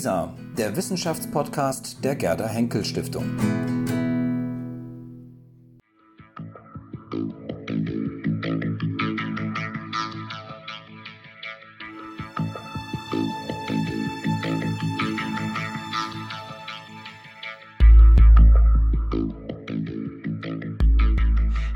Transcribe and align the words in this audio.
WISA, 0.00 0.34
der 0.56 0.74
Wissenschaftspodcast 0.76 2.02
der 2.02 2.16
Gerda 2.16 2.48
Henkel 2.48 2.86
Stiftung. 2.86 3.36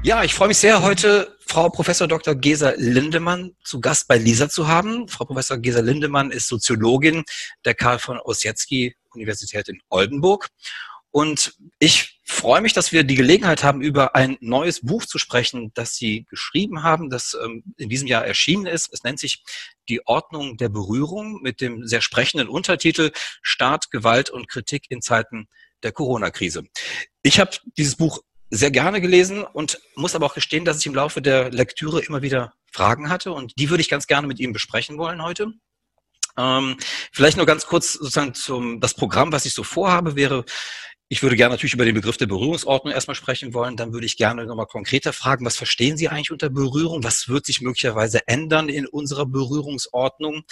Ja, 0.03 0.25
ich 0.25 0.33
freue 0.33 0.49
mich 0.49 0.57
sehr, 0.57 0.83
heute 0.83 1.34
Frau 1.55 1.69
Professor 1.69 2.09
Dr. 2.09 2.35
Gesa 2.35 2.73
Lindemann 2.77 3.55
zu 3.63 3.81
Gast 3.81 4.09
bei 4.09 4.19
Lisa 4.19 4.49
zu 4.49 4.67
haben. 4.67 5.07
Frau 5.07 5.25
Professor 5.25 5.57
Gesa 5.57 5.79
Lindemann 5.79 6.33
ist 6.33 6.49
Soziologin 6.49 7.23
der 7.65 7.75
Karl 7.75 8.01
von 8.01 8.19
Ossietzky 8.19 8.97
Universität 9.11 9.69
in 9.69 9.81
Oldenburg. 9.89 10.49
Und 11.13 11.55
ich 11.79 12.21
freue 12.25 12.61
mich, 12.61 12.73
dass 12.73 12.91
wir 12.91 13.05
die 13.05 13.15
Gelegenheit 13.15 13.63
haben, 13.63 13.83
über 13.83 14.17
ein 14.17 14.37
neues 14.41 14.81
Buch 14.81 15.05
zu 15.05 15.19
sprechen, 15.19 15.71
das 15.75 15.95
Sie 15.95 16.27
geschrieben 16.29 16.83
haben, 16.83 17.09
das 17.09 17.37
ähm, 17.41 17.63
in 17.77 17.89
diesem 17.89 18.09
Jahr 18.09 18.27
erschienen 18.27 18.67
ist. 18.67 18.93
Es 18.93 19.05
nennt 19.05 19.21
sich 19.21 19.45
Die 19.89 20.05
Ordnung 20.09 20.57
der 20.57 20.71
Berührung 20.71 21.41
mit 21.41 21.61
dem 21.61 21.87
sehr 21.87 22.01
sprechenden 22.01 22.49
Untertitel 22.49 23.13
Staat, 23.43 23.93
Gewalt 23.93 24.29
und 24.29 24.49
Kritik 24.49 24.87
in 24.89 25.03
Zeiten 25.03 25.47
der 25.85 25.93
Corona-Krise. 25.93 26.65
Ich 27.23 27.39
habe 27.39 27.53
dieses 27.77 27.95
Buch 27.95 28.25
sehr 28.55 28.71
gerne 28.71 29.01
gelesen 29.01 29.45
und 29.45 29.81
muss 29.97 30.15
aber 30.15 30.27
auch 30.27 30.35
gestehen, 30.35 30.65
dass 30.65 30.79
ich 30.79 30.87
im 30.87 30.95
Laufe 30.95 31.21
der 31.21 31.51
Lektüre 31.51 32.01
immer 32.01 32.23
wieder 32.23 32.53
Fragen 32.73 33.11
hatte 33.11 33.33
und 33.33 33.53
die 33.59 33.71
würde 33.71 33.81
ich 33.81 33.89
ganz 33.89 34.07
gerne 34.07 34.27
mit 34.27 34.41
Ihnen 34.41 34.53
besprechen 34.53 34.99
wollen 34.99 35.23
heute. 35.23 35.53
Ähm, 36.37 36.77
vielleicht 37.13 37.37
nur 37.37 37.47
ganz 37.47 37.67
kurz 37.67 37.93
sozusagen 37.95 38.35
zum 38.35 38.81
das 38.81 38.95
Programm, 38.95 39.33
was 39.33 39.47
ich 39.47 39.55
so 39.55 39.63
vorhabe, 39.63 40.17
wäre, 40.17 40.45
ich 41.09 41.23
würde 41.23 41.37
gerne 41.37 41.55
natürlich 41.55 41.75
über 41.75 41.85
den 41.85 41.95
Begriff 41.95 42.17
der 42.17 42.27
Berührungsordnung 42.27 42.93
erstmal 42.93 43.15
sprechen 43.15 43.55
wollen. 43.55 43.77
Dann 43.77 43.93
würde 43.93 44.07
ich 44.07 44.17
gerne 44.17 44.47
nochmal 44.47 44.67
konkreter 44.67 45.13
fragen, 45.13 45.45
was 45.45 45.57
verstehen 45.57 45.97
Sie 45.97 46.09
eigentlich 46.09 46.33
unter 46.33 46.49
Berührung? 46.49 47.05
Was 47.05 47.29
wird 47.29 47.47
sich 47.47 47.61
möglicherweise 47.61 48.27
ändern 48.27 48.69
in 48.69 48.87
unserer 48.87 49.27
Berührungsordnung? 49.27 50.43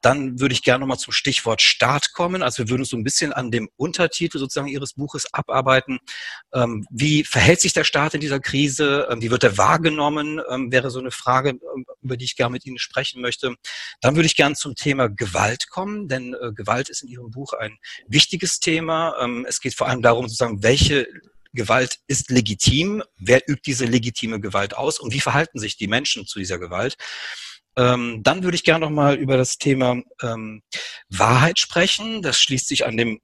Dann 0.00 0.40
würde 0.40 0.52
ich 0.52 0.62
gerne 0.62 0.80
nochmal 0.80 0.98
zum 0.98 1.12
Stichwort 1.12 1.62
Staat 1.62 2.12
kommen. 2.12 2.42
Also 2.42 2.62
wir 2.62 2.70
würden 2.70 2.82
uns 2.82 2.90
so 2.90 2.96
ein 2.96 3.04
bisschen 3.04 3.32
an 3.32 3.50
dem 3.50 3.68
Untertitel 3.76 4.38
sozusagen 4.38 4.68
Ihres 4.68 4.94
Buches 4.94 5.32
abarbeiten. 5.32 5.98
Ähm, 6.52 6.86
wie 6.90 7.24
verhält 7.24 7.60
sich 7.60 7.72
der 7.72 7.84
Staat 7.84 8.14
in 8.14 8.20
dieser 8.20 8.40
Krise? 8.40 9.08
Ähm, 9.10 9.22
wie 9.22 9.30
wird 9.30 9.44
er 9.44 9.58
wahrgenommen? 9.58 10.40
Ähm, 10.50 10.70
wäre 10.70 10.90
so 10.90 11.00
eine 11.00 11.10
Frage, 11.10 11.58
über 12.02 12.16
die 12.16 12.24
ich 12.24 12.36
gerne 12.36 12.52
mit 12.52 12.66
Ihnen 12.66 12.78
sprechen 12.78 13.20
möchte. 13.20 13.54
Dann 14.00 14.16
würde 14.16 14.26
ich 14.26 14.36
gerne 14.36 14.54
zum 14.54 14.74
Thema 14.74 15.08
Gewalt 15.08 15.68
kommen, 15.68 16.08
denn 16.08 16.34
äh, 16.34 16.52
Gewalt 16.52 16.88
ist 16.88 17.02
in 17.02 17.08
Ihrem 17.08 17.30
Buch 17.30 17.52
ein 17.52 17.78
wichtiges 18.06 18.60
Thema. 18.60 19.14
Es 19.46 19.60
geht 19.60 19.74
vor 19.74 19.88
allem 19.88 20.02
darum, 20.02 20.26
sozusagen, 20.26 20.62
welche 20.62 21.06
Gewalt 21.52 21.98
ist 22.06 22.30
legitim? 22.30 23.02
Wer 23.16 23.48
übt 23.48 23.62
diese 23.66 23.84
legitime 23.84 24.40
Gewalt 24.40 24.76
aus? 24.76 25.00
Und 25.00 25.12
wie 25.12 25.20
verhalten 25.20 25.58
sich 25.58 25.76
die 25.76 25.88
Menschen 25.88 26.26
zu 26.26 26.38
dieser 26.38 26.58
Gewalt? 26.58 26.96
Ähm, 27.78 28.22
dann 28.24 28.42
würde 28.42 28.56
ich 28.56 28.64
gerne 28.64 28.84
noch 28.84 28.90
mal 28.90 29.14
über 29.14 29.36
das 29.36 29.56
Thema 29.56 30.02
ähm, 30.20 30.62
Wahrheit 31.08 31.60
sprechen. 31.60 32.22
Das 32.22 32.40
schließt 32.40 32.66
sich 32.66 32.84
an 32.84 32.96
dem 32.96 33.20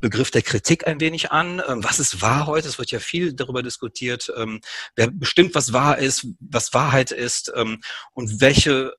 Begriff 0.00 0.30
der 0.32 0.42
Kritik 0.42 0.86
ein 0.86 1.00
wenig 1.00 1.30
an. 1.30 1.62
Ähm, 1.66 1.84
was 1.84 2.00
ist 2.00 2.20
wahr 2.20 2.46
heute? 2.46 2.66
Es 2.66 2.78
wird 2.78 2.90
ja 2.90 2.98
viel 2.98 3.34
darüber 3.34 3.62
diskutiert, 3.62 4.32
ähm, 4.36 4.60
wer 4.96 5.10
bestimmt, 5.10 5.54
was 5.54 5.72
wahr 5.72 5.98
ist, 5.98 6.26
was 6.40 6.74
Wahrheit 6.74 7.12
ist 7.12 7.52
ähm, 7.54 7.80
und 8.14 8.40
welche, 8.40 8.92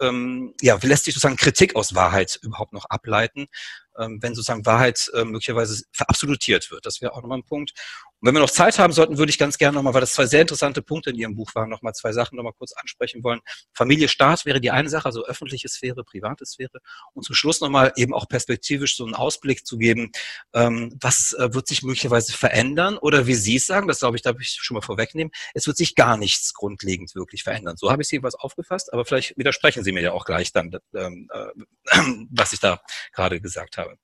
ja, 0.62 0.80
lässt 0.82 1.06
sich 1.06 1.14
sozusagen 1.14 1.36
Kritik 1.36 1.76
aus 1.76 1.94
Wahrheit 1.94 2.40
überhaupt 2.42 2.72
noch 2.74 2.86
ableiten, 2.86 3.48
wenn 3.96 4.34
sozusagen 4.34 4.66
Wahrheit 4.66 5.12
möglicherweise 5.14 5.84
verabsolutiert 5.92 6.72
wird. 6.72 6.86
Das 6.86 7.02
wäre 7.02 7.14
auch 7.14 7.22
nochmal 7.22 7.40
ein 7.40 7.46
Punkt. 7.46 7.74
Und 8.22 8.28
wenn 8.28 8.36
wir 8.36 8.42
noch 8.42 8.50
Zeit 8.50 8.78
haben 8.80 8.92
sollten, 8.92 9.18
würde 9.18 9.30
ich 9.30 9.38
ganz 9.38 9.58
gerne 9.58 9.76
nochmal, 9.76 9.94
weil 9.94 10.02
das 10.02 10.14
zwei 10.14 10.26
sehr 10.26 10.42
interessante 10.42 10.82
Punkte 10.82 11.12
in 11.12 11.16
Ihrem 11.16 11.36
Buch 11.36 11.56
waren, 11.56 11.70
nochmal 11.70 11.94
zwei 11.94 12.12
Sachen 12.12 12.36
nochmal 12.36 12.54
kurz 12.54 12.74
ansprechen 12.74 13.24
wollen. 13.24 13.40
Familie, 13.74 14.10
Staat 14.10 14.46
wäre 14.46 14.60
die 14.60 14.72
eine 14.72 14.90
Sache, 14.90 15.06
also 15.06 15.26
öffentliche 15.26 15.70
Sphäre, 15.70 16.04
private 16.04 16.46
Sphäre. 16.46 16.80
Und 17.14 17.24
zum 17.24 17.34
Schluss 17.36 17.62
nochmal 17.62 17.94
eben 17.96 18.14
auch 18.14 18.28
perspektivisch 18.28 18.98
so 18.98 19.06
einen 19.06 19.16
Ausblick 19.16 19.66
zu 19.66 19.78
geben, 19.78 20.12
ähm, 20.54 20.98
was 21.00 21.34
äh, 21.34 21.54
wird 21.54 21.68
sich 21.68 21.82
möglicherweise 21.84 22.34
verändern 22.34 22.98
oder 22.98 23.26
wie 23.28 23.36
Sie 23.36 23.56
es 23.56 23.66
sagen, 23.66 23.88
das 23.88 24.00
glaube 24.00 24.18
ich, 24.18 24.22
darf 24.22 24.36
ich 24.40 24.58
schon 24.60 24.76
mal 24.76 24.82
vorwegnehmen, 24.82 25.32
es 25.54 25.66
wird 25.68 25.78
sich 25.78 25.96
gar 25.96 26.18
nichts 26.18 26.54
grundlegend 26.54 27.16
wirklich 27.16 27.44
verändern. 27.44 27.78
So 27.78 27.90
habe 27.92 28.02
ich 28.02 28.08
es 28.08 28.12
jedenfalls 28.12 28.36
aufgefasst, 28.36 28.92
aber 28.92 29.06
vielleicht 29.06 29.38
widersprechen 29.38 29.84
Sie 29.84 29.94
mir 29.94 30.02
ja 30.02 30.12
auch 30.12 30.26
gleich 30.26 30.52
dann, 30.52 30.76
ähm, 30.94 31.30
äh, 31.34 31.98
was 32.32 32.52
ich 32.52 32.60
da 32.60 32.82
gerade 33.14 33.40
gesagt 33.40 33.78
habe. 33.78 33.98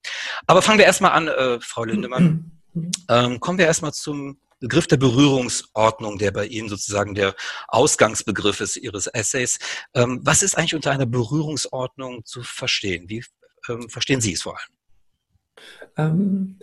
Aber 0.46 0.62
fangen 0.62 0.78
wir 0.78 0.86
erstmal 0.86 1.12
an, 1.12 1.28
äh, 1.28 1.60
Frau 1.60 1.84
Lindemann. 1.84 2.52
Ähm, 3.08 3.40
kommen 3.40 3.58
wir 3.58 3.66
erstmal 3.66 3.92
zum 3.92 4.38
Begriff 4.60 4.86
der 4.86 4.96
Berührungsordnung, 4.96 6.18
der 6.18 6.30
bei 6.30 6.46
Ihnen 6.46 6.68
sozusagen 6.68 7.14
der 7.14 7.34
Ausgangsbegriff 7.68 8.60
ist 8.60 8.76
Ihres 8.76 9.06
Essays. 9.06 9.58
Ähm, 9.94 10.20
was 10.22 10.42
ist 10.42 10.56
eigentlich 10.56 10.74
unter 10.74 10.90
einer 10.90 11.06
Berührungsordnung 11.06 12.24
zu 12.24 12.42
verstehen? 12.42 13.08
Wie 13.08 13.22
ähm, 13.68 13.88
verstehen 13.88 14.20
Sie 14.20 14.32
es 14.32 14.42
vor 14.42 14.56
allem? 14.58 14.76
Ähm, 15.96 16.58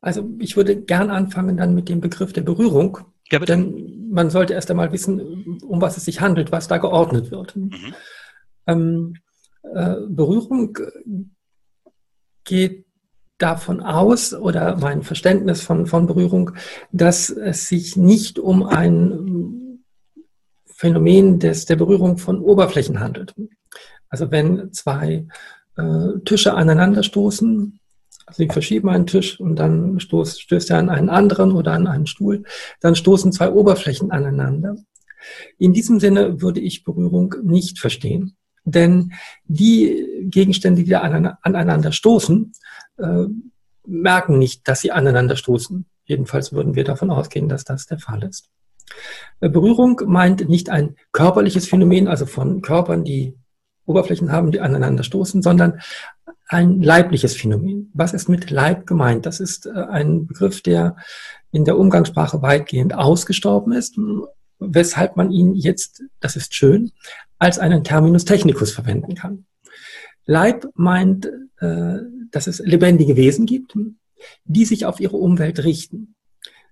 also 0.00 0.28
ich 0.38 0.56
würde 0.56 0.80
gern 0.80 1.10
anfangen 1.10 1.56
dann 1.56 1.74
mit 1.74 1.88
dem 1.88 2.00
Begriff 2.00 2.32
der 2.32 2.42
Berührung. 2.42 2.98
Ja, 3.30 3.38
bitte. 3.38 3.52
Denn 3.52 4.10
man 4.10 4.30
sollte 4.30 4.54
erst 4.54 4.70
einmal 4.70 4.92
wissen, 4.92 5.60
um 5.62 5.80
was 5.80 5.96
es 5.96 6.04
sich 6.04 6.20
handelt, 6.20 6.52
was 6.52 6.68
da 6.68 6.78
geordnet 6.78 7.30
wird. 7.30 7.56
Mhm. 7.56 7.94
Ähm, 8.66 9.14
äh, 9.74 9.96
Berührung 10.08 10.76
geht 12.44 12.86
davon 13.38 13.80
aus 13.80 14.32
oder 14.32 14.76
mein 14.76 15.02
Verständnis 15.02 15.60
von, 15.62 15.86
von 15.86 16.06
Berührung, 16.06 16.52
dass 16.92 17.30
es 17.30 17.68
sich 17.68 17.96
nicht 17.96 18.38
um 18.38 18.62
ein 18.62 19.84
Phänomen 20.66 21.38
des, 21.38 21.66
der 21.66 21.76
Berührung 21.76 22.18
von 22.18 22.40
Oberflächen 22.40 23.00
handelt. 23.00 23.34
Also 24.08 24.30
wenn 24.30 24.72
zwei 24.72 25.26
äh, 25.76 26.20
Tische 26.24 26.54
aneinanderstoßen, 26.54 27.80
also 28.26 28.42
sie 28.42 28.48
verschieben 28.48 28.88
einen 28.88 29.06
Tisch 29.06 29.38
und 29.40 29.56
dann 29.56 30.00
stoß, 30.00 30.40
stößt 30.40 30.70
er 30.70 30.78
an 30.78 30.88
einen 30.88 31.10
anderen 31.10 31.52
oder 31.52 31.72
an 31.72 31.86
einen 31.86 32.06
Stuhl, 32.06 32.44
dann 32.80 32.94
stoßen 32.94 33.32
zwei 33.32 33.50
Oberflächen 33.50 34.10
aneinander. 34.10 34.76
In 35.58 35.72
diesem 35.72 36.00
Sinne 36.00 36.40
würde 36.40 36.60
ich 36.60 36.84
Berührung 36.84 37.34
nicht 37.42 37.78
verstehen. 37.78 38.36
Denn 38.64 39.12
die 39.44 40.24
Gegenstände, 40.24 40.84
die 40.84 40.90
da 40.90 41.00
aneinander 41.00 41.92
stoßen, 41.92 42.52
äh, 42.98 43.24
merken 43.86 44.38
nicht, 44.38 44.66
dass 44.66 44.80
sie 44.80 44.92
aneinander 44.92 45.36
stoßen. 45.36 45.86
Jedenfalls 46.06 46.52
würden 46.52 46.74
wir 46.74 46.84
davon 46.84 47.10
ausgehen, 47.10 47.48
dass 47.48 47.64
das 47.64 47.86
der 47.86 47.98
Fall 47.98 48.22
ist. 48.24 48.48
Äh, 49.40 49.48
Berührung 49.48 50.00
meint 50.06 50.48
nicht 50.48 50.70
ein 50.70 50.96
körperliches 51.12 51.68
Phänomen, 51.68 52.08
also 52.08 52.26
von 52.26 52.62
Körpern, 52.62 53.04
die 53.04 53.36
Oberflächen 53.86 54.32
haben, 54.32 54.50
die 54.50 54.60
aneinander 54.60 55.02
stoßen, 55.02 55.42
sondern 55.42 55.80
ein 56.48 56.80
leibliches 56.80 57.36
Phänomen. 57.36 57.90
Was 57.94 58.12
ist 58.14 58.28
mit 58.28 58.50
Leib 58.50 58.86
gemeint? 58.86 59.26
Das 59.26 59.40
ist 59.40 59.66
äh, 59.66 59.72
ein 59.72 60.26
Begriff, 60.26 60.62
der 60.62 60.96
in 61.52 61.64
der 61.64 61.78
Umgangssprache 61.78 62.42
weitgehend 62.42 62.94
ausgestorben 62.94 63.72
ist, 63.72 63.98
weshalb 64.58 65.16
man 65.16 65.30
ihn 65.30 65.54
jetzt, 65.54 66.02
das 66.20 66.36
ist 66.36 66.54
schön, 66.54 66.92
als 67.44 67.58
einen 67.58 67.84
Terminus 67.84 68.24
technicus 68.24 68.72
verwenden 68.72 69.14
kann. 69.14 69.44
Leib 70.24 70.66
meint, 70.74 71.26
äh, 71.60 71.98
dass 72.30 72.46
es 72.46 72.58
lebendige 72.60 73.16
Wesen 73.16 73.44
gibt, 73.44 73.76
die 74.44 74.64
sich 74.64 74.86
auf 74.86 74.98
ihre 74.98 75.18
Umwelt 75.18 75.62
richten. 75.62 76.14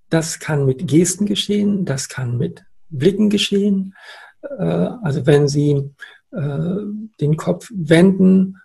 Das 0.08 0.40
kann 0.40 0.64
mit 0.64 0.88
Gesten 0.88 1.26
geschehen, 1.26 1.84
das 1.84 2.08
kann 2.08 2.38
mit 2.38 2.64
Blicken 2.88 3.28
geschehen. 3.28 3.94
Äh, 4.40 4.62
also 4.62 5.26
wenn 5.26 5.46
Sie 5.46 5.90
äh, 6.30 6.76
den 7.20 7.36
Kopf 7.36 7.70
wenden, 7.74 8.56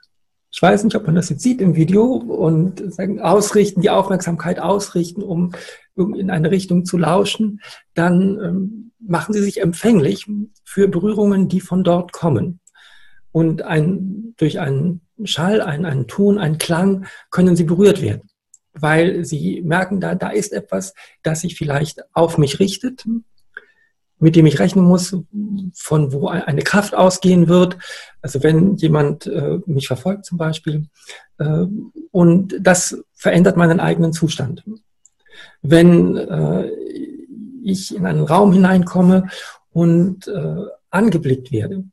ich 0.50 0.62
weiß 0.62 0.86
nicht, 0.86 0.96
ob 0.96 1.06
man 1.06 1.16
das 1.16 1.28
jetzt 1.28 1.44
sieht 1.44 1.60
im 1.60 1.76
Video 1.76 2.06
und 2.06 2.94
sagen, 2.94 3.20
ausrichten, 3.20 3.82
die 3.82 3.90
Aufmerksamkeit 3.90 4.62
ausrichten, 4.62 5.22
um 5.22 5.52
in 5.96 6.32
eine 6.32 6.52
Richtung 6.52 6.86
zu 6.86 6.98
lauschen, 6.98 7.60
dann 7.96 8.40
ähm, 8.42 8.87
machen 9.08 9.34
Sie 9.34 9.42
sich 9.42 9.62
empfänglich 9.62 10.26
für 10.64 10.88
Berührungen, 10.88 11.48
die 11.48 11.62
von 11.62 11.84
dort 11.84 12.12
kommen. 12.12 12.60
Und 13.32 13.62
ein, 13.62 14.34
durch 14.38 14.60
einen 14.60 15.02
Schall, 15.24 15.62
einen, 15.62 15.86
einen 15.86 16.08
Ton, 16.08 16.38
einen 16.38 16.58
Klang 16.58 17.06
können 17.30 17.56
Sie 17.56 17.64
berührt 17.64 18.02
werden, 18.02 18.30
weil 18.74 19.26
Sie 19.26 19.62
merken, 19.62 20.00
da, 20.00 20.16
da 20.16 20.30
ist 20.30 20.54
etwas, 20.54 20.94
das 21.24 21.42
sich 21.42 21.56
vielleicht 21.56 22.02
auf 22.14 22.38
mich 22.38 22.60
richtet, 22.60 23.06
mit 24.20 24.36
dem 24.36 24.48
ich 24.48 24.60
rechnen 24.60 24.86
muss, 24.86 25.16
von 25.76 26.12
wo 26.12 26.28
eine 26.28 26.64
Kraft 26.64 26.96
ausgehen 26.96 27.48
wird. 27.48 27.78
Also 28.22 28.42
wenn 28.42 28.76
jemand 28.76 29.28
äh, 29.28 29.60
mich 29.68 29.88
verfolgt 29.88 30.26
zum 30.26 30.38
Beispiel. 30.38 30.88
Äh, 31.38 31.66
und 32.12 32.56
das 32.60 33.04
verändert 33.14 33.58
meinen 33.58 33.80
eigenen 33.80 34.14
Zustand. 34.14 34.64
Wenn 35.62 36.18
äh, 36.18 36.72
ich 37.70 37.96
in 37.96 38.06
einen 38.06 38.24
Raum 38.24 38.54
hineinkomme 38.54 39.28
und 39.72 40.28
äh, 40.28 40.66
angeblickt 40.90 41.52
werde, 41.52 41.84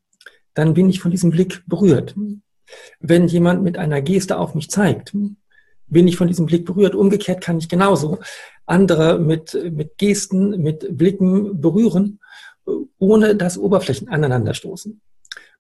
dann 0.54 0.74
bin 0.74 0.88
ich 0.88 1.00
von 1.00 1.10
diesem 1.10 1.30
Blick 1.30 1.62
berührt. 1.66 2.14
Wenn 3.00 3.28
jemand 3.28 3.62
mit 3.62 3.76
einer 3.76 4.00
Geste 4.00 4.38
auf 4.38 4.54
mich 4.54 4.70
zeigt, 4.70 5.12
bin 5.86 6.08
ich 6.08 6.16
von 6.16 6.28
diesem 6.28 6.46
Blick 6.46 6.64
berührt. 6.64 6.94
Umgekehrt 6.94 7.42
kann 7.42 7.58
ich 7.58 7.68
genauso 7.68 8.18
andere 8.66 9.18
mit, 9.18 9.58
mit 9.72 9.98
Gesten, 9.98 10.62
mit 10.62 10.96
Blicken 10.96 11.60
berühren, 11.60 12.20
ohne 12.98 13.36
dass 13.36 13.58
Oberflächen 13.58 14.08
aneinanderstoßen. 14.08 15.00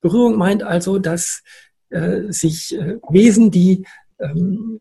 Berührung 0.00 0.36
meint 0.36 0.62
also, 0.62 0.98
dass 0.98 1.42
äh, 1.90 2.32
sich 2.32 2.76
äh, 2.78 2.98
Wesen, 3.10 3.50
die 3.50 3.86
ähm, 4.18 4.80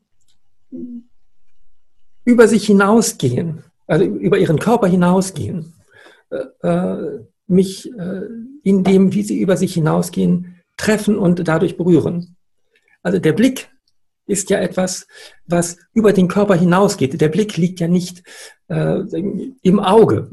über 2.26 2.48
sich 2.48 2.66
hinausgehen, 2.66 3.64
also 3.88 4.06
über 4.06 4.38
ihren 4.38 4.60
Körper 4.60 4.88
hinausgehen, 4.88 5.74
äh, 6.30 6.68
äh 6.68 7.26
mich 7.48 7.92
äh, 7.92 8.22
in 8.64 8.84
dem, 8.84 9.14
wie 9.14 9.24
sie 9.24 9.40
über 9.40 9.58
sich 9.58 9.74
hinausgehen, 9.74 10.62
treffen 10.78 11.18
und 11.18 11.48
dadurch 11.48 11.78
berühren. 11.78 12.36
Also 13.02 13.20
der 13.20 13.34
Blick 13.34 13.70
ist 14.26 14.50
ja 14.50 14.60
etwas, 14.60 15.06
was 15.46 15.78
über 15.94 16.14
den 16.14 16.30
Körper 16.30 16.56
hinausgeht. 16.56 17.20
Der 17.20 17.30
Blick 17.30 17.58
liegt 17.58 17.80
ja 17.82 17.88
nicht 17.88 18.24
äh, 18.70 19.02
im 19.62 19.80
Auge. 19.80 20.30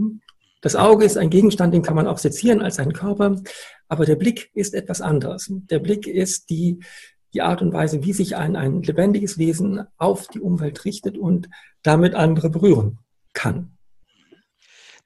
Das 0.62 0.76
Auge 0.76 1.04
ist 1.04 1.18
ein 1.18 1.30
Gegenstand, 1.30 1.74
den 1.74 1.82
kann 1.82 1.96
man 1.96 2.06
auch 2.06 2.18
sezieren 2.18 2.62
als 2.62 2.78
einen 2.78 2.92
Körper, 2.92 3.36
aber 3.88 4.04
der 4.04 4.16
Blick 4.16 4.50
ist 4.54 4.74
etwas 4.74 5.00
anderes. 5.00 5.48
Der 5.50 5.78
Blick 5.78 6.06
ist 6.06 6.50
die, 6.50 6.80
die 7.32 7.42
Art 7.42 7.62
und 7.62 7.72
Weise, 7.72 8.04
wie 8.04 8.12
sich 8.12 8.36
ein, 8.36 8.56
ein 8.56 8.82
lebendiges 8.82 9.38
Wesen 9.38 9.86
auf 9.96 10.28
die 10.28 10.40
Umwelt 10.40 10.84
richtet 10.84 11.18
und 11.18 11.48
damit 11.82 12.14
andere 12.14 12.50
berühren 12.50 12.98
kann. 13.32 13.76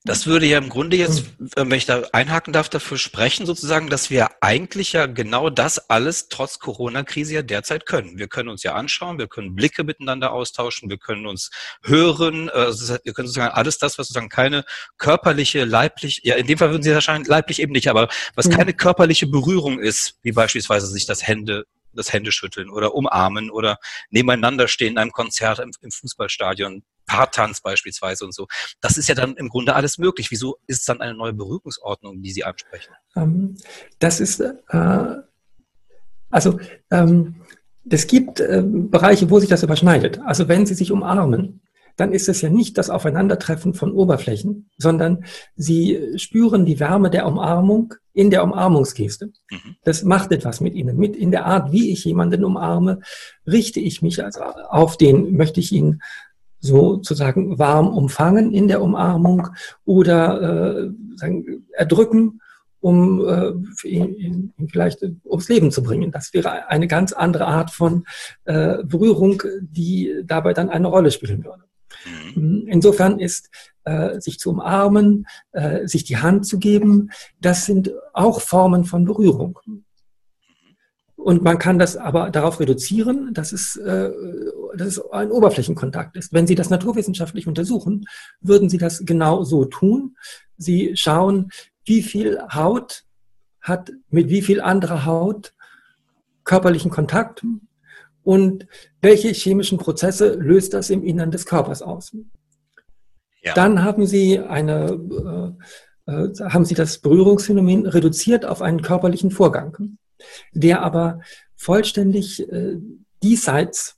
Das 0.07 0.27
würde 0.27 0.45
ja 0.45 0.59
im 0.59 0.69
Grunde 0.69 0.99
jetzt, 0.99 1.25
hm. 1.39 1.51
wenn 1.57 1.73
ich 1.73 1.87
da 1.87 2.03
einhaken 2.13 2.53
darf, 2.53 2.69
dafür 2.69 2.99
sprechen, 2.99 3.47
sozusagen, 3.47 3.89
dass 3.89 4.11
wir 4.11 4.29
eigentlich 4.43 4.93
ja 4.93 5.07
genau 5.07 5.49
das 5.49 5.89
alles 5.89 6.29
trotz 6.29 6.59
Corona-Krise 6.59 7.37
ja 7.37 7.43
derzeit 7.43 7.87
können. 7.87 8.19
Wir 8.19 8.29
können 8.29 8.51
uns 8.51 8.63
ja 8.63 8.75
anschauen, 8.75 9.19
wir 9.19 9.29
können 9.29 9.55
Blicke 9.55 9.83
miteinander 9.83 10.33
austauschen, 10.33 10.91
wir 10.91 10.99
können 10.99 11.27
uns 11.27 11.51
hören, 11.83 12.51
also 12.51 12.99
wir 13.03 13.15
können 13.15 13.29
sozusagen 13.29 13.55
alles 13.55 13.79
das, 13.79 13.97
was 13.99 14.09
sozusagen 14.09 14.29
keine 14.29 14.67
körperliche, 14.99 15.65
leiblich, 15.65 16.21
ja, 16.23 16.35
in 16.35 16.47
dem 16.47 16.59
Fall 16.59 16.71
würden 16.71 16.83
Sie 16.83 16.93
wahrscheinlich 16.93 17.27
leiblich 17.27 17.63
eben 17.63 17.73
nicht, 17.73 17.89
aber 17.89 18.09
was 18.35 18.45
hm. 18.45 18.53
keine 18.53 18.75
körperliche 18.75 19.27
Berührung 19.27 19.79
ist, 19.79 20.19
wie 20.21 20.33
beispielsweise 20.33 20.87
sich 20.87 21.07
das 21.07 21.27
Hände 21.27 21.65
das 21.97 22.13
Händeschütteln 22.13 22.71
oder 22.71 22.95
umarmen 22.95 23.51
oder 23.51 23.79
nebeneinander 24.11 24.69
stehen 24.69 24.93
in 24.93 24.99
einem 24.99 25.13
Konzert 25.13 25.59
im, 25.59 25.73
im 25.81 25.91
Fußballstadion. 25.91 26.83
Paartanz 27.07 27.61
beispielsweise 27.61 28.25
und 28.25 28.35
so. 28.35 28.47
Das 28.81 28.97
ist 28.97 29.09
ja 29.09 29.15
dann 29.15 29.37
im 29.37 29.49
Grunde 29.49 29.75
alles 29.75 29.99
möglich. 29.99 30.31
Wieso 30.31 30.57
ist 30.67 30.81
es 30.81 30.85
dann 30.85 31.01
eine 31.01 31.15
neue 31.15 31.35
Berührungsordnung, 31.35 32.23
die 32.23 32.33
Sie 32.33 32.45
ansprechen? 32.45 32.95
Ähm, 33.15 33.57
das 33.99 34.21
ist, 34.21 34.41
äh, 34.41 35.17
also, 36.31 36.59
ähm, 36.91 37.37
es 37.89 38.07
gibt 38.07 38.41
äh, 38.41 38.63
Bereiche, 38.65 39.29
wo 39.29 39.39
sich 39.39 39.51
das 39.51 39.63
überschneidet. 39.63 40.19
Also, 40.25 40.49
wenn 40.49 40.65
Sie 40.65 40.75
sich 40.75 40.91
umarmen, 40.91 41.61
dann 41.97 42.13
ist 42.13 42.29
es 42.29 42.41
ja 42.41 42.51
nicht 42.51 42.77
das 42.79 42.91
Aufeinandertreffen 42.91 43.75
von 43.75 43.93
Oberflächen, 43.93 44.71
sondern 44.79 45.25
Sie 45.57 46.15
spüren 46.17 46.65
die 46.65 46.81
Wärme 46.81 47.11
der 47.11 47.27
Umarmung 47.27 47.95
in 48.13 48.31
der 48.31 48.45
Umarmungsgeste. 48.45 49.27
Mhm. 49.51 49.77
Das 49.85 50.03
macht 50.05 50.33
etwas 50.33 50.61
mit 50.61 50.75
Ihnen. 50.75 50.97
Mit 50.97 51.17
in 51.17 51.31
der 51.31 51.47
Art, 51.47 51.73
wie 51.73 51.93
ich 51.93 52.05
jemanden 52.05 52.45
umarme, 52.45 53.01
richte 53.47 53.81
ich 53.81 54.03
mich 54.03 54.25
also 54.25 54.41
auf 54.43 54.97
den, 54.97 55.37
möchte 55.37 55.61
ich 55.61 55.73
ihn 55.73 56.01
sozusagen 56.61 57.59
warm 57.59 57.89
umfangen 57.89 58.53
in 58.53 58.69
der 58.69 58.81
Umarmung 58.81 59.49
oder 59.85 60.87
äh, 60.87 60.91
sagen, 61.17 61.67
erdrücken, 61.73 62.41
um 62.81 63.27
äh, 63.27 63.53
ihn, 63.87 64.15
ihn 64.59 64.69
vielleicht 64.71 65.03
ums 65.25 65.49
Leben 65.49 65.71
zu 65.71 65.83
bringen. 65.83 66.11
Das 66.11 66.33
wäre 66.33 66.69
eine 66.69 66.87
ganz 66.87 67.13
andere 67.13 67.47
Art 67.47 67.71
von 67.71 68.05
äh, 68.45 68.83
Berührung, 68.85 69.43
die 69.61 70.23
dabei 70.25 70.55
dann 70.55 70.71
eine 70.71 70.89
Rolle 70.89 71.11
spielen 71.11 71.45
würde. 71.45 71.65
Mhm. 72.35 72.65
Insofern 72.69 73.19
ist 73.19 73.51
äh, 73.85 74.21
sich 74.21 74.39
zu 74.39 74.51
umarmen, 74.51 75.27
äh, 75.53 75.87
sich 75.87 76.05
die 76.05 76.19
Hand 76.19 76.47
zu 76.47 76.59
geben, 76.59 77.11
das 77.41 77.67
sind 77.67 77.93
auch 78.13 78.41
Formen 78.41 78.85
von 78.85 79.05
Berührung. 79.05 79.59
Und 81.17 81.43
man 81.43 81.59
kann 81.59 81.79
das 81.79 81.97
aber 81.97 82.31
darauf 82.31 82.61
reduzieren, 82.61 83.33
dass 83.33 83.53
es, 83.53 83.77
äh, 83.77 84.11
dass 84.77 84.89
es 84.89 85.11
ein 85.11 85.31
Oberflächenkontakt 85.31 86.17
ist. 86.17 86.35
Wenn 86.35 86.47
Sie 86.47 86.55
das 86.55 86.69
naturwissenschaftlich 86.69 87.47
untersuchen, 87.47 88.05
würden 88.41 88.69
Sie 88.69 88.77
das 88.77 89.05
genau 89.07 89.43
so 89.43 89.65
tun. 89.65 90.17
Sie 90.59 90.97
schauen, 90.97 91.51
wie 91.87 92.03
viel 92.03 92.39
Haut 92.53 93.05
hat 93.61 93.91
mit 94.11 94.29
wie 94.29 94.43
viel 94.43 94.61
anderer 94.61 95.07
Haut 95.07 95.55
körperlichen 96.45 96.91
Kontakt 96.91 97.43
und 98.25 98.67
welche 99.01 99.29
chemischen 99.29 99.79
Prozesse 99.79 100.35
löst 100.35 100.75
das 100.75 100.91
im 100.91 101.05
Innern 101.05 101.31
des 101.31 101.47
Körpers 101.47 101.83
aus. 101.83 102.17
Ja. 103.43 103.55
Dann 103.55 103.85
haben 103.85 104.07
Sie 104.07 104.41
eine, 104.41 105.55
äh, 106.07 106.13
äh, 106.13 106.51
haben 106.51 106.65
Sie 106.65 106.75
das 106.75 106.99
Berührungsphänomen 106.99 107.87
reduziert 107.87 108.45
auf 108.45 108.63
einen 108.63 108.83
körperlichen 108.83 109.31
Vorgang 109.31 109.99
der 110.53 110.83
aber 110.83 111.21
vollständig 111.57 112.41
äh, 112.51 112.77
diesseits 113.23 113.97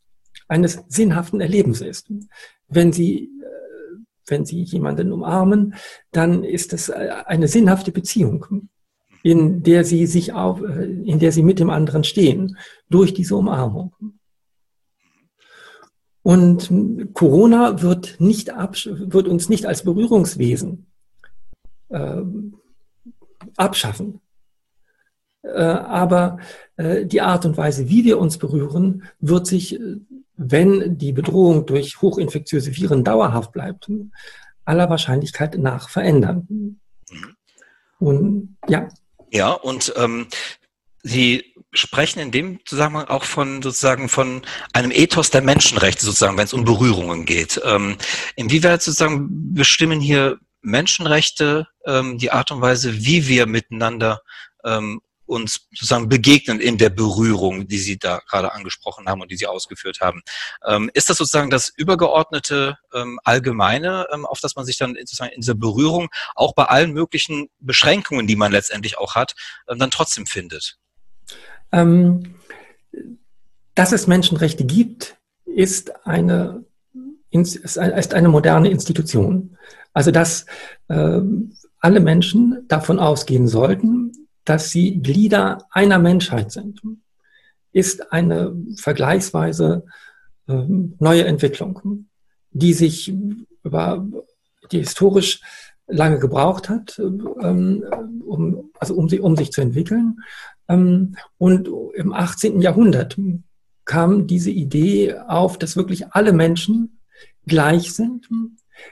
eines 0.49 0.85
sinnhaften 0.89 1.41
Erlebens 1.41 1.81
ist. 1.81 2.11
Wenn 2.69 2.93
Sie, 2.93 3.25
äh, 3.25 3.97
wenn 4.27 4.45
Sie 4.45 4.63
jemanden 4.63 5.13
umarmen, 5.13 5.75
dann 6.13 6.45
ist 6.45 6.73
es 6.73 6.89
äh, 6.89 7.11
eine 7.25 7.49
sinnhafte 7.49 7.93
Beziehung, 7.93 8.69
in 9.27 9.65
der 9.65 9.85
Sie 9.85 10.07
sich 10.07 10.33
auf, 10.35 10.63
äh, 10.63 10.85
in 10.85 11.19
der 11.19 11.33
Sie 11.33 11.43
mit 11.43 11.59
dem 11.59 11.69
anderen 11.69 12.05
stehen, 12.05 12.57
durch 12.89 13.13
diese 13.13 13.35
Umarmung. 13.35 13.93
Und 16.23 16.71
Corona 17.13 17.83
wird, 17.83 18.21
nicht 18.21 18.49
wird 18.49 19.27
uns 19.27 19.49
nicht 19.49 19.67
als 19.67 19.83
Berührungswesen 19.83 20.87
äh, 21.89 22.23
abschaffen, 23.57 24.21
äh, 25.43 25.61
aber 25.61 26.39
äh, 26.77 27.05
die 27.05 27.21
Art 27.21 27.45
und 27.47 27.57
Weise, 27.57 27.89
wie 27.89 28.05
wir 28.05 28.19
uns 28.19 28.39
berühren, 28.39 29.03
wird 29.19 29.49
sich, 29.49 29.75
äh, 29.81 29.97
wenn 30.37 30.99
die 30.99 31.13
Bedrohung 31.13 31.67
durch 31.67 32.01
hochinfektiöse 32.01 32.77
Viren 32.77 33.03
dauerhaft 33.03 33.51
bleibt, 33.51 33.91
aller 34.65 34.89
Wahrscheinlichkeit 34.89 35.59
nach 35.59 35.89
verändern. 35.89 36.47
Mhm. 36.49 36.81
Und 37.99 38.57
ja. 38.69 38.87
Ja, 39.31 39.53
und 39.53 39.93
ähm, 39.97 40.29
Sie 41.03 41.55
sprechen 41.73 42.19
in 42.19 42.33
dem 42.33 42.59
Zusammenhang 42.65 43.07
auch 43.07 43.23
von 43.23 43.63
sozusagen 43.63 44.09
von 44.09 44.43
einem 44.73 44.91
Ethos 44.91 45.31
der 45.31 45.43
Menschenrechte 45.43 46.05
sozusagen, 46.05 46.37
wenn 46.37 46.47
es 46.47 46.53
um 46.53 46.65
Berührungen 46.65 47.27
geht. 47.27 47.61
Ähm, 47.65 47.97
inwieweit 48.35 48.83
sozusagen 48.83 49.55
bestimmen 49.55 50.01
hier 50.01 50.39
Menschenrechte 50.63 51.69
ähm, 51.87 52.19
die 52.19 52.33
Art 52.33 52.51
und 52.51 52.61
Weise, 52.61 53.05
wie 53.05 53.29
wir 53.29 53.47
miteinander 53.47 54.21
ähm, 54.65 55.01
uns 55.27 55.67
sozusagen 55.71 56.09
begegnen 56.09 56.61
in 56.61 56.79
der 56.79 56.91
Berührung, 56.91 57.67
die 57.69 57.79
Sie 57.79 57.99
da 57.99 58.21
gerade 58.29 58.53
angesprochen 58.53 59.09
haben 59.09 59.21
und 59.21 59.31
die 59.31 59.37
Sie 59.37 59.47
ausgeführt 59.47 60.01
haben. 60.01 60.23
Ähm, 60.67 60.91
ist 60.95 61.11
das 61.11 61.19
sozusagen 61.19 61.51
das 61.51 61.69
übergeordnete 61.69 62.79
ähm, 62.95 63.19
Allgemeine, 63.25 64.07
ähm, 64.13 64.25
auf 64.27 64.41
das 64.41 64.57
man 64.57 64.65
sich 64.65 64.79
dann 64.79 64.95
sozusagen 64.95 65.33
in 65.33 65.41
dieser 65.41 65.55
Berührung 65.55 66.09
auch 66.35 66.55
bei 66.55 66.65
allen 66.65 66.93
möglichen 66.93 67.49
Beschränkungen, 67.59 68.27
die 68.27 68.37
man 68.37 68.53
letztendlich 68.53 68.99
auch 68.99 69.15
hat, 69.15 69.35
ähm, 69.69 69.79
dann 69.79 69.91
trotzdem 69.91 70.27
findet? 70.27 70.79
Ähm, 71.73 72.37
dass 73.75 73.93
es 73.93 74.07
Menschenrechte 74.07 74.65
gibt, 74.65 75.17
ist 75.45 76.07
eine, 76.07 76.65
ist 77.31 77.79
eine 77.79 78.29
moderne 78.29 78.71
Institution. 78.71 79.57
Also 79.93 80.11
dass 80.11 80.47
äh, 80.89 81.21
alle 81.81 82.01
Menschen 82.01 82.65
davon 82.69 82.99
ausgehen 82.99 83.49
sollten, 83.49 84.13
dass 84.47 84.71
sie 84.71 85.01
Glieder 85.03 85.59
einer 85.71 85.99
Menschheit 85.99 86.53
sind, 86.53 86.81
ist 87.73 88.13
eine 88.13 88.57
vergleichsweise 88.77 89.85
äh, 90.49 90.65
neue 90.99 91.25
Entwicklung, 91.25 92.07
die 92.53 92.73
sich 92.73 93.13
über 93.63 94.07
die 94.73 94.79
historisch 94.79 95.43
lange 95.89 96.19
gebraucht 96.19 96.69
hat, 96.69 96.99
ähm, 96.99 97.85
um, 98.25 98.71
also 98.79 98.95
um, 98.95 99.09
sie, 99.09 99.21
um 99.21 99.37
sich 99.37 99.53
zu 99.53 99.61
entwickeln. 99.61 100.21
Ähm, 100.69 101.17
und 101.39 101.69
im 101.95 102.13
18. 102.13 102.61
Jahrhundert 102.61 103.17
kam 103.85 104.27
diese 104.27 104.51
Idee 104.51 105.17
auf, 105.19 105.59
dass 105.59 105.77
wirklich 105.77 106.13
alle 106.13 106.33
Menschen 106.33 106.99
gleich 107.47 107.93
sind, 107.93 108.29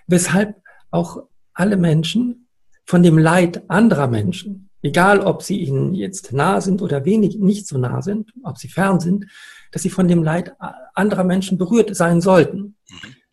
weshalb 0.07 0.63
auch 0.91 1.25
alle 1.53 1.77
Menschen 1.77 2.49
von 2.85 3.03
dem 3.03 3.19
Leid 3.19 3.69
anderer 3.69 4.09
Menschen 4.09 4.69
egal 4.85 5.21
ob 5.21 5.43
sie 5.43 5.61
ihnen 5.61 5.95
jetzt 5.95 6.33
nah 6.33 6.61
sind 6.61 6.83
oder 6.83 7.05
wenig 7.07 7.39
nicht 7.39 7.67
so 7.67 7.79
nah 7.79 8.03
sind, 8.03 8.33
ob 8.43 8.59
sie 8.59 8.69
fern 8.69 9.01
sind, 9.01 9.27
dass 9.73 9.83
sie 9.83 9.91
von 9.91 10.07
dem 10.07 10.23
Leid 10.23 10.55
anderer 10.95 11.25
Menschen 11.25 11.57
berührt 11.57 11.97
sein 11.97 12.21
sollten. 12.21 12.77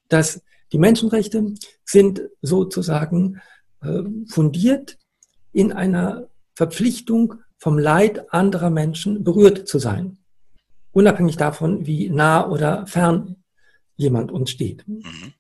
Dass 0.08 0.42
die 0.72 0.80
Menschenrechte 0.80 1.54
sind 1.84 2.22
sozusagen 2.42 3.42
äh, 3.82 4.04
fundiert 4.28 4.98
in 5.52 5.74
einer 5.74 6.30
Verpflichtung, 6.56 7.36
vom 7.58 7.78
Leid 7.78 8.34
anderer 8.34 8.70
Menschen 8.70 9.24
berührt 9.24 9.68
zu 9.68 9.78
sein. 9.78 10.18
Unabhängig 10.94 11.38
davon, 11.38 11.86
wie 11.86 12.10
nah 12.10 12.48
oder 12.48 12.88
fern 12.88 13.36
jemand 13.98 14.32
uns 14.32 14.50
steht. 14.50 14.88
Mhm. 14.88 15.34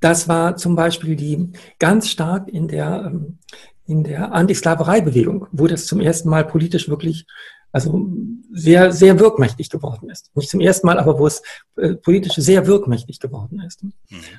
Das 0.00 0.28
war 0.28 0.56
zum 0.56 0.76
Beispiel 0.76 1.16
die 1.16 1.52
ganz 1.78 2.08
stark 2.08 2.48
in 2.48 2.68
der, 2.68 3.04
ähm, 3.06 3.38
in 3.86 4.04
der 4.04 4.32
Antisklavereibewegung, 4.32 5.46
wo 5.52 5.66
das 5.66 5.86
zum 5.86 6.00
ersten 6.00 6.28
Mal 6.28 6.44
politisch 6.44 6.88
wirklich 6.88 7.26
also 7.72 8.08
sehr, 8.52 8.90
sehr 8.92 9.20
wirkmächtig 9.20 9.68
geworden 9.68 10.08
ist. 10.08 10.30
Nicht 10.34 10.48
zum 10.48 10.60
ersten 10.60 10.86
Mal, 10.86 10.98
aber 10.98 11.18
wo 11.18 11.26
es 11.26 11.42
äh, 11.76 11.94
politisch 11.94 12.36
sehr 12.36 12.66
wirkmächtig 12.66 13.20
geworden 13.20 13.60
ist. 13.60 13.82
Mhm. 13.82 13.92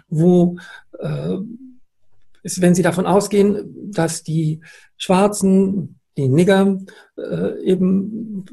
Wo 0.10 0.58
äh, 1.00 1.38
ist, 2.42 2.62
wenn 2.62 2.74
Sie 2.74 2.82
davon 2.82 3.06
ausgehen, 3.06 3.92
dass 3.92 4.24
die 4.24 4.62
Schwarzen, 4.98 6.00
die 6.18 6.30
Nigger 6.30 6.80
äh, 7.18 7.62
eben 7.64 8.46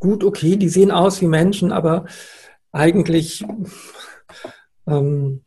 gut, 0.00 0.24
okay, 0.24 0.56
die 0.56 0.68
sehen 0.68 0.90
aus 0.90 1.20
wie 1.20 1.28
Menschen, 1.28 1.70
aber 1.70 2.06
eigentlich 2.72 3.44
ähm, 4.86 5.42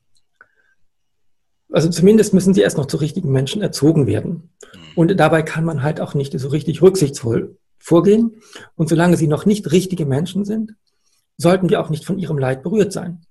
also 1.71 1.89
zumindest 1.89 2.33
müssen 2.33 2.53
sie 2.53 2.61
erst 2.61 2.77
noch 2.77 2.85
zu 2.85 2.97
richtigen 2.97 3.31
Menschen 3.31 3.61
erzogen 3.61 4.07
werden. 4.07 4.31
Mhm. 4.31 4.79
Und 4.95 5.19
dabei 5.19 5.41
kann 5.41 5.63
man 5.63 5.83
halt 5.83 6.01
auch 6.01 6.13
nicht 6.13 6.37
so 6.37 6.47
richtig 6.49 6.81
rücksichtsvoll 6.81 7.57
vorgehen. 7.79 8.35
Und 8.75 8.89
solange 8.89 9.17
sie 9.17 9.27
noch 9.27 9.45
nicht 9.45 9.71
richtige 9.71 10.05
Menschen 10.05 10.45
sind, 10.45 10.75
sollten 11.37 11.69
wir 11.69 11.81
auch 11.81 11.89
nicht 11.89 12.05
von 12.05 12.19
ihrem 12.19 12.37
Leid 12.37 12.63
berührt 12.63 12.93
sein. 12.93 13.21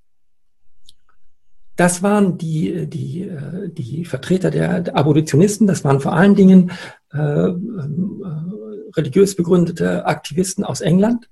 Das 1.76 2.02
waren 2.02 2.36
die, 2.36 2.86
die, 2.86 3.22
äh, 3.22 3.70
die 3.70 4.04
Vertreter 4.04 4.50
der, 4.50 4.94
Abolitionisten, 4.94 5.66
das 5.66 5.84
waren 5.84 6.00
vor 6.00 6.12
allen 6.12 6.34
Dingen 6.34 6.72
äh, 7.12 7.18
äh, 7.18 7.54
religiös 8.96 9.36
begründete 9.36 10.04
Aktivisten 10.04 10.64
aus 10.64 10.80
England, 10.80 11.30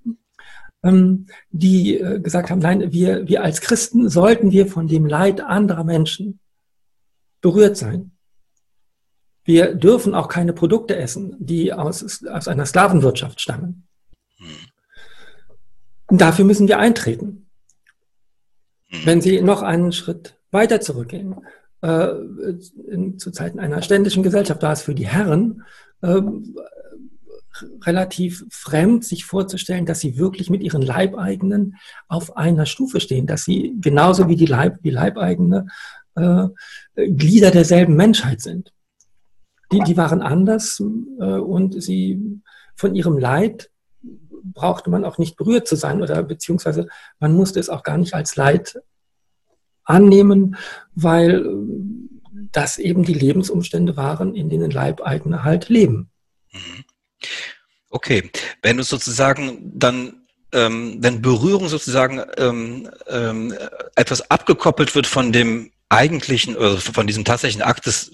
ähm, 0.82 1.26
die 1.50 1.98
äh, 1.98 2.20
gesagt 2.20 2.50
haben, 2.50 2.60
nein, 2.60 2.92
wir, 2.92 3.28
wir 3.28 3.42
als 3.42 3.60
Christen 3.60 4.08
sollten 4.08 4.50
wir 4.52 4.66
von 4.66 4.86
dem 4.86 5.06
Leid 5.06 5.40
anderer 5.40 5.84
Menschen 5.84 6.38
berührt 7.40 7.76
sein. 7.76 8.12
Wir 9.44 9.74
dürfen 9.74 10.14
auch 10.14 10.28
keine 10.28 10.52
Produkte 10.52 10.96
essen, 10.96 11.34
die 11.38 11.72
aus, 11.72 12.24
aus 12.26 12.48
einer 12.48 12.66
Sklavenwirtschaft 12.66 13.40
stammen. 13.40 13.88
Und 16.06 16.20
dafür 16.20 16.44
müssen 16.44 16.68
wir 16.68 16.78
eintreten. 16.78 17.46
Wenn 19.04 19.20
Sie 19.20 19.40
noch 19.42 19.62
einen 19.62 19.92
Schritt 19.92 20.38
weiter 20.50 20.80
zurückgehen, 20.80 21.36
äh, 21.82 22.08
in, 22.90 23.18
zu 23.18 23.30
Zeiten 23.30 23.60
einer 23.60 23.82
ständischen 23.82 24.22
Gesellschaft 24.22 24.62
war 24.62 24.72
es 24.72 24.82
für 24.82 24.94
die 24.94 25.06
Herren 25.06 25.62
äh, 26.00 26.20
relativ 27.84 28.44
fremd, 28.50 29.04
sich 29.04 29.24
vorzustellen, 29.24 29.86
dass 29.86 30.00
sie 30.00 30.16
wirklich 30.16 30.50
mit 30.50 30.62
ihren 30.62 30.82
Leibeigenen 30.82 31.76
auf 32.08 32.36
einer 32.36 32.66
Stufe 32.66 33.00
stehen, 33.00 33.26
dass 33.26 33.44
sie 33.44 33.74
genauso 33.80 34.28
wie 34.28 34.36
die, 34.36 34.46
Leib, 34.46 34.82
die 34.82 34.90
Leibeigene 34.90 35.66
äh, 36.18 37.10
Glieder 37.10 37.50
derselben 37.50 37.96
Menschheit 37.96 38.40
sind. 38.40 38.72
Die, 39.72 39.80
die 39.80 39.96
waren 39.96 40.22
anders 40.22 40.80
äh, 40.80 41.24
und 41.24 41.82
sie 41.82 42.40
von 42.74 42.94
ihrem 42.94 43.18
Leid 43.18 43.70
brauchte 44.42 44.90
man 44.90 45.04
auch 45.04 45.18
nicht 45.18 45.36
berührt 45.36 45.68
zu 45.68 45.76
sein 45.76 46.02
oder 46.02 46.22
beziehungsweise 46.22 46.88
man 47.18 47.34
musste 47.34 47.60
es 47.60 47.68
auch 47.68 47.82
gar 47.82 47.98
nicht 47.98 48.14
als 48.14 48.36
Leid 48.36 48.80
annehmen, 49.84 50.56
weil 50.94 51.46
äh, 51.46 52.48
das 52.52 52.78
eben 52.78 53.02
die 53.04 53.14
Lebensumstände 53.14 53.96
waren, 53.96 54.34
in 54.34 54.48
denen 54.48 54.70
Leibeigene 54.70 55.44
halt 55.44 55.68
leben. 55.68 56.10
Mhm. 56.52 56.84
Okay, 57.90 58.30
wenn 58.62 58.76
du 58.76 58.82
sozusagen 58.82 59.72
dann, 59.74 60.26
ähm, 60.52 60.98
wenn 61.00 61.22
Berührung 61.22 61.68
sozusagen 61.68 62.22
ähm, 62.36 62.88
ähm, 63.08 63.54
etwas 63.96 64.30
abgekoppelt 64.30 64.94
wird 64.94 65.06
von 65.06 65.32
dem 65.32 65.70
eigentlichen, 65.88 66.56
also 66.56 66.78
von 66.78 67.06
diesem 67.06 67.24
tatsächlichen 67.24 67.62
Akt 67.62 67.86
des 67.86 68.10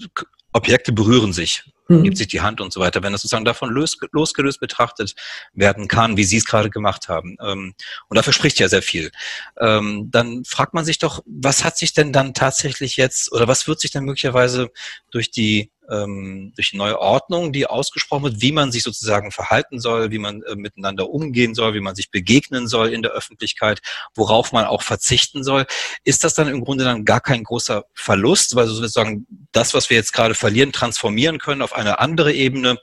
Objekte 0.53 0.93
berühren 0.93 1.33
sich, 1.33 1.63
mhm. 1.89 2.03
gibt 2.03 2.17
sich 2.17 2.27
die 2.27 2.41
Hand 2.41 2.61
und 2.61 2.71
so 2.71 2.79
weiter, 2.79 3.03
wenn 3.03 3.11
das 3.11 3.21
sozusagen 3.21 3.43
davon 3.43 3.69
los, 3.69 3.97
losgelöst 4.11 4.59
betrachtet 4.59 5.15
werden 5.53 5.87
kann, 5.87 6.15
wie 6.15 6.23
Sie 6.23 6.37
es 6.37 6.45
gerade 6.45 6.69
gemacht 6.69 7.09
haben. 7.09 7.35
Ähm, 7.41 7.75
und 8.07 8.15
dafür 8.15 8.33
spricht 8.33 8.59
ja 8.59 8.69
sehr 8.69 8.81
viel. 8.81 9.11
Ähm, 9.59 10.09
dann 10.11 10.45
fragt 10.45 10.73
man 10.73 10.85
sich 10.85 10.97
doch, 10.97 11.21
was 11.25 11.63
hat 11.65 11.77
sich 11.77 11.93
denn 11.93 12.13
dann 12.13 12.33
tatsächlich 12.33 12.95
jetzt 12.95 13.31
oder 13.33 13.47
was 13.47 13.67
wird 13.67 13.81
sich 13.81 13.91
denn 13.91 14.05
möglicherweise 14.05 14.71
durch 15.11 15.29
die 15.31 15.71
ähm, 15.89 16.53
durch 16.55 16.71
die 16.71 16.77
neue 16.77 16.99
Ordnung, 16.99 17.51
die 17.51 17.67
ausgesprochen 17.67 18.23
wird, 18.23 18.41
wie 18.41 18.51
man 18.51 18.71
sich 18.71 18.83
sozusagen 18.83 19.31
verhalten 19.31 19.79
soll, 19.79 20.11
wie 20.11 20.17
man 20.17 20.41
äh, 20.43 20.55
miteinander 20.55 21.09
umgehen 21.09 21.55
soll, 21.55 21.73
wie 21.73 21.81
man 21.81 21.95
sich 21.95 22.11
begegnen 22.11 22.67
soll 22.67 22.89
in 22.89 23.01
der 23.01 23.11
Öffentlichkeit, 23.11 23.81
worauf 24.13 24.51
man 24.51 24.65
auch 24.65 24.81
verzichten 24.81 25.43
soll. 25.43 25.65
Ist 26.03 26.23
das 26.23 26.33
dann 26.33 26.47
im 26.47 26.63
Grunde 26.63 26.83
dann 26.83 27.05
gar 27.05 27.21
kein 27.21 27.43
großer 27.43 27.85
Verlust, 27.93 28.55
weil 28.55 28.67
sozusagen 28.67 29.25
das, 29.51 29.73
was 29.73 29.89
wir 29.89 29.97
jetzt 29.97 30.13
gerade 30.13 30.35
verlieren, 30.35 30.71
transformieren 30.71 31.39
können 31.39 31.61
auf 31.61 31.73
eine 31.73 31.99
andere 31.99 32.33
Ebene 32.33 32.77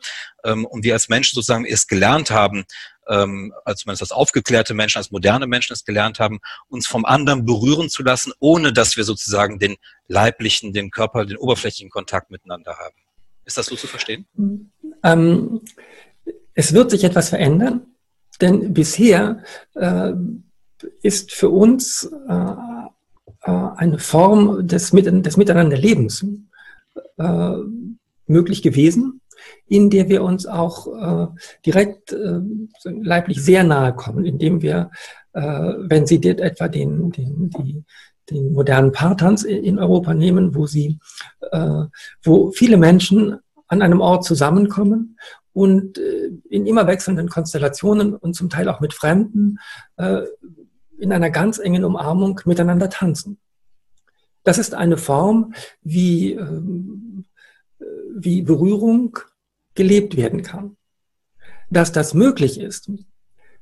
ähm, 0.44 0.64
und 0.64 0.84
wir 0.84 0.94
als 0.94 1.08
Menschen 1.08 1.34
sozusagen 1.34 1.64
erst 1.64 1.88
gelernt 1.88 2.30
haben, 2.30 2.64
ähm, 3.08 3.52
als 3.64 3.80
zumindest 3.80 4.02
als 4.02 4.12
aufgeklärte 4.12 4.74
Menschen, 4.74 4.98
als 4.98 5.10
moderne 5.10 5.46
Menschen 5.46 5.72
es 5.72 5.84
gelernt 5.84 6.20
haben, 6.20 6.40
uns 6.68 6.86
vom 6.86 7.04
anderen 7.04 7.44
berühren 7.44 7.88
zu 7.88 8.02
lassen, 8.02 8.32
ohne 8.38 8.72
dass 8.72 8.96
wir 8.96 9.04
sozusagen 9.04 9.58
den 9.58 9.76
leiblichen, 10.08 10.72
den 10.72 10.90
Körper, 10.90 11.24
den 11.24 11.36
oberflächlichen 11.36 11.90
Kontakt 11.90 12.30
miteinander 12.30 12.76
haben. 12.78 12.96
Ist 13.44 13.58
das 13.58 13.66
so 13.66 13.76
zu 13.76 13.86
verstehen? 13.86 14.26
Ähm, 15.02 15.60
es 16.54 16.72
wird 16.72 16.90
sich 16.90 17.04
etwas 17.04 17.30
verändern, 17.30 17.86
denn 18.40 18.72
bisher 18.72 19.42
äh, 19.74 20.12
ist 21.02 21.32
für 21.32 21.48
uns 21.48 22.10
äh, 22.28 22.32
äh 22.32 23.68
eine 23.76 23.98
Form 23.98 24.66
des, 24.66 24.90
des 24.90 25.36
Miteinanderlebens 25.36 26.24
äh, 27.18 27.54
möglich 28.26 28.62
gewesen, 28.62 29.21
in 29.66 29.90
der 29.90 30.08
wir 30.08 30.22
uns 30.22 30.46
auch 30.46 30.86
äh, 30.86 31.26
direkt 31.64 32.12
äh, 32.12 32.40
leiblich 32.84 33.42
sehr 33.42 33.64
nahe 33.64 33.94
kommen, 33.94 34.24
indem 34.24 34.62
wir, 34.62 34.90
äh, 35.32 35.40
wenn 35.40 36.06
Sie 36.06 36.22
etwa 36.22 36.68
den, 36.68 37.10
den, 37.10 37.50
die, 37.50 37.84
den 38.30 38.52
modernen 38.52 38.92
Paartanz 38.92 39.42
in 39.42 39.78
Europa 39.78 40.14
nehmen, 40.14 40.54
wo 40.54 40.66
sie, 40.66 40.98
äh, 41.50 41.84
wo 42.22 42.50
viele 42.52 42.76
Menschen 42.76 43.38
an 43.68 43.82
einem 43.82 44.00
Ort 44.00 44.24
zusammenkommen 44.24 45.18
und 45.52 45.98
äh, 45.98 46.30
in 46.48 46.66
immer 46.66 46.86
wechselnden 46.86 47.28
Konstellationen 47.28 48.14
und 48.14 48.34
zum 48.34 48.50
Teil 48.50 48.68
auch 48.68 48.80
mit 48.80 48.94
Fremden 48.94 49.58
äh, 49.96 50.22
in 50.98 51.12
einer 51.12 51.30
ganz 51.30 51.58
engen 51.58 51.84
Umarmung 51.84 52.40
miteinander 52.44 52.88
tanzen. 52.88 53.38
Das 54.44 54.58
ist 54.58 54.74
eine 54.74 54.96
Form, 54.96 55.54
wie, 55.82 56.32
ähm, 56.32 57.24
wie 58.14 58.42
Berührung 58.42 59.18
gelebt 59.74 60.16
werden 60.16 60.42
kann. 60.42 60.76
Dass 61.70 61.92
das 61.92 62.14
möglich 62.14 62.60
ist, 62.60 62.90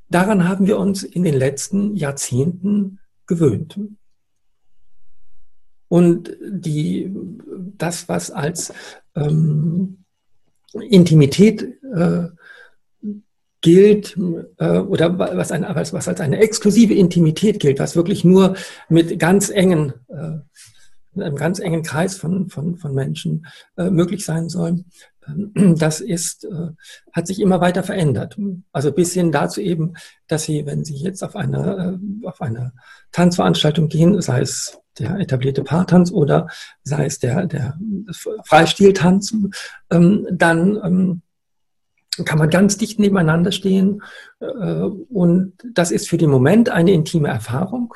daran 0.08 0.48
haben 0.48 0.66
wir 0.66 0.78
uns 0.78 1.02
in 1.02 1.22
den 1.22 1.34
letzten 1.34 1.96
Jahrzehnten 1.96 2.98
gewöhnt. 3.26 3.78
Und 5.88 6.36
die, 6.40 7.12
das, 7.76 8.08
was 8.08 8.30
als 8.30 8.72
ähm, 9.16 10.04
Intimität 10.72 11.62
äh, 11.92 12.28
gilt 13.60 14.16
äh, 14.58 14.78
oder 14.78 15.18
was, 15.18 15.52
ein, 15.52 15.66
was, 15.74 15.92
was 15.92 16.08
als 16.08 16.20
eine 16.20 16.38
exklusive 16.38 16.94
Intimität 16.94 17.60
gilt, 17.60 17.78
was 17.78 17.96
wirklich 17.96 18.24
nur 18.24 18.56
mit 18.88 19.18
ganz 19.18 19.50
engen, 19.50 19.92
äh, 20.08 20.38
in 21.14 21.22
einem 21.22 21.36
ganz 21.36 21.58
engen 21.58 21.82
Kreis 21.82 22.16
von, 22.16 22.48
von, 22.48 22.76
von 22.76 22.94
Menschen 22.94 23.46
äh, 23.76 23.90
möglich 23.90 24.24
sein 24.24 24.48
soll, 24.48 24.84
das 25.54 26.00
ist, 26.00 26.44
äh, 26.44 26.70
hat 27.12 27.26
sich 27.26 27.40
immer 27.40 27.60
weiter 27.60 27.82
verändert. 27.82 28.36
Also 28.72 28.92
bis 28.92 29.12
hin 29.12 29.32
dazu 29.32 29.60
eben, 29.60 29.94
dass 30.26 30.44
Sie, 30.44 30.66
wenn 30.66 30.84
Sie 30.84 30.96
jetzt 30.96 31.22
auf 31.22 31.36
eine, 31.36 31.98
äh, 32.22 32.26
auf 32.26 32.40
eine 32.40 32.72
Tanzveranstaltung 33.12 33.88
gehen, 33.88 34.20
sei 34.20 34.40
es 34.40 34.78
der 34.98 35.18
etablierte 35.18 35.62
Paartanz 35.62 36.10
oder 36.10 36.48
sei 36.82 37.06
es 37.06 37.18
der, 37.18 37.46
der 37.46 37.78
Freistiltanz, 38.44 39.34
ähm, 39.90 40.26
dann 40.30 40.80
ähm, 40.84 41.22
kann 42.24 42.38
man 42.38 42.50
ganz 42.50 42.76
dicht 42.76 42.98
nebeneinander 42.98 43.52
stehen 43.52 44.02
äh, 44.40 44.46
und 44.46 45.54
das 45.72 45.90
ist 45.90 46.08
für 46.08 46.18
den 46.18 46.30
Moment 46.30 46.68
eine 46.68 46.92
intime 46.92 47.28
Erfahrung, 47.28 47.94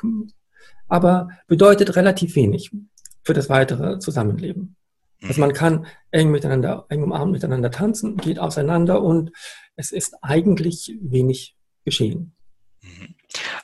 aber 0.87 1.29
bedeutet 1.47 1.95
relativ 1.95 2.35
wenig 2.35 2.71
für 3.23 3.33
das 3.33 3.49
weitere 3.49 3.99
Zusammenleben. 3.99 4.75
Also 5.27 5.41
man 5.41 5.53
kann 5.53 5.85
eng 6.11 6.31
miteinander, 6.31 6.85
eng 6.89 7.03
umarmt 7.03 7.31
miteinander 7.31 7.71
tanzen, 7.71 8.17
geht 8.17 8.39
auseinander 8.39 9.01
und 9.01 9.31
es 9.75 9.91
ist 9.91 10.15
eigentlich 10.21 10.97
wenig 11.01 11.55
geschehen. 11.83 12.35
Mhm. 12.81 13.15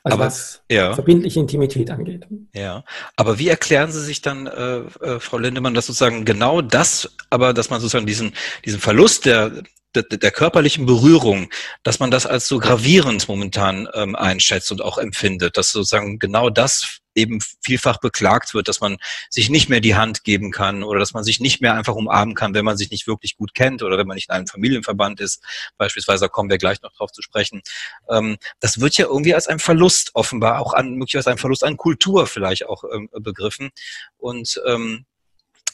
Also 0.04 0.18
aber, 0.18 0.26
was 0.26 0.64
ja. 0.70 0.94
verbindliche 0.94 1.40
Intimität 1.40 1.92
angeht. 1.92 2.28
Ja, 2.54 2.84
aber 3.16 3.40
wie 3.40 3.48
erklären 3.48 3.92
Sie 3.92 4.02
sich 4.04 4.22
dann, 4.22 4.48
äh, 4.48 4.80
äh, 4.80 5.20
Frau 5.20 5.38
Lindemann, 5.38 5.74
dass 5.74 5.88
sozusagen 5.88 6.26
genau 6.26 6.62
das, 6.62 7.16
aber 7.30 7.54
dass 7.54 7.70
man 7.70 7.80
sozusagen 7.80 8.06
diesen, 8.06 8.34
diesen 8.66 8.80
Verlust 8.80 9.26
der 9.26 9.64
der, 9.96 10.04
der 10.04 10.32
körperlichen 10.32 10.86
Berührung, 10.86 11.50
dass 11.84 12.00
man 12.00 12.12
das 12.12 12.26
als 12.26 12.48
so 12.48 12.60
gravierend 12.60 13.28
momentan 13.28 13.90
ähm, 13.94 14.16
einschätzt 14.16 14.72
und 14.72 14.82
auch 14.82 14.98
empfindet, 14.98 15.58
dass 15.58 15.72
sozusagen 15.72 16.18
genau 16.20 16.50
das 16.50 17.01
eben 17.16 17.40
vielfach 17.62 18.00
beklagt 18.00 18.54
wird, 18.54 18.68
dass 18.68 18.80
man 18.80 18.98
sich 19.30 19.50
nicht 19.50 19.70
mehr 19.70 19.82
die 19.82 19.96
Hand 19.96 20.24
geben 20.24 20.52
kann 20.52 20.84
oder 20.84 21.00
dass 21.00 21.14
man 21.14 21.24
sich 21.24 21.40
nicht 21.40 21.62
mehr 21.62 21.74
einfach 21.74 21.96
umarmen 21.96 22.36
kann, 22.36 22.54
wenn 22.54 22.66
man 22.66 22.78
sich 22.78 22.92
nicht 22.92 23.08
wirklich 23.08 23.38
gut 23.38 23.54
kennt 23.54 23.84
oder 23.84 23.98
wenn 23.98 24.08
man 24.08 24.16
nicht 24.16 24.30
in 24.30 24.36
einem 24.36 24.48
Familienverband 24.48 25.20
ist. 25.20 25.44
Beispielsweise 25.78 26.26
da 26.26 26.28
kommen 26.28 26.50
wir 26.50 26.58
gleich 26.58 26.82
noch 26.82 26.94
drauf 26.94 27.12
zu 27.12 27.22
sprechen. 27.22 27.62
Ähm, 28.10 28.38
das 28.60 28.80
wird 28.80 28.98
ja 28.98 29.06
irgendwie 29.06 29.34
als 29.34 29.48
ein 29.48 29.60
Verlust 29.60 30.12
offenbar 30.14 30.60
auch 30.60 30.74
an 30.74 30.96
möglicherweise 30.96 31.32
ein 31.32 31.38
Verlust 31.38 31.64
an 31.64 31.78
Kultur 31.78 32.28
vielleicht 32.28 32.68
auch 32.68 32.84
ähm, 32.94 33.10
begriffen. 33.12 33.72
Und 34.18 34.62
ähm, 34.68 35.06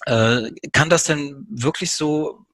äh, 0.06 0.52
kann 0.72 0.90
das 0.90 1.04
denn 1.04 1.46
wirklich 1.50 1.92
so 1.92 2.46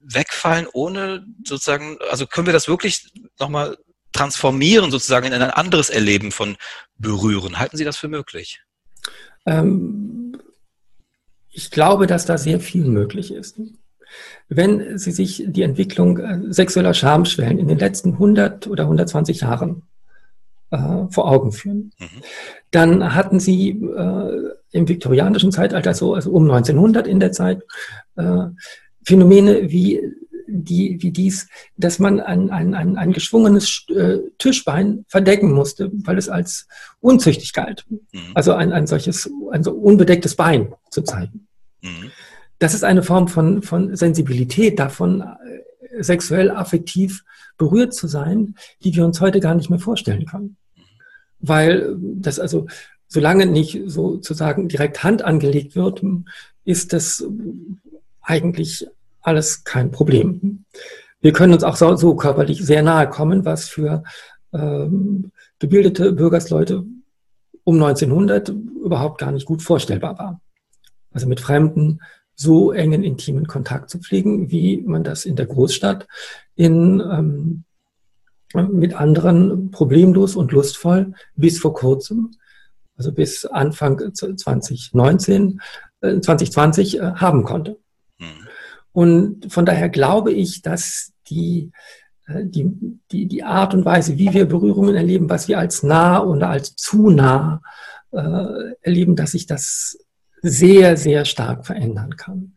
wegfallen, 0.00 0.66
ohne 0.72 1.26
sozusagen, 1.44 1.98
also 2.10 2.26
können 2.26 2.46
wir 2.46 2.52
das 2.52 2.68
wirklich 2.68 3.10
nochmal 3.38 3.78
transformieren, 4.14 4.90
sozusagen 4.90 5.26
in 5.26 5.34
ein 5.34 5.50
anderes 5.50 5.90
Erleben 5.90 6.32
von 6.32 6.56
Berühren? 6.96 7.58
Halten 7.58 7.76
Sie 7.76 7.84
das 7.84 7.98
für 7.98 8.08
möglich? 8.08 8.62
Ähm, 9.44 10.38
ich 11.50 11.70
glaube, 11.70 12.06
dass 12.06 12.24
da 12.24 12.38
sehr 12.38 12.60
viel 12.60 12.84
möglich 12.84 13.32
ist. 13.32 13.60
Wenn 14.48 14.98
Sie 14.98 15.10
sich 15.10 15.44
die 15.46 15.62
Entwicklung 15.62 16.18
äh, 16.18 16.52
sexueller 16.52 16.94
Schamschwellen 16.94 17.58
in 17.58 17.68
den 17.68 17.78
letzten 17.78 18.12
100 18.12 18.66
oder 18.66 18.84
120 18.84 19.40
Jahren 19.40 19.82
äh, 20.70 21.06
vor 21.10 21.30
Augen 21.30 21.52
führen, 21.52 21.92
mhm. 21.98 22.22
dann 22.70 23.14
hatten 23.14 23.40
Sie 23.40 23.70
äh, 23.70 24.50
im 24.72 24.88
viktorianischen 24.88 25.52
Zeitalter, 25.52 25.94
so 25.94 26.14
also 26.14 26.30
um 26.30 26.44
1900 26.44 27.06
in 27.06 27.20
der 27.20 27.32
Zeit, 27.32 27.62
äh, 28.16 28.46
Phänomene 29.04 29.70
wie 29.70 30.00
die, 30.46 31.02
wie 31.02 31.10
dies, 31.10 31.48
dass 31.76 31.98
man 31.98 32.20
ein, 32.20 32.50
ein, 32.50 32.74
ein, 32.74 32.96
ein 32.96 33.12
geschwungenes 33.12 33.86
äh, 33.94 34.18
Tischbein 34.38 35.04
verdecken 35.08 35.52
musste, 35.52 35.90
weil 35.92 36.18
es 36.18 36.28
als 36.28 36.66
unzüchtig 37.00 37.52
galt. 37.52 37.84
Mhm. 37.88 38.20
Also 38.34 38.52
ein, 38.54 38.72
ein 38.72 38.86
solches, 38.86 39.30
ein 39.50 39.62
so 39.62 39.72
unbedecktes 39.72 40.36
Bein 40.36 40.72
zu 40.90 41.02
zeigen. 41.02 41.46
Mhm. 41.82 42.10
Das 42.58 42.74
ist 42.74 42.84
eine 42.84 43.02
Form 43.02 43.28
von, 43.28 43.62
von 43.62 43.94
Sensibilität 43.96 44.78
davon, 44.78 45.20
äh, 45.22 46.02
sexuell 46.02 46.50
affektiv 46.50 47.24
berührt 47.56 47.94
zu 47.94 48.08
sein, 48.08 48.54
die 48.82 48.94
wir 48.94 49.04
uns 49.04 49.20
heute 49.20 49.40
gar 49.40 49.54
nicht 49.54 49.70
mehr 49.70 49.78
vorstellen 49.78 50.26
können. 50.26 50.56
Weil 51.38 51.96
das 51.98 52.40
also, 52.40 52.66
solange 53.06 53.46
nicht 53.46 53.82
sozusagen 53.86 54.68
direkt 54.68 55.04
Hand 55.04 55.22
angelegt 55.22 55.76
wird, 55.76 56.02
ist 56.64 56.92
das 56.92 57.24
eigentlich 58.22 58.86
alles 59.24 59.64
kein 59.64 59.90
Problem. 59.90 60.64
Wir 61.20 61.32
können 61.32 61.54
uns 61.54 61.64
auch 61.64 61.76
so, 61.76 61.96
so 61.96 62.14
körperlich 62.14 62.64
sehr 62.64 62.82
nahe 62.82 63.08
kommen, 63.08 63.44
was 63.44 63.68
für 63.68 64.04
ähm, 64.52 65.32
gebildete 65.58 66.12
Bürgersleute 66.12 66.84
um 67.64 67.82
1900 67.82 68.50
überhaupt 68.50 69.18
gar 69.18 69.32
nicht 69.32 69.46
gut 69.46 69.62
vorstellbar 69.62 70.18
war. 70.18 70.40
Also 71.12 71.26
mit 71.26 71.40
Fremden 71.40 72.00
so 72.34 72.72
engen 72.72 73.02
intimen 73.02 73.46
Kontakt 73.46 73.88
zu 73.88 73.98
pflegen, 73.98 74.50
wie 74.50 74.82
man 74.82 75.02
das 75.02 75.24
in 75.24 75.36
der 75.36 75.46
Großstadt 75.46 76.06
in, 76.56 77.00
ähm, 77.00 77.64
mit 78.54 78.94
anderen 78.94 79.70
problemlos 79.70 80.36
und 80.36 80.52
lustvoll 80.52 81.14
bis 81.36 81.58
vor 81.58 81.74
kurzem, 81.74 82.32
also 82.96 83.12
bis 83.12 83.46
Anfang 83.46 84.14
2019, 84.14 85.60
äh, 86.00 86.20
2020 86.20 86.98
äh, 86.98 87.12
haben 87.14 87.44
konnte. 87.44 87.78
Und 88.94 89.52
von 89.52 89.66
daher 89.66 89.88
glaube 89.88 90.32
ich, 90.32 90.62
dass 90.62 91.12
die, 91.28 91.72
äh, 92.28 92.44
die, 92.46 92.70
die, 93.10 93.26
die 93.26 93.42
Art 93.42 93.74
und 93.74 93.84
Weise, 93.84 94.18
wie 94.18 94.32
wir 94.32 94.46
Berührungen 94.46 94.94
erleben, 94.94 95.28
was 95.28 95.48
wir 95.48 95.58
als 95.58 95.82
nah 95.82 96.22
oder 96.22 96.48
als 96.48 96.76
zu 96.76 97.10
nah 97.10 97.60
äh, 98.12 98.72
erleben, 98.82 99.16
dass 99.16 99.32
sich 99.32 99.46
das 99.46 99.98
sehr, 100.42 100.96
sehr 100.96 101.24
stark 101.24 101.66
verändern 101.66 102.16
kann. 102.16 102.54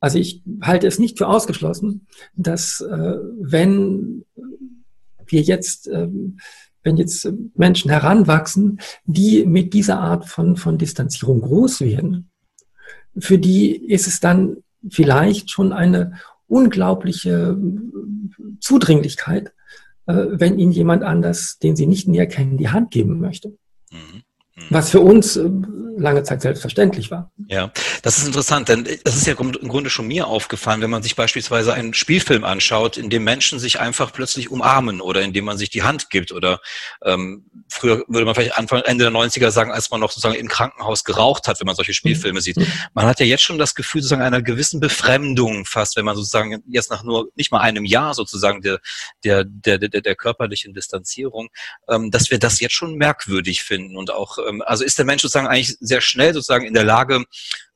Also 0.00 0.18
ich 0.18 0.42
halte 0.60 0.88
es 0.88 0.98
nicht 0.98 1.18
für 1.18 1.28
ausgeschlossen, 1.28 2.08
dass 2.34 2.80
äh, 2.80 3.16
wenn 3.38 4.24
wir 5.26 5.42
jetzt, 5.42 5.86
äh, 5.86 6.08
wenn 6.82 6.96
jetzt 6.96 7.32
Menschen 7.54 7.92
heranwachsen, 7.92 8.80
die 9.04 9.46
mit 9.46 9.72
dieser 9.72 10.00
Art 10.00 10.26
von, 10.26 10.56
von 10.56 10.78
Distanzierung 10.78 11.42
groß 11.42 11.82
werden, 11.82 12.28
für 13.16 13.38
die 13.38 13.76
ist 13.76 14.08
es 14.08 14.18
dann 14.18 14.64
vielleicht 14.88 15.50
schon 15.50 15.72
eine 15.72 16.14
unglaubliche 16.46 17.56
Zudringlichkeit, 18.60 19.52
äh, 20.06 20.26
wenn 20.30 20.58
ihnen 20.58 20.72
jemand 20.72 21.02
anders, 21.02 21.58
den 21.58 21.76
sie 21.76 21.86
nicht 21.86 22.08
näher 22.08 22.26
kennen, 22.26 22.56
die 22.56 22.70
Hand 22.70 22.90
geben 22.90 23.20
möchte. 23.20 23.56
Mhm. 23.90 24.22
Mhm. 24.68 24.74
Was 24.74 24.90
für 24.90 25.00
uns 25.00 25.36
äh, 25.36 25.48
lange 26.00 26.22
Zeit 26.22 26.42
selbstverständlich 26.42 27.10
war. 27.10 27.30
Ja, 27.48 27.70
das 28.02 28.18
ist 28.18 28.26
interessant, 28.26 28.68
denn 28.68 28.86
das 29.04 29.16
ist 29.16 29.26
ja 29.26 29.34
im 29.34 29.52
Grunde 29.68 29.90
schon 29.90 30.06
mir 30.06 30.26
aufgefallen, 30.26 30.80
wenn 30.80 30.90
man 30.90 31.02
sich 31.02 31.14
beispielsweise 31.14 31.74
einen 31.74 31.94
Spielfilm 31.94 32.44
anschaut, 32.44 32.96
in 32.96 33.10
dem 33.10 33.24
Menschen 33.24 33.58
sich 33.58 33.80
einfach 33.80 34.12
plötzlich 34.12 34.50
umarmen 34.50 35.00
oder 35.00 35.22
in 35.22 35.32
dem 35.32 35.44
man 35.44 35.58
sich 35.58 35.70
die 35.70 35.82
Hand 35.82 36.10
gibt 36.10 36.32
oder 36.32 36.60
ähm, 37.04 37.44
früher 37.68 38.04
würde 38.08 38.24
man 38.24 38.34
vielleicht 38.34 38.56
Anfang, 38.56 38.80
Ende 38.82 39.04
der 39.04 39.12
90er 39.12 39.50
sagen, 39.50 39.70
als 39.70 39.90
man 39.90 40.00
noch 40.00 40.10
sozusagen 40.10 40.34
im 40.34 40.48
Krankenhaus 40.48 41.04
geraucht 41.04 41.46
hat, 41.46 41.60
wenn 41.60 41.66
man 41.66 41.76
solche 41.76 41.94
Spielfilme 41.94 42.38
mhm. 42.40 42.42
sieht. 42.42 42.56
Man 42.94 43.06
hat 43.06 43.20
ja 43.20 43.26
jetzt 43.26 43.42
schon 43.42 43.58
das 43.58 43.74
Gefühl 43.74 44.02
sozusagen 44.02 44.22
einer 44.22 44.42
gewissen 44.42 44.80
Befremdung 44.80 45.66
fast, 45.66 45.96
wenn 45.96 46.04
man 46.04 46.16
sozusagen 46.16 46.62
jetzt 46.66 46.90
nach 46.90 47.02
nur 47.02 47.28
nicht 47.34 47.52
mal 47.52 47.60
einem 47.60 47.84
Jahr 47.84 48.14
sozusagen 48.14 48.62
der, 48.62 48.80
der, 49.24 49.44
der, 49.44 49.78
der, 49.78 50.00
der 50.00 50.14
körperlichen 50.14 50.72
Distanzierung, 50.72 51.48
ähm, 51.88 52.10
dass 52.10 52.30
wir 52.30 52.38
das 52.38 52.60
jetzt 52.60 52.74
schon 52.74 52.94
merkwürdig 52.94 53.62
finden 53.62 53.96
und 53.96 54.10
auch, 54.10 54.38
ähm, 54.48 54.49
also 54.64 54.84
ist 54.84 54.98
der 54.98 55.04
Mensch 55.04 55.22
sozusagen 55.22 55.46
eigentlich 55.46 55.76
sehr 55.80 56.00
schnell 56.00 56.32
sozusagen 56.34 56.66
in 56.66 56.74
der 56.74 56.84
Lage, 56.84 57.24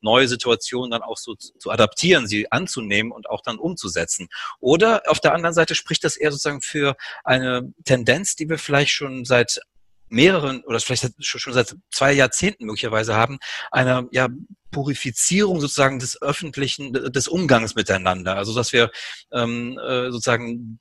neue 0.00 0.28
Situationen 0.28 0.90
dann 0.90 1.02
auch 1.02 1.16
so 1.16 1.34
zu 1.34 1.70
adaptieren, 1.70 2.26
sie 2.26 2.50
anzunehmen 2.52 3.10
und 3.10 3.28
auch 3.28 3.40
dann 3.42 3.58
umzusetzen. 3.58 4.28
Oder 4.60 5.02
auf 5.06 5.20
der 5.20 5.34
anderen 5.34 5.54
Seite 5.54 5.74
spricht 5.74 6.04
das 6.04 6.16
eher 6.16 6.30
sozusagen 6.30 6.60
für 6.60 6.96
eine 7.24 7.72
Tendenz, 7.84 8.36
die 8.36 8.48
wir 8.48 8.58
vielleicht 8.58 8.92
schon 8.92 9.24
seit 9.24 9.60
mehreren 10.08 10.62
oder 10.64 10.78
vielleicht 10.80 11.14
schon 11.18 11.52
seit 11.52 11.74
zwei 11.90 12.12
Jahrzehnten 12.12 12.66
möglicherweise 12.66 13.16
haben, 13.16 13.38
einer 13.70 14.06
ja, 14.12 14.28
Purifizierung 14.70 15.60
sozusagen 15.60 15.98
des 15.98 16.20
öffentlichen, 16.20 16.92
des 16.92 17.26
Umgangs 17.26 17.74
miteinander. 17.74 18.36
Also 18.36 18.54
dass 18.54 18.72
wir 18.72 18.90
ähm, 19.32 19.78
äh, 19.78 20.10
sozusagen 20.10 20.78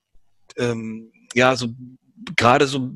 ähm, 0.57 1.11
ja 1.33 1.55
so 1.55 1.69
gerade 2.35 2.67
so 2.67 2.91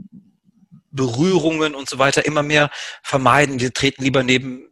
Berührungen 0.98 1.74
und 1.74 1.88
so 1.88 1.98
weiter 1.98 2.26
immer 2.26 2.44
mehr 2.44 2.70
vermeiden. 3.02 3.62
Wir 3.62 3.72
treten 3.72 4.04
lieber 4.04 4.24
neben 4.24 4.68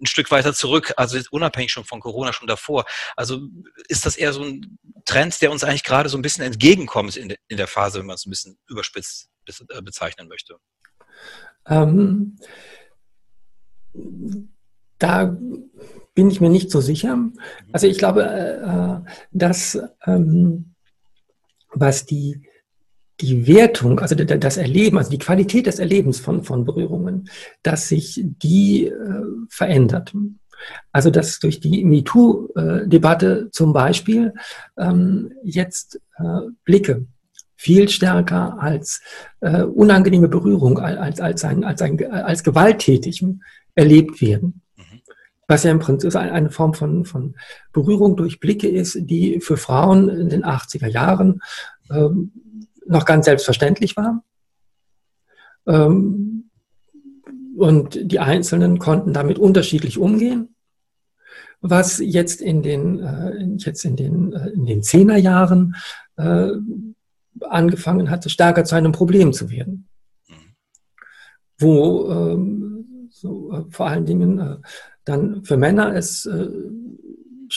ein 0.00 0.06
Stück 0.06 0.30
weiter 0.30 0.54
zurück, 0.54 0.94
also 0.96 1.18
unabhängig 1.30 1.70
schon 1.70 1.84
von 1.84 2.00
Corona, 2.00 2.32
schon 2.32 2.48
davor. 2.48 2.84
Also 3.16 3.40
ist 3.88 4.06
das 4.06 4.16
eher 4.16 4.32
so 4.32 4.42
ein 4.42 4.78
Trend, 5.04 5.40
der 5.42 5.50
uns 5.50 5.64
eigentlich 5.64 5.84
gerade 5.84 6.08
so 6.08 6.18
ein 6.18 6.22
bisschen 6.22 6.44
entgegenkommt 6.44 7.16
in, 7.16 7.28
de, 7.28 7.38
in 7.48 7.56
der 7.56 7.66
Phase, 7.66 7.98
wenn 7.98 8.06
man 8.06 8.14
es 8.14 8.26
ein 8.26 8.30
bisschen 8.30 8.58
überspitzt 8.68 9.30
äh, 9.46 9.82
bezeichnen 9.82 10.28
möchte? 10.28 10.56
Ähm, 11.66 12.38
da 14.98 15.36
bin 16.14 16.30
ich 16.30 16.40
mir 16.40 16.50
nicht 16.50 16.70
so 16.70 16.80
sicher. 16.80 17.18
Also 17.72 17.86
ich 17.86 17.98
glaube, 17.98 18.24
äh, 18.24 19.10
dass 19.30 19.78
ähm, 20.06 20.74
was 21.70 22.06
die 22.06 22.47
die 23.20 23.46
Wertung, 23.46 23.98
also 24.00 24.14
das 24.14 24.56
Erleben, 24.56 24.98
also 24.98 25.10
die 25.10 25.18
Qualität 25.18 25.66
des 25.66 25.78
Erlebens 25.78 26.20
von, 26.20 26.44
von 26.44 26.64
Berührungen, 26.64 27.28
dass 27.62 27.88
sich 27.88 28.22
die 28.24 28.86
äh, 28.86 29.22
verändert. 29.48 30.12
Also 30.92 31.10
dass 31.10 31.38
durch 31.38 31.60
die 31.60 31.84
MeToo-Debatte 31.84 33.50
zum 33.52 33.72
Beispiel 33.72 34.34
ähm, 34.76 35.32
jetzt 35.42 36.00
äh, 36.16 36.40
Blicke 36.64 37.06
viel 37.56 37.88
stärker 37.88 38.60
als 38.60 39.00
äh, 39.40 39.62
unangenehme 39.62 40.28
Berührung, 40.28 40.78
als, 40.78 41.20
als, 41.20 41.44
ein, 41.44 41.64
als, 41.64 41.82
ein, 41.82 42.00
als 42.10 42.44
gewalttätig 42.44 43.24
erlebt 43.74 44.20
werden. 44.20 44.62
Was 45.48 45.64
ja 45.64 45.70
im 45.70 45.78
Prinzip 45.78 46.14
eine 46.14 46.50
Form 46.50 46.74
von, 46.74 47.06
von 47.06 47.34
Berührung 47.72 48.16
durch 48.16 48.38
Blicke 48.38 48.68
ist, 48.68 48.98
die 49.00 49.40
für 49.40 49.56
Frauen 49.56 50.10
in 50.10 50.28
den 50.28 50.44
80er 50.44 50.88
Jahren 50.88 51.40
ähm, 51.90 52.32
noch 52.88 53.04
ganz 53.04 53.26
selbstverständlich 53.26 53.96
war. 53.96 54.24
Ähm, 55.66 56.50
und 57.56 57.98
die 58.12 58.20
Einzelnen 58.20 58.78
konnten 58.78 59.12
damit 59.12 59.38
unterschiedlich 59.38 59.98
umgehen. 59.98 60.54
Was 61.60 61.98
jetzt 61.98 62.40
in 62.40 62.62
den, 62.62 63.00
äh, 63.00 63.44
jetzt 63.56 63.84
in 63.84 63.96
den, 63.96 64.32
äh, 64.32 64.50
in 64.50 64.64
den 64.64 64.82
Zehnerjahren 64.82 65.74
äh, 66.16 66.50
angefangen 67.40 68.10
hatte, 68.10 68.30
stärker 68.30 68.64
zu 68.64 68.76
einem 68.76 68.92
Problem 68.92 69.32
zu 69.32 69.50
werden. 69.50 69.88
Wo 71.58 72.08
ähm, 72.10 73.08
so, 73.10 73.66
vor 73.70 73.88
allen 73.88 74.06
Dingen 74.06 74.62
dann 75.04 75.42
für 75.44 75.56
Männer 75.56 75.94
es 75.94 76.28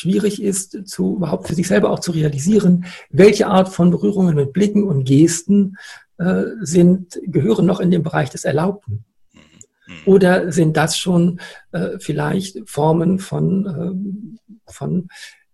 schwierig 0.01 0.41
ist, 0.41 0.87
zu, 0.87 1.17
überhaupt 1.17 1.47
für 1.47 1.55
sich 1.55 1.67
selber 1.67 1.91
auch 1.91 1.99
zu 1.99 2.11
realisieren, 2.11 2.85
welche 3.09 3.47
Art 3.47 3.69
von 3.69 3.91
Berührungen 3.91 4.35
mit 4.35 4.51
Blicken 4.51 4.83
und 4.83 5.03
Gesten 5.03 5.77
äh, 6.17 6.43
sind, 6.61 7.19
gehören 7.23 7.67
noch 7.67 7.79
in 7.79 7.91
den 7.91 8.01
Bereich 8.01 8.31
des 8.31 8.43
Erlaubten. 8.43 9.05
Mhm. 9.33 9.93
Oder 10.05 10.51
sind 10.51 10.75
das 10.75 10.97
schon 10.97 11.39
äh, 11.71 11.99
vielleicht 11.99 12.67
Formen 12.67 13.19
von, 13.19 14.25
äh, 14.67 14.71
von 14.71 15.07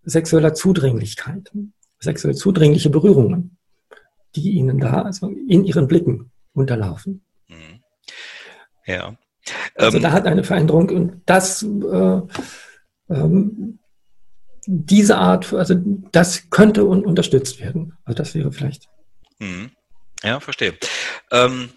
sexueller 0.03 0.53
Zudringlichkeit, 0.53 1.51
sexuell 1.99 2.35
zudringliche 2.35 2.89
Berührungen, 2.89 3.57
die 4.35 4.51
ihnen 4.51 4.79
da 4.79 5.01
also 5.01 5.27
in 5.27 5.65
ihren 5.65 5.87
Blicken 5.87 6.31
unterlaufen? 6.53 7.21
Mhm. 7.49 7.81
Ja. 8.85 9.17
Also 9.75 9.97
ähm, 9.97 10.03
da 10.03 10.11
hat 10.13 10.25
eine 10.25 10.45
Veränderung 10.45 10.89
und 10.89 11.21
das 11.25 11.63
äh, 11.63 12.21
ähm, 13.09 13.79
diese 14.67 15.17
Art, 15.17 15.53
also 15.53 15.75
das 16.11 16.49
könnte 16.49 16.85
un 16.85 17.05
unterstützt 17.05 17.59
werden. 17.59 17.97
Also 18.05 18.17
das 18.17 18.35
wäre 18.35 18.51
vielleicht. 18.51 18.87
Mhm. 19.39 19.71
Ja, 20.23 20.39
verstehe. 20.39 20.77
Ähm, 21.31 21.69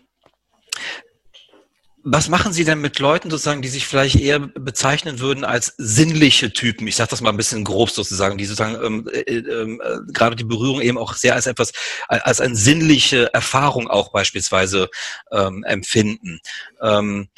was 2.03 2.29
machen 2.29 2.53
Sie 2.53 2.65
denn 2.65 2.81
mit 2.81 2.99
Leuten 2.99 3.31
sozusagen, 3.31 3.61
die 3.61 3.69
sich 3.69 3.87
vielleicht 3.87 4.17
eher 4.17 4.39
bezeichnen 4.39 5.21
würden 5.21 5.45
als 5.45 5.75
sinnliche 5.77 6.51
Typen? 6.53 6.87
Ich 6.87 6.97
sage 6.97 7.11
das 7.11 7.21
mal 7.21 7.31
ein 7.31 7.37
bisschen 7.37 7.63
grob 7.63 7.91
sozusagen, 7.91 8.39
die 8.39 8.47
sozusagen 8.47 8.83
ähm, 8.83 9.09
äh, 9.13 9.37
äh, 9.37 9.79
gerade 10.09 10.35
die 10.35 10.45
Berührung 10.45 10.81
eben 10.81 10.97
auch 10.97 11.13
sehr 11.15 11.35
als 11.35 11.47
etwas, 11.47 11.73
als 12.09 12.41
eine 12.41 12.57
sinnliche 12.57 13.33
Erfahrung 13.35 13.89
auch 13.89 14.13
beispielsweise 14.13 14.89
ähm, 15.31 15.63
empfinden. 15.65 16.41
Ähm, 16.81 17.29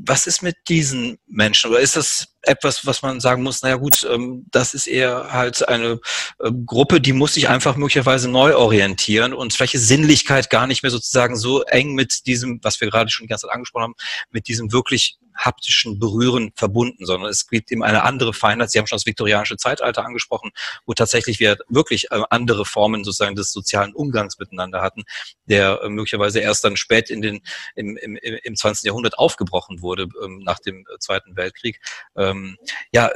was 0.00 0.26
ist 0.26 0.42
mit 0.42 0.56
diesen 0.68 1.18
Menschen? 1.26 1.70
Oder 1.70 1.80
ist 1.80 1.96
das 1.96 2.28
etwas, 2.42 2.86
was 2.86 3.02
man 3.02 3.20
sagen 3.20 3.42
muss, 3.42 3.62
naja 3.62 3.76
gut, 3.76 4.06
ähm, 4.08 4.46
das 4.50 4.74
ist 4.74 4.86
eher 4.86 5.32
halt 5.32 5.68
eine 5.68 6.00
äh, 6.38 6.50
Gruppe, 6.64 7.00
die 7.00 7.12
muss 7.12 7.34
sich 7.34 7.48
einfach 7.48 7.76
möglicherweise 7.76 8.28
neu 8.30 8.56
orientieren 8.56 9.34
und 9.34 9.52
ist 9.52 9.78
Sinnlichkeit 9.78 10.50
gar 10.50 10.66
nicht 10.66 10.82
mehr 10.82 10.90
sozusagen 10.90 11.36
so 11.36 11.62
eng 11.62 11.94
mit 11.94 12.26
diesem, 12.26 12.60
was 12.62 12.80
wir 12.80 12.88
gerade 12.88 13.10
schon 13.10 13.24
die 13.24 13.28
ganze 13.28 13.46
Zeit 13.46 13.54
angesprochen 13.54 13.82
haben, 13.82 13.94
mit 14.30 14.46
diesem 14.48 14.72
wirklich 14.72 15.18
haptischen 15.38 15.98
Berühren 15.98 16.52
verbunden, 16.54 17.06
sondern 17.06 17.30
es 17.30 17.46
gibt 17.46 17.70
eben 17.70 17.82
eine 17.82 18.02
andere 18.02 18.34
Feinheit. 18.34 18.70
Sie 18.70 18.78
haben 18.78 18.86
schon 18.86 18.96
das 18.96 19.06
viktorianische 19.06 19.56
Zeitalter 19.56 20.04
angesprochen, 20.04 20.50
wo 20.84 20.94
tatsächlich 20.94 21.40
wir 21.40 21.58
wirklich 21.68 22.10
äh, 22.10 22.20
andere 22.30 22.64
Formen 22.64 23.04
sozusagen 23.04 23.36
des 23.36 23.52
sozialen 23.52 23.94
Umgangs 23.94 24.38
miteinander 24.38 24.82
hatten, 24.82 25.04
der 25.46 25.80
äh, 25.82 25.88
möglicherweise 25.88 26.40
erst 26.40 26.64
dann 26.64 26.76
spät 26.76 27.10
in 27.10 27.22
den, 27.22 27.40
im, 27.76 27.96
im, 27.96 28.16
im 28.16 28.56
20. 28.56 28.84
Jahrhundert 28.84 29.18
aufgebrochen 29.18 29.80
wurde, 29.80 30.08
ähm, 30.22 30.40
nach 30.44 30.58
dem 30.58 30.80
äh, 30.80 30.98
Zweiten 30.98 31.36
Weltkrieg. 31.36 31.80
Ähm, 32.16 32.56
ja, 32.92 33.10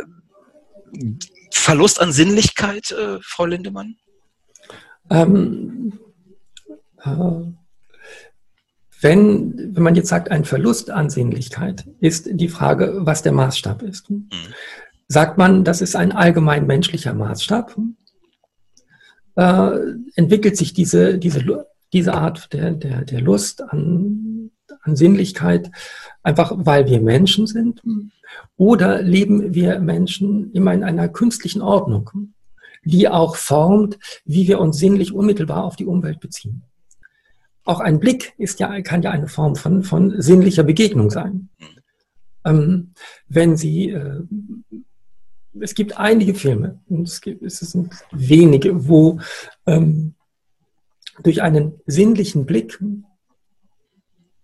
Verlust 1.51 2.01
an 2.01 2.13
Sinnlichkeit, 2.13 2.95
Frau 3.23 3.47
Lindemann? 3.47 3.97
Ähm, 5.11 5.99
äh 7.03 7.62
wenn, 9.03 9.75
wenn 9.75 9.83
man 9.83 9.95
jetzt 9.95 10.09
sagt, 10.09 10.31
ein 10.31 10.45
Verlust 10.45 10.91
an 10.91 11.11
Sinnlichkeit, 11.11 11.85
ist 12.01 12.29
die 12.31 12.49
Frage, 12.49 12.99
was 13.01 13.23
der 13.23 13.33
Maßstab 13.33 13.83
ist. 13.83 14.11
Mhm. 14.11 14.29
Sagt 15.09 15.38
man, 15.38 15.65
das 15.65 15.83
ist 15.83 15.97
ein 15.97 16.12
allgemein 16.12 16.67
menschlicher 16.67 17.12
Maßstab, 17.12 17.77
äh, 19.37 19.71
entwickelt 20.15 20.57
sich 20.57 20.73
diese, 20.73 21.19
diese, 21.19 21.67
diese 21.93 22.15
Art 22.15 22.53
der, 22.53 22.71
der, 22.73 23.03
der 23.05 23.21
Lust 23.21 23.62
an, 23.62 24.51
an 24.83 24.97
Sinnlichkeit 24.97 25.71
einfach, 26.23 26.53
weil 26.55 26.87
wir 26.87 27.01
Menschen 27.01 27.47
sind? 27.47 27.83
Oder 28.57 29.03
leben 29.03 29.55
wir 29.55 29.81
Menschen 29.81 30.53
immer 30.53 30.73
in 30.73 30.85
einer 30.85 31.09
künstlichen 31.09 31.61
Ordnung, 31.61 32.11
die 32.85 33.09
auch 33.09 33.37
formt, 33.37 33.99
wie 34.25 34.49
wir 34.49 34.61
uns 34.61 34.79
sinnlich 34.79 35.12
unmittelbar 35.12 35.65
auf 35.65 35.77
die 35.77 35.87
Umwelt 35.87 36.21
beziehen? 36.21 36.62
Auch 37.64 37.81
ein 37.81 38.01
Blick 38.01 38.35
ist 38.38 38.61
ja, 38.61 38.81
kann 38.83 39.03
ja 39.03 39.11
eine 39.11 39.29
Form 39.29 39.57
von, 39.57 39.83
von 39.83 40.20
sinnlicher 40.20 40.64
Begegnung 40.64 41.11
sein. 41.11 41.48
Ähm, 42.44 42.92
wenn 43.29 43.57
Sie, 43.57 43.90
äh, 43.90 44.22
es 45.61 45.75
gibt 45.75 45.96
einige 45.96 46.35
Filme, 46.35 46.81
es, 47.03 47.20
gibt, 47.20 47.42
es 47.42 47.59
sind 47.59 47.92
wenige, 48.11 48.88
wo 48.88 49.20
ähm, 49.66 50.14
durch 51.22 51.42
einen 51.42 51.81
sinnlichen 51.87 52.46
Blick 52.46 52.83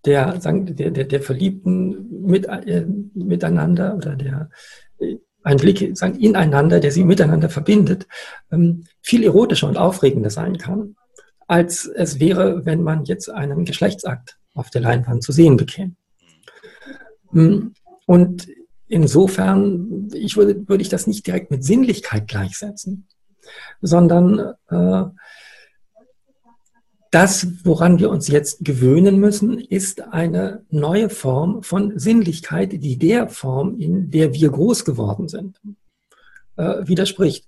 der, 0.04 0.40
sagen, 0.40 0.76
der, 0.76 0.90
der, 0.90 1.04
der 1.04 1.22
Verliebten 1.22 2.24
mit, 2.24 2.46
äh, 2.46 2.86
miteinander 3.14 3.96
oder 3.96 4.14
der, 4.14 4.50
äh, 4.98 5.16
ein 5.42 5.56
Blick 5.56 5.96
sagen, 5.96 6.14
ineinander, 6.20 6.78
der 6.78 6.92
sie 6.92 7.04
miteinander 7.04 7.48
verbindet, 7.48 8.06
ähm, 8.52 8.84
viel 9.02 9.24
erotischer 9.24 9.66
und 9.66 9.76
aufregender 9.76 10.30
sein 10.30 10.56
kann 10.58 10.94
als 11.48 11.86
es 11.86 12.20
wäre, 12.20 12.64
wenn 12.64 12.82
man 12.82 13.04
jetzt 13.04 13.30
einen 13.30 13.64
Geschlechtsakt 13.64 14.38
auf 14.54 14.70
der 14.70 14.82
Leinwand 14.82 15.22
zu 15.22 15.32
sehen 15.32 15.56
bekäme. 15.56 15.96
Hm, 17.30 17.74
und 18.06 18.48
insofern, 18.86 20.08
ich 20.14 20.36
würde, 20.36 20.68
würde 20.68 20.82
ich 20.82 20.88
das 20.88 21.06
nicht 21.06 21.26
direkt 21.26 21.50
mit 21.50 21.64
Sinnlichkeit 21.64 22.28
gleichsetzen, 22.28 23.06
sondern 23.80 24.54
äh, 24.70 25.04
das, 27.10 27.46
woran 27.64 27.98
wir 27.98 28.10
uns 28.10 28.28
jetzt 28.28 28.64
gewöhnen 28.64 29.18
müssen, 29.18 29.58
ist 29.58 30.02
eine 30.02 30.64
neue 30.68 31.08
Form 31.08 31.62
von 31.62 31.98
Sinnlichkeit, 31.98 32.72
die 32.72 32.98
der 32.98 33.30
Form, 33.30 33.78
in 33.78 34.10
der 34.10 34.34
wir 34.34 34.50
groß 34.50 34.84
geworden 34.84 35.28
sind, 35.28 35.58
äh, 36.56 36.86
widerspricht. 36.86 37.46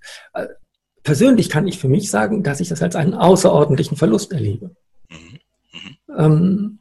Persönlich 1.03 1.49
kann 1.49 1.67
ich 1.67 1.79
für 1.79 1.89
mich 1.89 2.09
sagen, 2.09 2.43
dass 2.43 2.59
ich 2.59 2.69
das 2.69 2.81
als 2.81 2.95
einen 2.95 3.13
außerordentlichen 3.13 3.97
Verlust 3.97 4.31
erlebe. 4.31 4.75
Mhm. 5.09 5.17
Mhm. 5.73 6.17
Ähm, 6.17 6.79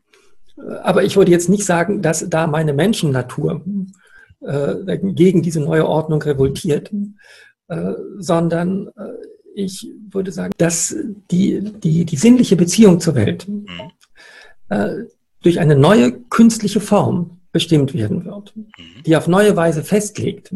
aber 0.83 1.05
ich 1.05 1.17
würde 1.17 1.31
jetzt 1.31 1.49
nicht 1.49 1.65
sagen, 1.65 2.03
dass 2.03 2.29
da 2.29 2.47
meine 2.47 2.73
Menschennatur 2.73 3.65
äh, 4.41 4.99
gegen 4.99 5.43
diese 5.43 5.61
neue 5.61 5.87
Ordnung 5.87 6.21
revoltiert, 6.23 6.93
äh, 7.69 7.93
sondern 8.19 8.89
äh, 8.89 9.13
ich 9.55 9.91
würde 10.11 10.33
sagen, 10.33 10.53
dass 10.59 10.95
die, 11.31 11.61
die, 11.83 12.05
die 12.05 12.17
sinnliche 12.17 12.57
Beziehung 12.57 13.01
zur 13.01 13.15
Welt 13.15 13.49
mhm. 13.49 13.67
äh, 14.69 15.05
durch 15.43 15.59
eine 15.61 15.77
neue 15.77 16.13
künstliche 16.13 16.81
Form 16.81 17.41
bestimmt 17.53 17.95
werden 17.95 18.25
wird, 18.25 18.55
die 19.07 19.17
auf 19.17 19.27
neue 19.27 19.57
Weise 19.57 19.83
festlegt, 19.83 20.53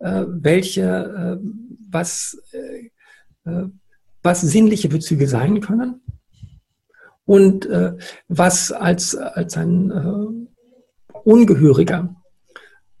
welche 0.00 1.38
äh, 1.40 1.46
was, 1.90 2.40
äh, 2.52 3.50
äh, 3.50 3.68
was 4.22 4.40
sinnliche 4.40 4.88
Bezüge 4.88 5.28
sein 5.28 5.60
können 5.60 6.02
und 7.24 7.66
äh, 7.66 7.96
was 8.28 8.72
als, 8.72 9.14
als 9.14 9.56
ein 9.56 9.90
äh, 9.90 11.16
ungehöriger, 11.24 12.14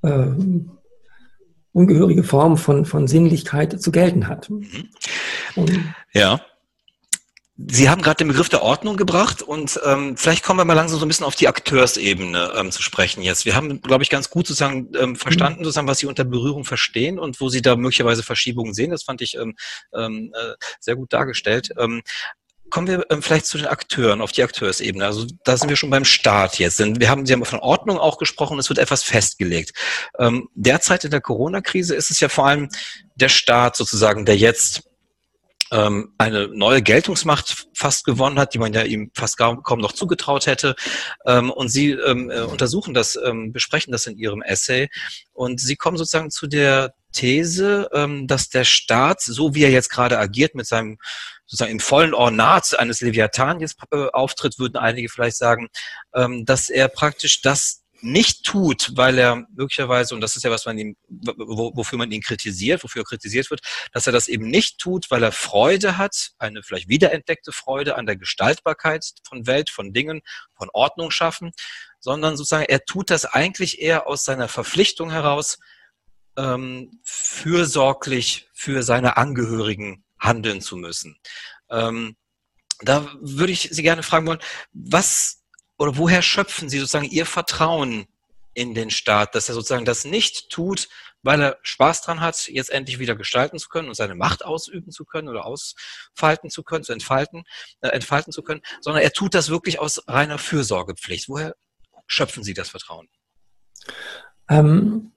äh, 0.02 0.26
ungehörige 1.72 2.22
Form 2.22 2.56
von, 2.56 2.84
von 2.84 3.06
Sinnlichkeit 3.06 3.80
zu 3.80 3.90
gelten 3.90 4.28
hat. 4.28 4.50
Mhm. 4.50 4.66
Und, 5.56 5.80
ja. 6.12 6.40
Sie 7.68 7.90
haben 7.90 8.00
gerade 8.00 8.18
den 8.18 8.28
Begriff 8.28 8.48
der 8.48 8.62
Ordnung 8.62 8.96
gebracht 8.96 9.42
und 9.42 9.78
ähm, 9.84 10.16
vielleicht 10.16 10.44
kommen 10.44 10.60
wir 10.60 10.64
mal 10.64 10.74
langsam 10.74 10.98
so 10.98 11.04
ein 11.04 11.08
bisschen 11.08 11.26
auf 11.26 11.34
die 11.34 11.48
Akteursebene 11.48 12.52
ähm, 12.56 12.70
zu 12.70 12.82
sprechen 12.82 13.22
jetzt. 13.22 13.44
Wir 13.44 13.54
haben, 13.54 13.82
glaube 13.82 14.02
ich, 14.02 14.10
ganz 14.10 14.30
gut 14.30 14.46
sozusagen 14.46 14.88
ähm, 14.98 15.16
verstanden, 15.16 15.64
sozusagen, 15.64 15.88
was 15.88 15.98
Sie 15.98 16.06
unter 16.06 16.24
Berührung 16.24 16.64
verstehen 16.64 17.18
und 17.18 17.40
wo 17.40 17.48
Sie 17.48 17.60
da 17.60 17.76
möglicherweise 17.76 18.22
Verschiebungen 18.22 18.72
sehen. 18.72 18.90
Das 18.90 19.02
fand 19.02 19.20
ich 19.20 19.36
ähm, 19.36 19.56
ähm, 19.94 20.32
äh, 20.34 20.54
sehr 20.78 20.96
gut 20.96 21.12
dargestellt. 21.12 21.70
Ähm, 21.76 22.02
kommen 22.70 22.86
wir 22.86 23.04
ähm, 23.10 23.22
vielleicht 23.22 23.46
zu 23.46 23.58
den 23.58 23.66
Akteuren, 23.66 24.20
auf 24.20 24.32
die 24.32 24.42
Akteursebene. 24.42 25.04
Also 25.04 25.26
da 25.44 25.56
sind 25.56 25.68
wir 25.68 25.76
schon 25.76 25.90
beim 25.90 26.04
Start 26.04 26.58
jetzt. 26.58 26.78
Denn 26.78 27.00
wir 27.00 27.10
haben, 27.10 27.26
Sie 27.26 27.32
haben 27.32 27.44
von 27.44 27.58
Ordnung 27.58 27.98
auch 27.98 28.16
gesprochen, 28.16 28.58
es 28.58 28.68
wird 28.68 28.78
etwas 28.78 29.02
festgelegt. 29.02 29.72
Ähm, 30.18 30.48
derzeit 30.54 31.04
in 31.04 31.10
der 31.10 31.20
Corona-Krise 31.20 31.94
ist 31.94 32.10
es 32.10 32.20
ja 32.20 32.28
vor 32.28 32.46
allem 32.46 32.68
der 33.16 33.28
Staat 33.28 33.76
sozusagen, 33.76 34.24
der 34.24 34.36
jetzt 34.36 34.89
ähm, 35.70 36.14
eine 36.18 36.48
neue 36.48 36.82
Geltungsmacht 36.82 37.68
fast 37.74 38.04
gewonnen 38.04 38.38
hat, 38.38 38.54
die 38.54 38.58
man 38.58 38.72
ja 38.72 38.82
ihm 38.82 39.10
fast 39.14 39.38
kaum, 39.38 39.62
kaum 39.62 39.80
noch 39.80 39.92
zugetraut 39.92 40.46
hätte. 40.46 40.74
Ähm, 41.26 41.50
und 41.50 41.68
Sie 41.68 41.90
ähm, 41.90 42.30
äh, 42.30 42.40
untersuchen 42.40 42.94
das, 42.94 43.16
ähm, 43.16 43.52
besprechen 43.52 43.92
das 43.92 44.06
in 44.06 44.16
Ihrem 44.16 44.42
Essay. 44.42 44.88
Und 45.32 45.60
Sie 45.60 45.76
kommen 45.76 45.96
sozusagen 45.96 46.30
zu 46.30 46.46
der 46.46 46.94
These, 47.12 47.88
ähm, 47.92 48.26
dass 48.26 48.48
der 48.48 48.64
Staat, 48.64 49.20
so 49.20 49.54
wie 49.54 49.64
er 49.64 49.70
jetzt 49.70 49.90
gerade 49.90 50.18
agiert, 50.18 50.54
mit 50.54 50.66
seinem 50.66 50.98
sozusagen 51.46 51.72
im 51.72 51.80
vollen 51.80 52.14
Ornat 52.14 52.78
eines 52.78 53.00
Leviathan 53.00 53.58
jetzt 53.58 53.76
äh, 53.90 54.06
auftritt, 54.12 54.60
würden 54.60 54.76
einige 54.76 55.08
vielleicht 55.08 55.36
sagen, 55.36 55.68
ähm, 56.14 56.44
dass 56.44 56.70
er 56.70 56.86
praktisch 56.88 57.42
das 57.42 57.79
nicht 58.02 58.44
tut, 58.44 58.92
weil 58.94 59.18
er 59.18 59.46
möglicherweise, 59.54 60.14
und 60.14 60.20
das 60.20 60.36
ist 60.36 60.42
ja 60.42 60.50
was 60.50 60.66
man 60.66 60.78
ihm, 60.78 60.96
wofür 61.08 61.98
man 61.98 62.10
ihn 62.10 62.22
kritisiert, 62.22 62.82
wofür 62.82 63.02
er 63.02 63.06
kritisiert 63.06 63.50
wird, 63.50 63.60
dass 63.92 64.06
er 64.06 64.12
das 64.12 64.28
eben 64.28 64.48
nicht 64.48 64.78
tut, 64.78 65.10
weil 65.10 65.22
er 65.22 65.32
Freude 65.32 65.96
hat, 65.96 66.32
eine 66.38 66.62
vielleicht 66.62 66.88
wiederentdeckte 66.88 67.52
Freude 67.52 67.96
an 67.96 68.06
der 68.06 68.16
Gestaltbarkeit 68.16 69.04
von 69.28 69.46
Welt, 69.46 69.70
von 69.70 69.92
Dingen, 69.92 70.22
von 70.54 70.68
Ordnung 70.72 71.10
schaffen, 71.10 71.52
sondern 71.98 72.36
sozusagen 72.36 72.66
er 72.66 72.84
tut 72.84 73.10
das 73.10 73.24
eigentlich 73.24 73.80
eher 73.80 74.06
aus 74.06 74.24
seiner 74.24 74.48
Verpflichtung 74.48 75.10
heraus, 75.10 75.58
ähm, 76.36 77.00
fürsorglich 77.04 78.48
für 78.52 78.82
seine 78.82 79.16
Angehörigen 79.16 80.04
handeln 80.18 80.60
zu 80.60 80.76
müssen. 80.76 81.18
Ähm, 81.70 82.16
da 82.82 83.12
würde 83.20 83.52
ich 83.52 83.68
Sie 83.70 83.82
gerne 83.82 84.02
fragen 84.02 84.26
wollen, 84.26 84.40
was 84.72 85.39
oder 85.80 85.96
woher 85.96 86.20
schöpfen 86.20 86.68
Sie 86.68 86.78
sozusagen 86.78 87.06
Ihr 87.06 87.24
Vertrauen 87.24 88.04
in 88.52 88.74
den 88.74 88.90
Staat, 88.90 89.34
dass 89.34 89.48
er 89.48 89.54
sozusagen 89.54 89.86
das 89.86 90.04
nicht 90.04 90.50
tut, 90.50 90.90
weil 91.22 91.40
er 91.40 91.58
Spaß 91.62 92.02
dran 92.02 92.20
hat, 92.20 92.48
jetzt 92.48 92.68
endlich 92.68 92.98
wieder 92.98 93.16
gestalten 93.16 93.58
zu 93.58 93.70
können 93.70 93.88
und 93.88 93.94
seine 93.94 94.14
Macht 94.14 94.44
ausüben 94.44 94.92
zu 94.92 95.06
können 95.06 95.28
oder 95.28 95.46
ausfalten 95.46 96.50
zu 96.50 96.64
können, 96.64 96.84
zu 96.84 96.92
entfalten, 96.92 97.44
äh, 97.80 97.88
entfalten 97.88 98.30
zu 98.30 98.42
können, 98.42 98.60
sondern 98.82 99.02
er 99.02 99.12
tut 99.12 99.34
das 99.34 99.48
wirklich 99.48 99.78
aus 99.78 100.02
reiner 100.06 100.36
Fürsorgepflicht. 100.36 101.30
Woher 101.30 101.56
schöpfen 102.06 102.44
Sie 102.44 102.52
das 102.52 102.68
Vertrauen? 102.68 103.08
Ähm, 104.50 105.12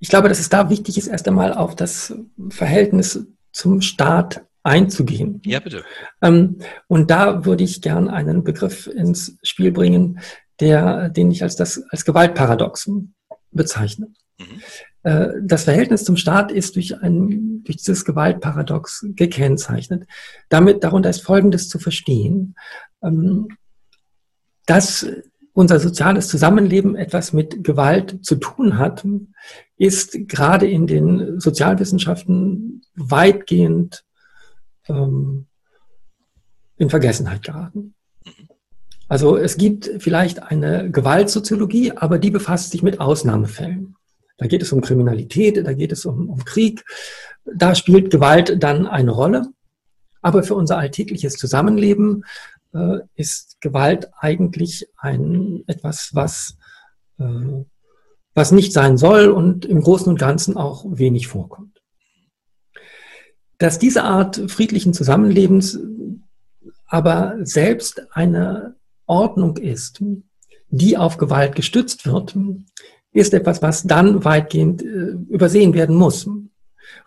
ich 0.00 0.08
glaube, 0.08 0.28
dass 0.28 0.40
es 0.40 0.48
da 0.48 0.70
wichtig 0.70 0.98
ist, 0.98 1.06
erst 1.06 1.28
einmal 1.28 1.54
auf 1.54 1.76
das 1.76 2.14
Verhältnis 2.48 3.28
zum 3.52 3.80
Staat 3.80 4.45
einzugehen. 4.66 5.40
Ja, 5.44 5.60
bitte. 5.60 5.84
Ähm, 6.20 6.58
und 6.88 7.10
da 7.10 7.44
würde 7.44 7.64
ich 7.64 7.80
gern 7.80 8.08
einen 8.08 8.44
Begriff 8.44 8.86
ins 8.88 9.38
Spiel 9.42 9.70
bringen, 9.70 10.20
der, 10.60 11.08
den 11.08 11.30
ich 11.30 11.42
als 11.42 11.56
das, 11.56 11.82
als 11.90 12.04
Gewaltparadox 12.04 12.90
bezeichne. 13.52 14.08
Mhm. 14.38 14.60
Äh, 15.04 15.28
das 15.42 15.64
Verhältnis 15.64 16.04
zum 16.04 16.16
Staat 16.16 16.50
ist 16.50 16.76
durch 16.76 17.00
ein, 17.00 17.62
durch 17.64 17.78
dieses 17.78 18.04
Gewaltparadox 18.04 19.06
gekennzeichnet. 19.10 20.06
Damit, 20.48 20.82
darunter 20.82 21.10
ist 21.10 21.22
Folgendes 21.22 21.68
zu 21.68 21.78
verstehen, 21.78 22.56
ähm, 23.02 23.48
dass 24.66 25.06
unser 25.52 25.78
soziales 25.78 26.28
Zusammenleben 26.28 26.96
etwas 26.96 27.32
mit 27.32 27.62
Gewalt 27.64 28.18
zu 28.22 28.34
tun 28.34 28.78
hat, 28.78 29.06
ist 29.78 30.28
gerade 30.28 30.68
in 30.68 30.86
den 30.86 31.40
Sozialwissenschaften 31.40 32.82
weitgehend 32.94 34.04
ähm, 34.88 35.46
in 36.76 36.90
Vergessenheit 36.90 37.42
geraten. 37.42 37.94
Also 39.08 39.36
es 39.36 39.56
gibt 39.56 39.90
vielleicht 39.98 40.42
eine 40.42 40.90
Gewaltsoziologie, 40.90 41.92
aber 41.92 42.18
die 42.18 42.30
befasst 42.30 42.72
sich 42.72 42.82
mit 42.82 43.00
Ausnahmefällen. 43.00 43.96
Da 44.38 44.46
geht 44.46 44.62
es 44.62 44.72
um 44.72 44.80
Kriminalität, 44.80 45.64
da 45.64 45.72
geht 45.72 45.92
es 45.92 46.04
um, 46.04 46.28
um 46.28 46.44
Krieg. 46.44 46.84
Da 47.44 47.74
spielt 47.74 48.10
Gewalt 48.10 48.62
dann 48.62 48.86
eine 48.86 49.12
Rolle. 49.12 49.48
Aber 50.22 50.42
für 50.42 50.54
unser 50.54 50.76
alltägliches 50.76 51.34
Zusammenleben 51.34 52.24
äh, 52.74 52.98
ist 53.14 53.60
Gewalt 53.60 54.10
eigentlich 54.18 54.88
ein 54.96 55.62
etwas, 55.68 56.10
was, 56.14 56.58
äh, 57.18 57.64
was 58.34 58.50
nicht 58.50 58.72
sein 58.72 58.98
soll 58.98 59.28
und 59.28 59.64
im 59.64 59.80
Großen 59.80 60.08
und 60.08 60.18
Ganzen 60.18 60.56
auch 60.56 60.84
wenig 60.88 61.28
vorkommt. 61.28 61.75
Dass 63.58 63.78
diese 63.78 64.04
Art 64.04 64.50
friedlichen 64.50 64.92
Zusammenlebens 64.92 65.78
aber 66.86 67.36
selbst 67.42 68.06
eine 68.12 68.76
Ordnung 69.06 69.56
ist, 69.56 70.02
die 70.68 70.96
auf 70.96 71.16
Gewalt 71.16 71.54
gestützt 71.54 72.06
wird, 72.06 72.36
ist 73.12 73.32
etwas, 73.32 73.62
was 73.62 73.84
dann 73.84 74.24
weitgehend 74.24 74.82
äh, 74.82 75.14
übersehen 75.30 75.74
werden 75.74 75.96
muss. 75.96 76.28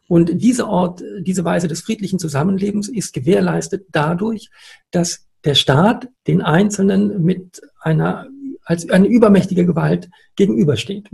Und 0.07 0.41
diese 0.41 0.67
Ort, 0.67 1.03
diese 1.21 1.45
Weise 1.45 1.67
des 1.67 1.81
friedlichen 1.81 2.17
Zusammenlebens 2.17 2.89
ist 2.89 3.13
gewährleistet 3.13 3.85
dadurch, 3.91 4.49
dass 4.91 5.27
der 5.45 5.55
Staat 5.55 6.09
den 6.25 6.41
Einzelnen 6.41 7.23
mit 7.23 7.61
einer, 7.79 8.27
als 8.63 8.89
eine 8.89 9.07
übermächtige 9.07 9.65
Gewalt 9.65 10.09
gegenübersteht. 10.35 11.09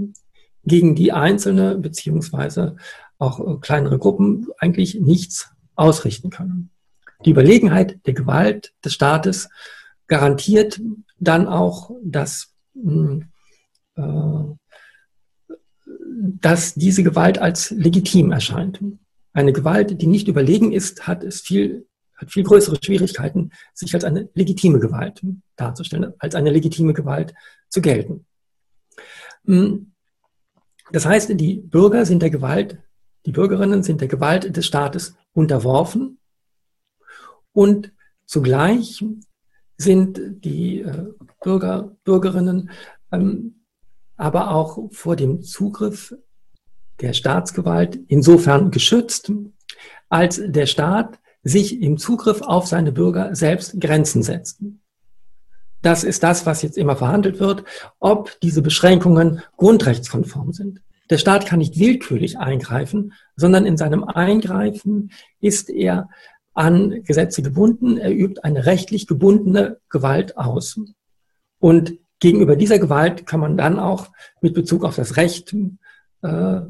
Gegen 0.64 0.96
die 0.96 1.12
Einzelne 1.12 1.78
beziehungsweise 1.78 2.78
auch 3.18 3.40
äh, 3.40 3.60
kleinere 3.60 3.98
Gruppen 4.00 4.48
eigentlich 4.58 4.96
nichts 4.96 5.50
ausrichten 5.76 6.30
können. 6.30 6.72
Die 7.26 7.32
Überlegenheit 7.32 8.00
der 8.06 8.14
Gewalt 8.14 8.74
des 8.84 8.94
Staates 8.94 9.50
garantiert 10.08 10.82
dann 11.18 11.48
auch, 11.48 11.92
dass, 12.04 12.54
hm, 12.74 13.30
äh, 13.96 14.44
dass 16.18 16.74
diese 16.76 17.04
Gewalt 17.04 17.40
als 17.40 17.72
legitim 17.72 18.32
erscheint. 18.32 18.80
Eine 19.34 19.54
Gewalt, 19.54 20.02
die 20.02 20.08
nicht 20.08 20.28
überlegen 20.28 20.72
ist, 20.72 21.08
hat 21.08 21.24
es 21.24 21.42
viel 21.42 21.88
hat 22.16 22.32
viel 22.32 22.44
größere 22.44 22.78
Schwierigkeiten, 22.82 23.52
sich 23.74 23.94
als 23.94 24.06
eine 24.06 24.30
legitime 24.34 24.80
Gewalt 24.80 25.22
darzustellen, 25.58 26.14
als 26.20 26.36
eine 26.36 26.50
legitime 26.50 26.94
Gewalt 26.94 27.34
zu 27.70 27.82
gelten. 27.82 28.26
Hm, 29.46 29.92
das 30.92 31.06
heißt, 31.06 31.30
die 31.40 31.58
Bürger 31.58 32.06
sind 32.06 32.22
der 32.22 32.30
Gewalt, 32.30 32.78
die 33.26 33.32
Bürgerinnen 33.32 33.84
sind 33.84 34.02
der 34.02 34.08
Gewalt 34.08 34.56
des 34.56 34.66
Staates 34.66 35.16
unterworfen 35.34 36.20
und 37.54 37.92
zugleich 38.26 39.04
sind 39.78 40.20
die 40.44 40.82
äh, 40.82 41.08
Bürger, 41.42 41.96
Bürgerinnen 42.04 42.70
ähm, 43.12 43.66
aber 44.18 44.52
auch 44.52 44.92
vor 44.92 45.16
dem 45.16 45.42
Zugriff 45.42 46.16
der 47.02 47.14
Staatsgewalt 47.14 48.00
insofern 48.08 48.72
geschützt, 48.72 49.32
als 50.10 50.42
der 50.46 50.66
Staat 50.66 51.20
sich 51.44 51.82
im 51.82 51.98
Zugriff 51.98 52.42
auf 52.42 52.68
seine 52.68 52.92
Bürger 52.92 53.36
selbst 53.36 53.80
Grenzen 53.80 54.24
setzt. 54.24 54.62
Das 55.82 56.04
ist 56.04 56.24
das, 56.24 56.46
was 56.46 56.62
jetzt 56.64 56.78
immer 56.78 56.96
verhandelt 56.96 57.40
wird, 57.40 57.64
ob 58.00 58.40
diese 58.40 58.62
Beschränkungen 58.62 59.44
grundrechtskonform 59.58 60.54
sind. 60.54 60.82
Der 61.10 61.18
Staat 61.18 61.46
kann 61.46 61.60
nicht 61.60 61.80
willkürlich 61.80 62.40
eingreifen, 62.40 63.14
sondern 63.36 63.66
in 63.66 63.78
seinem 63.78 64.04
Eingreifen 64.04 65.12
ist 65.40 65.70
er 65.70 66.10
an 66.54 67.04
Gesetze 67.04 67.42
gebunden, 67.42 67.98
er 67.98 68.12
übt 68.12 68.44
eine 68.44 68.66
rechtlich 68.66 69.08
gebundene 69.08 69.80
Gewalt 69.90 70.38
aus. 70.38 70.80
Und 71.60 71.98
gegenüber 72.20 72.56
dieser 72.56 72.80
Gewalt 72.80 73.28
kann 73.28 73.40
man 73.40 73.58
dann 73.58 73.78
auch 73.78 74.08
mit 74.42 74.54
Bezug 74.54 74.84
auf 74.84 74.96
das 74.96 75.18
Recht 75.18 75.54
äh, 76.22 76.62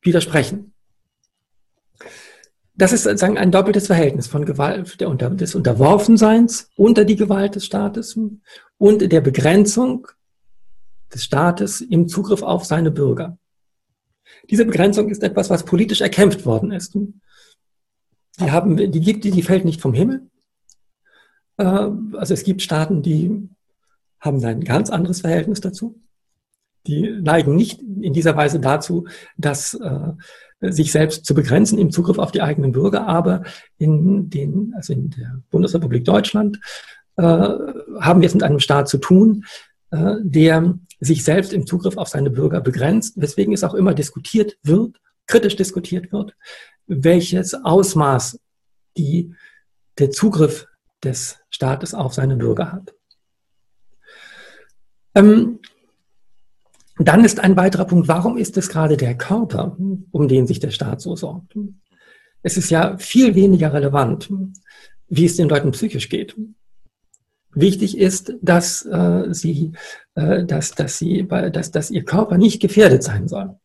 widersprechen. 0.00 0.72
Das 2.74 2.92
ist 2.92 3.02
sozusagen 3.02 3.38
ein 3.38 3.50
doppeltes 3.50 3.88
Verhältnis 3.88 4.28
von 4.28 4.44
Gewalt, 4.44 5.00
der 5.00 5.12
des 5.12 5.54
Unterworfenseins 5.54 6.70
unter 6.76 7.04
die 7.04 7.16
Gewalt 7.16 7.56
des 7.56 7.66
Staates 7.66 8.18
und 8.78 9.12
der 9.12 9.20
Begrenzung 9.20 10.06
des 11.12 11.24
Staates 11.24 11.80
im 11.80 12.08
Zugriff 12.08 12.42
auf 12.42 12.64
seine 12.64 12.90
Bürger. 12.90 13.38
Diese 14.50 14.64
Begrenzung 14.64 15.08
ist 15.08 15.22
etwas, 15.22 15.50
was 15.50 15.64
politisch 15.64 16.00
erkämpft 16.00 16.44
worden 16.46 16.70
ist. 16.70 16.94
Die 16.94 18.50
haben, 18.50 18.76
die 18.76 19.00
gibt, 19.00 19.24
die 19.24 19.42
fällt 19.42 19.64
nicht 19.64 19.80
vom 19.80 19.94
Himmel. 19.94 20.28
Äh, 21.56 21.64
also 21.64 22.34
es 22.34 22.44
gibt 22.44 22.62
Staaten, 22.62 23.02
die 23.02 23.48
haben 24.20 24.44
ein 24.44 24.62
ganz 24.62 24.90
anderes 24.90 25.20
Verhältnis 25.20 25.60
dazu. 25.60 26.00
Die 26.86 27.10
neigen 27.20 27.56
nicht 27.56 27.80
in 27.80 28.12
dieser 28.12 28.36
Weise 28.36 28.60
dazu, 28.60 29.06
dass 29.36 29.74
äh, 29.74 30.12
sich 30.60 30.90
selbst 30.92 31.24
zu 31.24 31.34
begrenzen 31.34 31.78
im 31.78 31.90
Zugriff 31.90 32.18
auf 32.18 32.32
die 32.32 32.42
eigenen 32.42 32.72
Bürger, 32.72 33.06
aber 33.06 33.44
in 33.76 34.30
den, 34.30 34.72
also 34.76 34.92
in 34.92 35.10
der 35.10 35.42
Bundesrepublik 35.50 36.04
Deutschland 36.04 36.60
äh, 37.16 37.22
haben 37.22 38.20
wir 38.20 38.26
es 38.26 38.34
mit 38.34 38.42
einem 38.42 38.58
Staat 38.58 38.88
zu 38.88 38.98
tun, 38.98 39.44
äh, 39.90 40.16
der 40.22 40.78
sich 41.00 41.24
selbst 41.24 41.52
im 41.52 41.66
Zugriff 41.66 41.96
auf 41.96 42.08
seine 42.08 42.30
Bürger 42.30 42.60
begrenzt, 42.60 43.20
weswegen 43.20 43.52
es 43.54 43.64
auch 43.64 43.74
immer 43.74 43.94
diskutiert 43.94 44.58
wird, 44.62 45.00
kritisch 45.26 45.56
diskutiert 45.56 46.12
wird, 46.12 46.34
welches 46.86 47.54
Ausmaß 47.54 48.40
die, 48.96 49.34
der 49.98 50.10
Zugriff 50.10 50.66
des 51.04 51.38
Staates 51.50 51.94
auf 51.94 52.14
seine 52.14 52.36
Bürger 52.36 52.72
hat. 52.72 52.94
Ähm, 55.14 55.60
dann 56.98 57.24
ist 57.24 57.38
ein 57.38 57.56
weiterer 57.56 57.84
Punkt, 57.84 58.08
warum 58.08 58.36
ist 58.36 58.56
es 58.56 58.68
gerade 58.68 58.96
der 58.96 59.16
Körper, 59.16 59.76
um 60.10 60.28
den 60.28 60.46
sich 60.46 60.58
der 60.58 60.70
Staat 60.70 61.00
so 61.00 61.14
sorgt? 61.14 61.56
Es 62.42 62.56
ist 62.56 62.70
ja 62.70 62.96
viel 62.98 63.34
weniger 63.34 63.72
relevant, 63.72 64.30
wie 65.08 65.24
es 65.24 65.36
den 65.36 65.48
Leuten 65.48 65.70
psychisch 65.70 66.08
geht. 66.08 66.36
Wichtig 67.54 67.96
ist, 67.96 68.34
dass 68.42 68.84
äh, 68.84 69.26
sie, 69.30 69.72
äh, 70.14 70.44
dass, 70.44 70.72
dass 70.72 70.98
sie, 70.98 71.26
dass, 71.26 71.70
dass 71.70 71.90
ihr 71.90 72.04
Körper 72.04 72.38
nicht 72.38 72.60
gefährdet 72.60 73.02
sein 73.02 73.26
soll. 73.26 73.58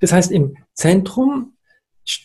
Das 0.00 0.12
heißt, 0.12 0.30
im 0.30 0.56
Zentrum 0.74 1.56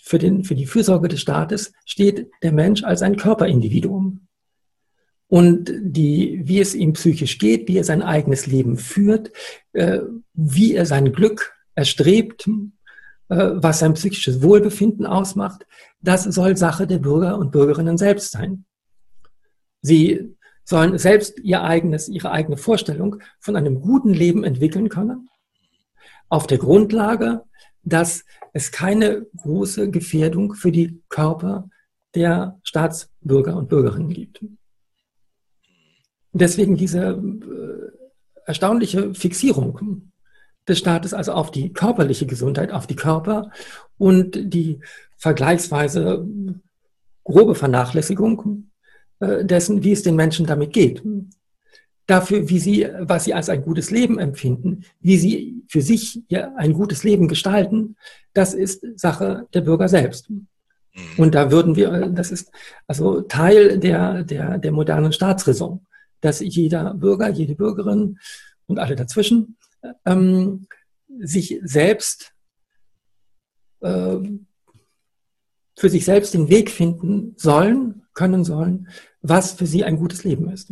für, 0.03 0.19
den, 0.19 0.43
für 0.43 0.55
die 0.55 0.65
Fürsorge 0.65 1.07
des 1.07 1.21
Staates 1.21 1.73
steht 1.85 2.29
der 2.43 2.51
Mensch 2.51 2.83
als 2.83 3.01
ein 3.01 3.17
Körperindividuum. 3.17 4.27
Und 5.27 5.71
die, 5.81 6.41
wie 6.43 6.59
es 6.59 6.75
ihm 6.75 6.93
psychisch 6.93 7.39
geht, 7.39 7.69
wie 7.69 7.77
er 7.77 7.85
sein 7.85 8.01
eigenes 8.01 8.47
Leben 8.47 8.75
führt, 8.75 9.31
äh, 9.71 9.99
wie 10.33 10.75
er 10.75 10.85
sein 10.85 11.13
Glück 11.13 11.53
erstrebt, 11.73 12.47
äh, 13.29 13.51
was 13.53 13.79
sein 13.79 13.93
psychisches 13.93 14.41
Wohlbefinden 14.41 15.05
ausmacht, 15.05 15.65
das 16.01 16.25
soll 16.25 16.57
Sache 16.57 16.85
der 16.85 16.99
Bürger 16.99 17.37
und 17.37 17.51
Bürgerinnen 17.51 17.97
selbst 17.97 18.31
sein. 18.31 18.65
Sie 19.81 20.35
sollen 20.63 20.97
selbst 20.97 21.39
ihr 21.39 21.63
eigenes, 21.63 22.07
ihre 22.07 22.31
eigene 22.31 22.57
Vorstellung 22.57 23.17
von 23.39 23.55
einem 23.55 23.81
guten 23.81 24.13
Leben 24.13 24.43
entwickeln 24.43 24.89
können 24.89 25.27
auf 26.31 26.47
der 26.47 26.57
Grundlage, 26.57 27.43
dass 27.83 28.23
es 28.53 28.71
keine 28.71 29.25
große 29.35 29.91
Gefährdung 29.91 30.53
für 30.53 30.71
die 30.71 31.01
Körper 31.09 31.69
der 32.15 32.59
Staatsbürger 32.63 33.55
und 33.57 33.69
Bürgerinnen 33.69 34.13
gibt. 34.13 34.43
Deswegen 36.31 36.77
diese 36.77 36.99
äh, 36.99 37.91
erstaunliche 38.45 39.13
Fixierung 39.13 40.11
des 40.67 40.79
Staates 40.79 41.13
also 41.13 41.33
auf 41.33 41.51
die 41.51 41.73
körperliche 41.73 42.25
Gesundheit, 42.25 42.71
auf 42.71 42.87
die 42.87 42.95
Körper 42.95 43.51
und 43.97 44.53
die 44.53 44.79
vergleichsweise 45.17 46.25
grobe 47.23 47.55
Vernachlässigung 47.55 48.70
dessen, 49.21 49.83
wie 49.83 49.91
es 49.91 50.03
den 50.03 50.15
Menschen 50.15 50.45
damit 50.45 50.73
geht. 50.73 51.03
Dafür, 52.07 52.49
wie 52.49 52.59
sie, 52.59 52.87
was 52.99 53.25
sie 53.25 53.33
als 53.33 53.49
ein 53.49 53.61
gutes 53.61 53.91
Leben 53.91 54.19
empfinden, 54.19 54.83
wie 54.99 55.17
sie 55.17 55.63
für 55.67 55.81
sich 55.81 56.23
ein 56.57 56.73
gutes 56.73 57.03
Leben 57.03 57.27
gestalten, 57.27 57.95
das 58.33 58.53
ist 58.53 58.83
Sache 58.99 59.47
der 59.53 59.61
Bürger 59.61 59.87
selbst. 59.87 60.29
Mhm. 60.29 60.47
Und 61.17 61.35
da 61.35 61.51
würden 61.51 61.75
wir, 61.75 62.07
das 62.09 62.31
ist 62.31 62.51
also 62.87 63.21
Teil 63.21 63.79
der, 63.79 64.23
der, 64.23 64.57
der 64.57 64.71
modernen 64.71 65.13
Staatsräson, 65.13 65.85
dass 66.19 66.39
jeder 66.39 66.93
Bürger, 66.93 67.29
jede 67.29 67.55
Bürgerin 67.55 68.17
und 68.67 68.79
alle 68.79 68.95
dazwischen 68.95 69.57
ähm, 70.05 70.67
sich 71.19 71.59
selbst 71.63 72.33
äh, 73.81 74.17
für 75.77 75.89
sich 75.89 76.05
selbst 76.05 76.33
den 76.33 76.49
Weg 76.49 76.69
finden 76.69 77.33
sollen, 77.37 78.00
können 78.13 78.43
sollen, 78.43 78.89
was 79.21 79.53
für 79.53 79.65
sie 79.65 79.83
ein 79.83 79.97
gutes 79.97 80.23
Leben 80.23 80.49
ist. 80.51 80.71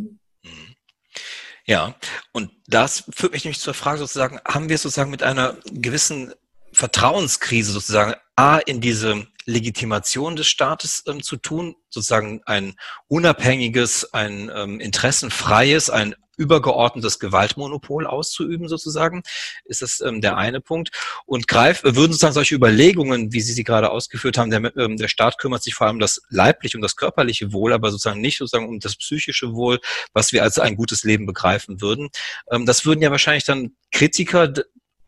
Ja, 1.64 1.94
und 2.32 2.50
das 2.66 3.04
führt 3.14 3.32
mich 3.32 3.44
nämlich 3.44 3.60
zur 3.60 3.74
Frage 3.74 3.98
sozusagen, 3.98 4.40
haben 4.44 4.68
wir 4.68 4.78
sozusagen 4.78 5.10
mit 5.10 5.22
einer 5.22 5.56
gewissen 5.70 6.32
Vertrauenskrise 6.72 7.72
sozusagen 7.72 8.14
A 8.36 8.58
in 8.58 8.80
diese 8.80 9.26
Legitimation 9.44 10.36
des 10.36 10.46
Staates 10.46 11.02
ähm, 11.06 11.22
zu 11.22 11.36
tun, 11.36 11.74
sozusagen 11.88 12.40
ein 12.46 12.74
unabhängiges, 13.08 14.12
ein 14.14 14.50
ähm, 14.54 14.80
interessenfreies, 14.80 15.90
ein 15.90 16.14
übergeordnetes 16.40 17.18
Gewaltmonopol 17.18 18.06
auszuüben, 18.06 18.66
sozusagen, 18.66 19.22
ist 19.64 19.82
das 19.82 20.00
ähm, 20.00 20.22
der 20.22 20.38
eine 20.38 20.60
Punkt. 20.60 20.90
Und 21.26 21.46
greif, 21.46 21.82
würden 21.84 22.12
sozusagen 22.12 22.32
solche 22.32 22.54
Überlegungen, 22.54 23.32
wie 23.32 23.42
Sie 23.42 23.52
sie 23.52 23.64
gerade 23.64 23.90
ausgeführt 23.90 24.38
haben, 24.38 24.50
der, 24.50 24.74
ähm, 24.76 24.96
der 24.96 25.08
Staat 25.08 25.38
kümmert 25.38 25.62
sich 25.62 25.74
vor 25.74 25.86
allem 25.86 25.96
um 25.96 26.00
das 26.00 26.22
leibliche, 26.30 26.78
um 26.78 26.82
das 26.82 26.96
körperliche 26.96 27.52
Wohl, 27.52 27.74
aber 27.74 27.90
sozusagen 27.90 28.20
nicht 28.20 28.38
sozusagen 28.38 28.68
um 28.68 28.80
das 28.80 28.96
psychische 28.96 29.52
Wohl, 29.52 29.80
was 30.14 30.32
wir 30.32 30.42
als 30.42 30.58
ein 30.58 30.76
gutes 30.76 31.04
Leben 31.04 31.26
begreifen 31.26 31.82
würden. 31.82 32.08
Ähm, 32.50 32.64
das 32.64 32.86
würden 32.86 33.02
ja 33.02 33.10
wahrscheinlich 33.10 33.44
dann 33.44 33.76
Kritiker 33.92 34.52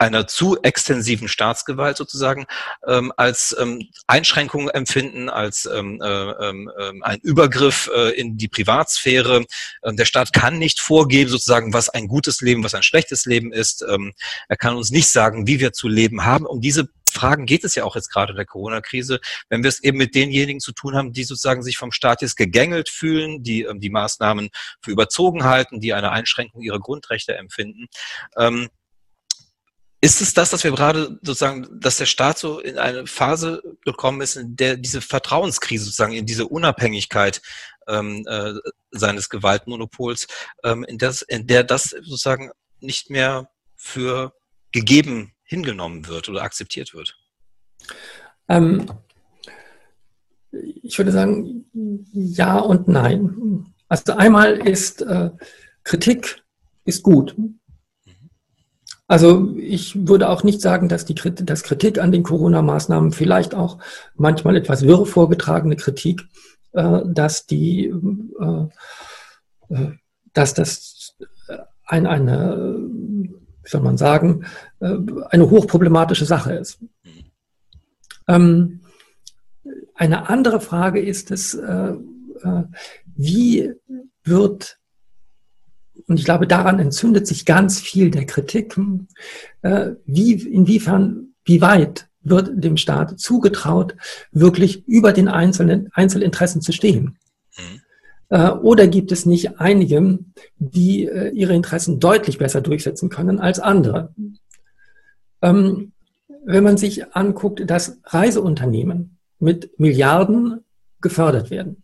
einer 0.02 0.26
zu 0.26 0.60
extensiven 0.62 1.28
Staatsgewalt 1.28 1.96
sozusagen 1.96 2.46
ähm, 2.88 3.12
als 3.16 3.56
ähm, 3.58 3.88
Einschränkung 4.08 4.68
empfinden, 4.68 5.28
als 5.28 5.64
ähm, 5.64 6.00
äh, 6.02 6.08
ähm, 6.08 6.70
ähm 6.78 7.02
ein 7.04 7.20
Übergriff 7.20 7.88
äh, 7.94 8.10
in 8.10 8.36
die 8.36 8.48
Privatsphäre. 8.48 9.44
Ähm, 9.84 9.96
der 9.96 10.04
Staat 10.04 10.32
kann 10.32 10.58
nicht 10.58 10.80
vorgeben, 10.80 11.30
sozusagen, 11.30 11.72
was 11.72 11.88
ein 11.88 12.08
gutes 12.08 12.40
Leben, 12.40 12.64
was 12.64 12.74
ein 12.74 12.82
schlechtes 12.82 13.26
Leben 13.26 13.52
ist. 13.52 13.84
Ähm, 13.88 14.12
er 14.48 14.56
kann 14.56 14.74
uns 14.74 14.90
nicht 14.90 15.08
sagen, 15.08 15.46
wie 15.46 15.60
wir 15.60 15.72
zu 15.72 15.86
leben 15.86 16.24
haben. 16.24 16.46
Um 16.46 16.60
diese 16.60 16.88
Fragen 17.08 17.46
geht 17.46 17.62
es 17.62 17.74
ja 17.76 17.84
auch 17.84 17.94
jetzt 17.94 18.10
gerade 18.10 18.32
in 18.32 18.36
der 18.36 18.46
Corona-Krise, 18.46 19.20
wenn 19.50 19.62
wir 19.62 19.68
es 19.68 19.82
eben 19.82 19.98
mit 19.98 20.14
denjenigen 20.14 20.60
zu 20.60 20.72
tun 20.72 20.96
haben, 20.96 21.12
die 21.12 21.24
sozusagen 21.24 21.62
sich 21.62 21.76
vom 21.76 21.92
Staat 21.92 22.22
jetzt 22.22 22.36
gegängelt 22.36 22.88
fühlen, 22.88 23.42
die 23.42 23.62
ähm, 23.62 23.78
die 23.78 23.90
Maßnahmen 23.90 24.48
für 24.80 24.90
überzogen 24.90 25.44
halten, 25.44 25.80
die 25.80 25.92
eine 25.92 26.10
Einschränkung 26.10 26.62
ihrer 26.62 26.80
Grundrechte 26.80 27.36
empfinden. 27.36 27.86
Ähm, 28.36 28.68
ist 30.04 30.20
es 30.20 30.34
das, 30.34 30.50
dass 30.50 30.64
wir 30.64 30.72
gerade 30.72 31.18
sozusagen, 31.22 31.80
dass 31.80 31.96
der 31.96 32.06
Staat 32.06 32.36
so 32.36 32.58
in 32.58 32.76
eine 32.76 33.06
Phase 33.06 33.62
gekommen 33.84 34.20
ist, 34.20 34.36
in 34.36 34.56
der 34.56 34.76
diese 34.76 35.00
Vertrauenskrise 35.00 35.84
sozusagen, 35.84 36.12
in 36.12 36.26
diese 36.26 36.48
Unabhängigkeit 36.48 37.40
ähm, 37.86 38.24
äh, 38.26 38.52
seines 38.90 39.30
Gewaltmonopols, 39.30 40.26
ähm, 40.64 40.82
in, 40.82 40.98
das, 40.98 41.22
in 41.22 41.46
der 41.46 41.62
das 41.62 41.90
sozusagen 41.90 42.50
nicht 42.80 43.10
mehr 43.10 43.48
für 43.76 44.34
gegeben 44.72 45.32
hingenommen 45.44 46.08
wird 46.08 46.28
oder 46.28 46.42
akzeptiert 46.42 46.94
wird? 46.94 47.16
Ähm, 48.48 48.90
ich 50.82 50.98
würde 50.98 51.12
sagen, 51.12 51.64
ja 52.12 52.58
und 52.58 52.88
nein. 52.88 53.72
Also 53.86 54.14
einmal 54.14 54.66
ist 54.66 55.02
äh, 55.02 55.30
Kritik 55.84 56.42
ist 56.84 57.04
gut. 57.04 57.36
Also 59.08 59.54
ich 59.56 60.06
würde 60.08 60.28
auch 60.28 60.42
nicht 60.42 60.60
sagen, 60.60 60.88
dass 60.88 61.04
die 61.04 61.14
Kritik, 61.14 61.46
dass 61.46 61.62
Kritik 61.62 61.98
an 61.98 62.12
den 62.12 62.22
Corona-Maßnahmen 62.22 63.12
vielleicht 63.12 63.54
auch 63.54 63.78
manchmal 64.14 64.56
etwas 64.56 64.86
wirr 64.86 65.04
vorgetragene 65.06 65.76
Kritik, 65.76 66.22
äh, 66.72 67.00
dass 67.06 67.46
die, 67.46 67.86
äh, 67.86 69.74
äh 69.74 69.92
dass 70.32 70.54
das 70.54 71.14
ein, 71.84 72.06
eine, 72.06 72.88
wie 72.88 73.68
soll 73.68 73.82
man 73.82 73.98
sagen, 73.98 74.46
eine 74.80 75.50
hochproblematische 75.50 76.24
Sache 76.24 76.54
ist. 76.54 76.78
Ähm, 78.26 78.80
eine 79.94 80.30
andere 80.30 80.58
Frage 80.60 81.00
ist 81.00 81.30
es, 81.30 81.54
wie 83.14 83.74
wird 84.24 84.78
und 86.12 86.18
ich 86.18 86.27
glaube, 86.27 86.46
daran 86.46 86.79
entzündet 86.79 87.27
sich 87.27 87.46
ganz 87.46 87.81
viel 87.81 88.11
der 88.11 88.27
Kritik, 88.27 88.77
äh, 89.62 89.92
wie, 90.05 90.35
inwiefern, 90.35 91.29
wie 91.46 91.62
weit 91.62 92.07
wird 92.20 92.51
dem 92.53 92.77
Staat 92.77 93.18
zugetraut, 93.18 93.96
wirklich 94.31 94.87
über 94.87 95.14
den 95.14 95.29
einzelnen 95.29 95.88
Einzelinteressen 95.94 96.61
zu 96.61 96.72
stehen. 96.72 97.16
Mhm. 97.57 97.81
Äh, 98.29 98.51
oder 98.51 98.88
gibt 98.88 99.11
es 99.11 99.25
nicht 99.25 99.59
einige, 99.59 100.18
die 100.59 101.07
äh, 101.07 101.31
ihre 101.31 101.55
Interessen 101.55 101.98
deutlich 101.98 102.37
besser 102.37 102.61
durchsetzen 102.61 103.09
können 103.09 103.40
als 103.40 103.59
andere? 103.59 104.14
Ähm, 105.40 105.92
wenn 106.44 106.62
man 106.62 106.77
sich 106.77 107.16
anguckt, 107.16 107.62
dass 107.70 108.01
Reiseunternehmen 108.05 109.16
mit 109.38 109.81
Milliarden 109.81 110.61
gefördert 111.01 111.48
werden, 111.48 111.82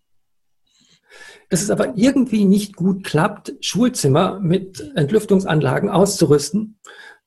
dass 1.48 1.62
es 1.62 1.70
aber 1.70 1.96
irgendwie 1.96 2.44
nicht 2.44 2.76
gut 2.76 3.04
klappt, 3.04 3.54
Schulzimmer 3.60 4.38
mit 4.40 4.92
Entlüftungsanlagen 4.94 5.88
auszurüsten, 5.88 6.78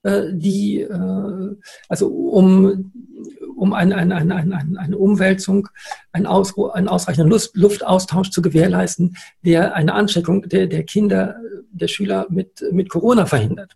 äh, 0.04 0.34
die, 0.34 0.82
äh, 0.82 1.56
also 1.88 2.08
um, 2.08 2.92
um 3.56 3.74
ein, 3.74 3.94
ein, 3.94 4.12
ein, 4.12 4.32
ein, 4.32 4.78
eine 4.78 4.98
Umwälzung, 4.98 5.68
einen, 6.12 6.26
Aus, 6.26 6.58
einen 6.74 6.88
ausreichenden 6.88 7.32
Luft, 7.32 7.56
Luftaustausch 7.56 8.32
zu 8.32 8.42
gewährleisten, 8.42 9.16
der 9.44 9.76
eine 9.76 9.94
Ansteckung 9.94 10.48
der, 10.50 10.68
der 10.68 10.84
Kinder, 10.84 11.36
der 11.72 11.88
Schüler 11.88 12.26
mit, 12.30 12.64
mit 12.72 12.90
Corona 12.90 13.28
verhindert. 13.28 13.76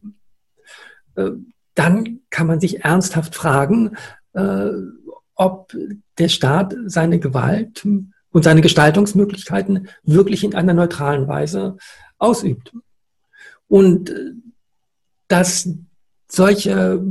Äh, 1.16 1.32
dann 1.76 2.22
kann 2.30 2.48
man 2.48 2.62
sich 2.62 2.86
ernsthaft 2.86 3.36
fragen, 3.36 3.98
ob 5.36 5.76
der 6.18 6.30
Staat 6.30 6.74
seine 6.86 7.20
Gewalt 7.20 7.86
und 8.36 8.44
seine 8.44 8.60
Gestaltungsmöglichkeiten 8.60 9.88
wirklich 10.04 10.44
in 10.44 10.56
einer 10.56 10.74
neutralen 10.74 11.26
Weise 11.26 11.78
ausübt. 12.18 12.74
Und 13.70 14.10
äh, 14.10 14.34
dass 15.30 15.70
solche 16.28 17.02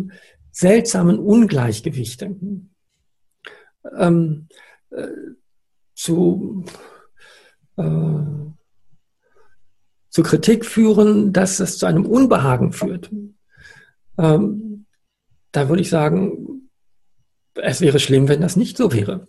seltsamen 0.51 1.19
Ungleichgewichte 1.19 2.37
ähm, 3.97 4.49
äh, 4.91 5.07
zu, 5.95 6.67
äh, 7.79 8.23
zu 10.11 10.23
Kritik 10.23 10.67
führen, 10.67 11.33
dass 11.33 11.59
es 11.59 11.79
zu 11.79 11.87
einem 11.87 12.05
Unbehagen 12.05 12.75
führt. 12.75 13.11
Ähm, 14.19 14.85
da 15.53 15.71
würde 15.71 15.81
ich 15.81 15.89
sagen, 15.89 16.69
es 17.55 17.81
wäre 17.81 17.99
schlimm, 17.99 18.29
wenn 18.29 18.43
das 18.43 18.57
nicht 18.57 18.77
so 18.77 18.93
wäre. 18.93 19.27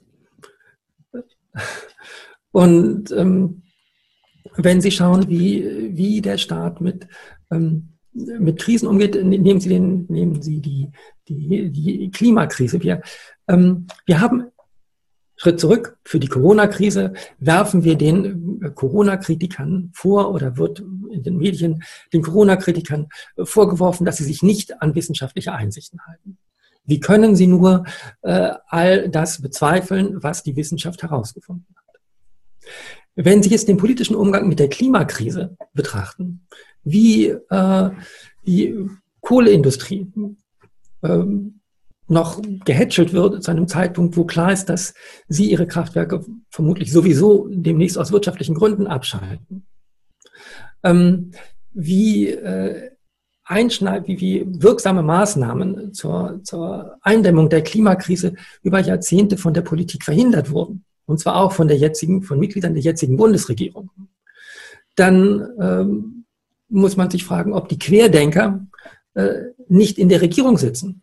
Und 2.55 3.11
ähm, 3.11 3.63
wenn 4.55 4.79
Sie 4.79 4.89
schauen, 4.89 5.27
wie, 5.27 5.91
wie 5.91 6.21
der 6.21 6.37
Staat 6.37 6.79
mit, 6.79 7.05
ähm, 7.51 7.97
mit 8.13 8.61
Krisen 8.61 8.87
umgeht, 8.87 9.21
nehmen 9.21 9.59
Sie, 9.59 9.67
den, 9.67 10.05
nehmen 10.07 10.41
Sie 10.41 10.61
die, 10.61 10.89
die, 11.27 11.69
die 11.69 12.09
Klimakrise. 12.11 12.81
Wir, 12.81 13.01
ähm, 13.49 13.87
wir 14.05 14.21
haben 14.21 14.45
Schritt 15.35 15.59
zurück 15.59 15.97
für 16.05 16.17
die 16.17 16.29
Corona-Krise, 16.29 17.11
werfen 17.39 17.83
wir 17.83 17.97
den 17.97 18.73
Corona-Kritikern 18.73 19.91
vor 19.93 20.33
oder 20.33 20.55
wird 20.55 20.79
in 21.11 21.23
den 21.23 21.35
Medien 21.35 21.83
den 22.13 22.21
Corona-Kritikern 22.21 23.09
vorgeworfen, 23.43 24.05
dass 24.05 24.15
sie 24.15 24.23
sich 24.23 24.43
nicht 24.43 24.81
an 24.81 24.95
wissenschaftliche 24.95 25.51
Einsichten 25.51 25.99
halten. 26.07 26.37
Wie 26.85 27.01
können 27.01 27.35
sie 27.35 27.47
nur 27.47 27.83
äh, 28.21 28.51
all 28.67 29.09
das 29.09 29.41
bezweifeln, 29.41 30.23
was 30.23 30.41
die 30.41 30.55
Wissenschaft 30.55 31.03
herausgefunden 31.03 31.67
hat? 31.75 31.84
Wenn 33.15 33.41
Sie 33.41 33.49
jetzt 33.49 33.67
den 33.67 33.77
politischen 33.77 34.15
Umgang 34.15 34.47
mit 34.47 34.59
der 34.59 34.69
Klimakrise 34.69 35.55
betrachten, 35.73 36.47
wie 36.83 37.27
äh, 37.27 37.89
die 38.45 38.87
Kohleindustrie 39.21 40.11
ähm, 41.03 41.61
noch 42.07 42.41
gehätschelt 42.65 43.13
wird 43.13 43.43
zu 43.43 43.51
einem 43.51 43.67
Zeitpunkt, 43.67 44.15
wo 44.15 44.25
klar 44.25 44.51
ist, 44.51 44.65
dass 44.65 44.93
sie 45.27 45.49
ihre 45.49 45.65
Kraftwerke 45.65 46.23
vermutlich 46.49 46.91
sowieso 46.91 47.47
demnächst 47.49 47.97
aus 47.97 48.11
wirtschaftlichen 48.11 48.53
Gründen 48.53 48.85
abschalten. 48.85 49.65
Ähm, 50.83 51.31
wie 51.73 52.29
äh, 52.29 52.91
einschneid, 53.43 54.07
wie, 54.07 54.19
wie 54.19 54.45
wirksame 54.47 55.01
Maßnahmen 55.01 55.93
zur, 55.93 56.41
zur 56.43 56.97
Eindämmung 57.01 57.49
der 57.49 57.63
Klimakrise 57.63 58.35
über 58.61 58.79
Jahrzehnte 58.79 59.37
von 59.37 59.53
der 59.53 59.61
Politik 59.61 60.03
verhindert 60.03 60.51
wurden. 60.51 60.85
Und 61.05 61.19
zwar 61.19 61.35
auch 61.37 61.51
von 61.51 61.67
der 61.67 61.77
jetzigen, 61.77 62.23
von 62.23 62.39
Mitgliedern 62.39 62.73
der 62.73 62.83
jetzigen 62.83 63.17
Bundesregierung. 63.17 63.89
Dann 64.95 65.47
ähm, 65.59 66.25
muss 66.69 66.97
man 66.97 67.09
sich 67.09 67.23
fragen, 67.23 67.53
ob 67.53 67.69
die 67.69 67.79
Querdenker 67.79 68.65
äh, 69.13 69.35
nicht 69.67 69.97
in 69.97 70.09
der 70.09 70.21
Regierung 70.21 70.57
sitzen 70.57 71.01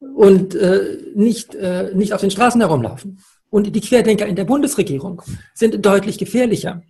und 0.00 0.54
äh, 0.54 0.98
nicht, 1.14 1.54
äh, 1.54 1.92
nicht 1.94 2.12
auf 2.12 2.20
den 2.20 2.30
Straßen 2.30 2.60
herumlaufen. 2.60 3.18
Und 3.50 3.74
die 3.74 3.80
Querdenker 3.80 4.26
in 4.26 4.36
der 4.36 4.44
Bundesregierung 4.44 5.22
sind 5.54 5.84
deutlich 5.84 6.18
gefährlicher 6.18 6.82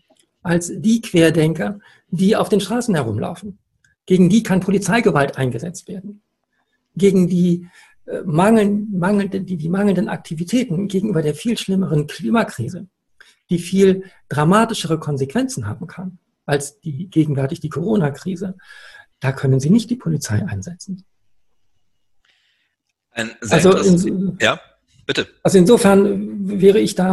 als 0.43 0.73
die 0.75 1.01
Querdenker, 1.01 1.81
die 2.09 2.37
auf 2.37 2.49
den 2.49 2.61
Straßen 2.61 2.95
herumlaufen. 2.95 3.59
Gegen 4.07 4.29
die 4.29 4.43
kann 4.43 4.61
Polizeigewalt 4.61 5.37
eingesetzt 5.37 5.89
werden. 5.89 6.23
Gegen 6.97 7.29
die, 7.29 7.67
mangeln, 8.25 8.99
mangelnden, 8.99 9.47
die, 9.47 9.57
die 9.57 9.69
mangelnden 9.69 10.09
Aktivitäten 10.09 10.89
gegenüber 10.89 11.23
der 11.23 11.35
viel 11.35 11.59
schlimmeren 11.59 12.07
Klimakrise, 12.07 12.89
die 13.51 13.59
viel 13.59 14.05
dramatischere 14.29 14.99
Konsequenzen 14.99 15.67
haben 15.67 15.87
kann 15.87 16.19
als 16.47 16.81
die 16.81 17.11
gegenwärtig 17.11 17.61
die 17.61 17.69
Corona-Krise, 17.69 18.57
da 19.21 19.33
können 19.33 19.61
Sie 19.61 19.71
nicht 19.71 19.91
die 19.91 19.97
Polizei 19.97 20.47
einsetzen. 20.47 21.05
also 23.51 23.77
in, 23.77 24.39
ja, 24.41 24.61
bitte. 25.07 25.27
Also 25.43 25.59
insofern 25.59 26.61
wäre 26.61 26.79
ich 26.79 26.95
da, 26.95 27.13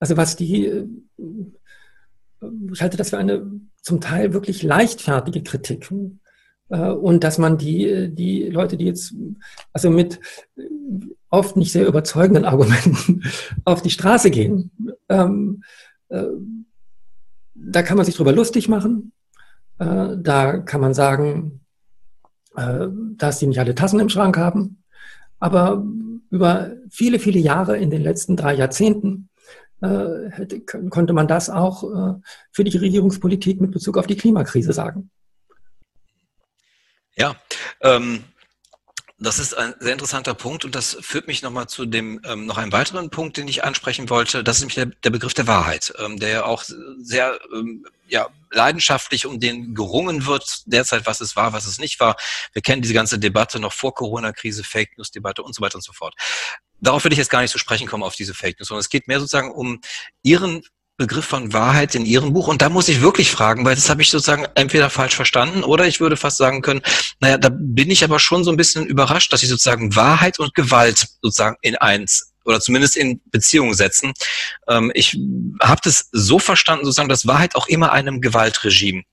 also 0.00 0.16
was 0.16 0.36
die, 0.36 0.66
äh, 0.66 0.86
ich 2.72 2.82
halte 2.82 2.96
das 2.96 3.10
für 3.10 3.18
eine 3.18 3.50
zum 3.82 4.00
Teil 4.00 4.32
wirklich 4.32 4.62
leichtfertige 4.62 5.42
Kritik. 5.42 5.92
Äh, 6.68 6.90
und 6.90 7.24
dass 7.24 7.38
man 7.38 7.58
die, 7.58 8.08
die 8.12 8.44
Leute, 8.44 8.76
die 8.76 8.86
jetzt, 8.86 9.14
also 9.72 9.90
mit 9.90 10.20
oft 11.30 11.56
nicht 11.56 11.72
sehr 11.72 11.86
überzeugenden 11.86 12.44
Argumenten 12.44 13.22
auf 13.64 13.82
die 13.82 13.90
Straße 13.90 14.30
gehen, 14.30 14.70
ähm, 15.08 15.62
äh, 16.08 16.24
da 17.54 17.82
kann 17.82 17.96
man 17.96 18.06
sich 18.06 18.16
drüber 18.16 18.32
lustig 18.32 18.68
machen. 18.68 19.12
Äh, 19.78 20.16
da 20.16 20.58
kann 20.58 20.80
man 20.80 20.94
sagen, 20.94 21.60
äh, 22.56 22.88
dass 23.16 23.38
die 23.38 23.46
nicht 23.46 23.60
alle 23.60 23.74
Tassen 23.74 24.00
im 24.00 24.08
Schrank 24.08 24.36
haben. 24.36 24.82
Aber 25.40 25.84
über 26.30 26.72
viele, 26.90 27.18
viele 27.18 27.38
Jahre 27.38 27.76
in 27.78 27.90
den 27.90 28.02
letzten 28.02 28.36
drei 28.36 28.54
Jahrzehnten 28.54 29.28
äh, 29.80 30.30
hätte, 30.30 30.60
konnte 30.60 31.12
man 31.12 31.28
das 31.28 31.50
auch 31.50 31.84
äh, 31.84 32.14
für 32.50 32.64
die 32.64 32.76
Regierungspolitik 32.76 33.60
mit 33.60 33.70
Bezug 33.70 33.96
auf 33.96 34.06
die 34.06 34.16
Klimakrise 34.16 34.72
sagen. 34.72 35.10
Ja, 37.18 37.36
ähm, 37.80 38.24
das 39.20 39.40
ist 39.40 39.52
ein 39.54 39.74
sehr 39.80 39.92
interessanter 39.92 40.34
Punkt 40.34 40.64
und 40.64 40.76
das 40.76 40.96
führt 41.00 41.26
mich 41.26 41.42
nochmal 41.42 41.68
zu 41.68 41.86
dem 41.86 42.20
ähm, 42.24 42.46
noch 42.46 42.56
einem 42.56 42.70
weiteren 42.70 43.10
Punkt, 43.10 43.36
den 43.36 43.48
ich 43.48 43.64
ansprechen 43.64 44.08
wollte. 44.10 44.44
Das 44.44 44.56
ist 44.56 44.60
nämlich 44.62 44.76
der, 44.76 44.86
der 44.86 45.10
Begriff 45.10 45.34
der 45.34 45.48
Wahrheit, 45.48 45.92
ähm, 45.98 46.20
der 46.20 46.28
ja 46.28 46.44
auch 46.44 46.62
sehr 46.98 47.40
ähm, 47.52 47.84
ja, 48.06 48.28
leidenschaftlich 48.52 49.26
um 49.26 49.40
den 49.40 49.74
gerungen 49.74 50.26
wird 50.26 50.62
derzeit, 50.66 51.04
was 51.06 51.20
es 51.20 51.34
war, 51.34 51.52
was 51.52 51.66
es 51.66 51.80
nicht 51.80 51.98
war. 51.98 52.16
Wir 52.52 52.62
kennen 52.62 52.80
diese 52.80 52.94
ganze 52.94 53.18
Debatte 53.18 53.58
noch 53.58 53.72
vor 53.72 53.92
Corona-Krise, 53.92 54.62
Fake 54.62 54.96
News-Debatte 54.96 55.42
und 55.42 55.52
so 55.52 55.62
weiter 55.62 55.76
und 55.76 55.84
so 55.84 55.92
fort. 55.92 56.14
Darauf 56.80 57.02
will 57.02 57.12
ich 57.12 57.18
jetzt 57.18 57.30
gar 57.30 57.40
nicht 57.40 57.50
zu 57.50 57.58
sprechen 57.58 57.88
kommen, 57.88 58.04
auf 58.04 58.14
diese 58.14 58.34
Fake 58.34 58.60
News, 58.60 58.68
sondern 58.68 58.80
es 58.80 58.88
geht 58.88 59.08
mehr 59.08 59.18
sozusagen 59.18 59.50
um 59.50 59.80
Ihren 60.22 60.62
Begriff 60.98 61.24
von 61.24 61.52
Wahrheit 61.52 61.94
in 61.94 62.04
Ihrem 62.04 62.32
Buch. 62.32 62.48
Und 62.48 62.60
da 62.60 62.68
muss 62.68 62.88
ich 62.88 63.00
wirklich 63.00 63.30
fragen, 63.30 63.64
weil 63.64 63.76
das 63.76 63.88
habe 63.88 64.02
ich 64.02 64.10
sozusagen 64.10 64.46
entweder 64.56 64.90
falsch 64.90 65.14
verstanden 65.14 65.62
oder 65.62 65.86
ich 65.86 66.00
würde 66.00 66.16
fast 66.16 66.36
sagen 66.36 66.60
können, 66.60 66.82
naja, 67.20 67.38
da 67.38 67.50
bin 67.50 67.90
ich 67.90 68.02
aber 68.04 68.18
schon 68.18 68.42
so 68.44 68.50
ein 68.50 68.56
bisschen 68.56 68.84
überrascht, 68.84 69.32
dass 69.32 69.40
Sie 69.40 69.46
sozusagen 69.46 69.94
Wahrheit 69.94 70.40
und 70.40 70.54
Gewalt 70.54 71.06
sozusagen 71.22 71.56
in 71.62 71.76
eins 71.76 72.34
oder 72.44 72.60
zumindest 72.60 72.96
in 72.96 73.20
Beziehung 73.26 73.74
setzen. 73.74 74.12
Ähm, 74.66 74.90
ich 74.94 75.16
habe 75.62 75.80
das 75.84 76.08
so 76.12 76.38
verstanden, 76.38 76.84
sozusagen, 76.84 77.08
dass 77.08 77.26
Wahrheit 77.26 77.54
auch 77.54 77.68
immer 77.68 77.92
einem 77.92 78.20
Gewaltregime 78.20 79.04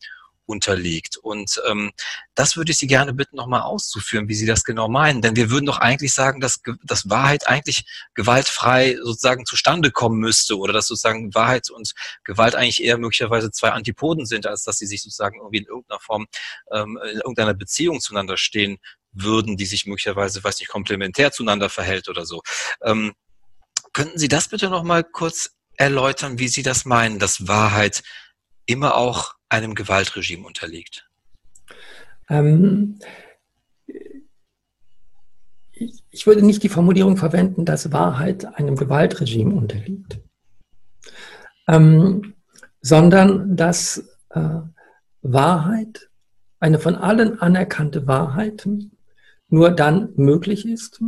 unterliegt. 0.46 1.18
Und 1.18 1.62
ähm, 1.68 1.92
das 2.36 2.58
würde 2.58 2.72
ich 2.72 2.78
Sie 2.78 2.88
gerne 2.88 3.14
bitten, 3.14 3.36
nochmal 3.36 3.62
auszuführen, 3.62 4.28
wie 4.28 4.36
Sie 4.36 4.46
das 4.46 4.64
genau 4.64 4.88
meinen. 4.88 5.22
Denn 5.22 5.36
wir 5.36 5.50
würden 5.50 5.66
doch 5.66 5.80
eigentlich 5.80 6.14
sagen, 6.14 6.42
dass, 6.42 6.62
dass 6.84 7.10
Wahrheit 7.10 7.48
eigentlich 7.48 7.86
gewaltfrei 8.14 8.98
sozusagen 9.02 9.46
zustande 9.46 9.92
kommen 9.92 10.20
müsste 10.20 10.58
oder 10.58 10.74
dass 10.74 10.88
sozusagen 10.88 11.34
Wahrheit 11.34 11.70
und 11.70 11.94
Gewalt 12.24 12.56
eigentlich 12.56 12.84
eher 12.84 12.98
möglicherweise 12.98 13.52
zwei 13.52 13.70
Antipoden 13.70 14.26
sind, 14.26 14.48
als 14.48 14.64
dass 14.64 14.78
sie 14.78 14.88
sich 14.88 15.02
sozusagen 15.02 15.38
irgendwie 15.40 15.60
in 15.60 15.66
irgendeiner 15.66 16.00
Form, 16.00 16.28
ähm, 16.72 17.00
in 17.12 17.18
irgendeiner 17.18 17.54
Beziehung 17.54 18.00
zueinander 18.00 18.38
stehen 18.38 18.78
würden, 19.12 19.58
die 19.58 19.66
sich 19.66 19.86
möglicherweise, 19.86 20.44
weiß 20.44 20.60
nicht, 20.60 20.70
komplementär 20.70 21.32
zueinander 21.32 21.70
verhält 21.70 22.10
oder 22.10 22.26
so. 22.26 22.42
Ähm, 22.84 23.14
könnten 23.94 24.20
Sie 24.20 24.28
das 24.28 24.50
bitte 24.50 24.70
nochmal 24.70 25.04
kurz 25.04 25.52
erläutern, 25.78 26.38
wie 26.38 26.50
Sie 26.50 26.64
das 26.64 26.86
meinen, 26.86 27.18
dass 27.18 27.48
Wahrheit 27.48 28.04
immer 28.66 28.96
auch 28.96 29.35
einem 29.50 29.76
Gewaltregime 29.76 30.46
unterliegt? 30.46 31.10
Ähm, 32.30 33.00
ich 36.10 36.26
würde 36.26 36.46
nicht 36.46 36.64
die 36.64 36.70
Formulierung 36.70 37.18
verwenden, 37.18 37.66
dass 37.66 37.92
Wahrheit 37.92 38.46
einem 38.58 38.76
Gewaltregime 38.76 39.54
unterliegt, 39.54 40.20
ähm, 41.68 42.36
sondern 42.82 43.58
dass 43.58 43.98
äh, 44.30 44.60
Wahrheit, 45.22 46.10
eine 46.60 46.80
von 46.80 46.96
allen 46.96 47.40
anerkannte 47.42 48.08
Wahrheit, 48.08 48.68
nur 49.50 49.72
dann 49.72 50.14
möglich 50.16 50.66
ist, 50.66 51.02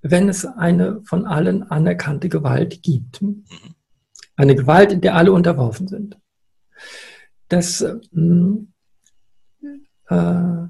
wenn 0.00 0.28
es 0.28 0.46
eine 0.46 1.02
von 1.02 1.26
allen 1.26 1.64
anerkannte 1.64 2.28
Gewalt 2.28 2.82
gibt. 2.82 3.20
Mhm. 3.20 3.44
Eine 4.36 4.54
Gewalt, 4.54 4.92
in 4.92 5.00
der 5.00 5.16
alle 5.16 5.32
unterworfen 5.32 5.88
sind 5.88 6.16
dass 7.48 7.80
ähm, 7.82 8.72
äh, 10.08 10.68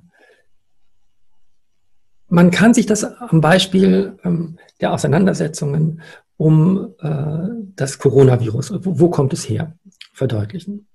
man 2.31 2.51
kann 2.51 2.75
sich 2.75 2.87
das 2.87 3.05
am 3.05 3.41
Beispiel 3.41 4.19
ähm, 4.23 4.59
der 4.81 4.93
Auseinandersetzungen 4.93 6.03
um 6.37 6.95
äh, 7.01 7.49
das 7.75 7.99
Coronavirus, 7.99 8.73
wo, 8.85 9.01
wo, 9.01 9.11
kommt 9.11 9.33
es 9.33 9.49
her, 9.49 9.75
verdeutlichen. 10.13 10.87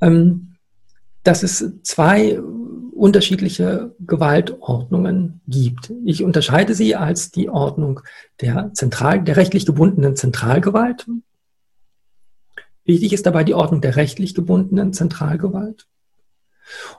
Ähm, 0.00 0.56
dass 1.22 1.42
es 1.42 1.64
zwei 1.84 2.40
unterschiedliche 2.40 3.94
Gewaltordnungen 4.00 5.40
gibt. 5.46 5.92
Ich 6.04 6.22
unterscheide 6.22 6.74
sie 6.74 6.94
als 6.94 7.30
die 7.30 7.48
Ordnung 7.48 8.00
der, 8.40 8.72
zentral, 8.74 9.22
der 9.22 9.36
rechtlich 9.36 9.64
gebundenen 9.64 10.16
Zentralgewalt 10.16 11.06
Wichtig 12.84 13.12
ist 13.12 13.26
dabei 13.26 13.44
die 13.44 13.54
Ordnung 13.54 13.80
der 13.80 13.96
rechtlich 13.96 14.34
gebundenen 14.34 14.92
Zentralgewalt 14.92 15.86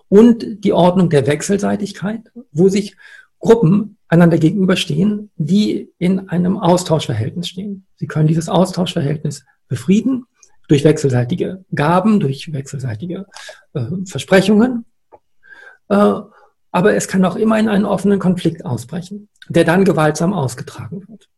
und 0.08 0.64
die 0.64 0.74
Ordnung 0.74 1.10
der 1.10 1.28
Wechselseitigkeit, 1.28 2.32
wo 2.52 2.70
sich 2.70 2.96
Gruppen 3.40 3.98
einander 4.08 4.38
gegenüberstehen, 4.38 5.30
die 5.36 5.90
in 5.98 6.30
einem 6.30 6.58
Austauschverhältnis 6.58 7.50
stehen. 7.50 7.86
Sie 7.96 8.08
können 8.08 8.28
dieses 8.28 8.48
Austauschverhältnis 8.48 9.44
befrieden 9.68 10.26
durch 10.70 10.84
wechselseitige 10.84 11.66
Gaben, 11.76 12.20
durch 12.20 12.54
wechselseitige 12.54 13.26
äh, 13.74 13.86
Versprechungen. 14.06 14.86
Äh, 15.90 16.22
aber 16.72 16.96
es 16.96 17.08
kann 17.08 17.26
auch 17.26 17.36
immer 17.36 17.60
in 17.60 17.68
einen 17.68 17.86
offenen 17.86 18.20
Konflikt 18.20 18.66
ausbrechen, 18.66 19.28
der 19.50 19.66
dann 19.66 19.84
gewaltsam 19.84 20.34
ausgetragen 20.34 21.08
wird. 21.08 21.30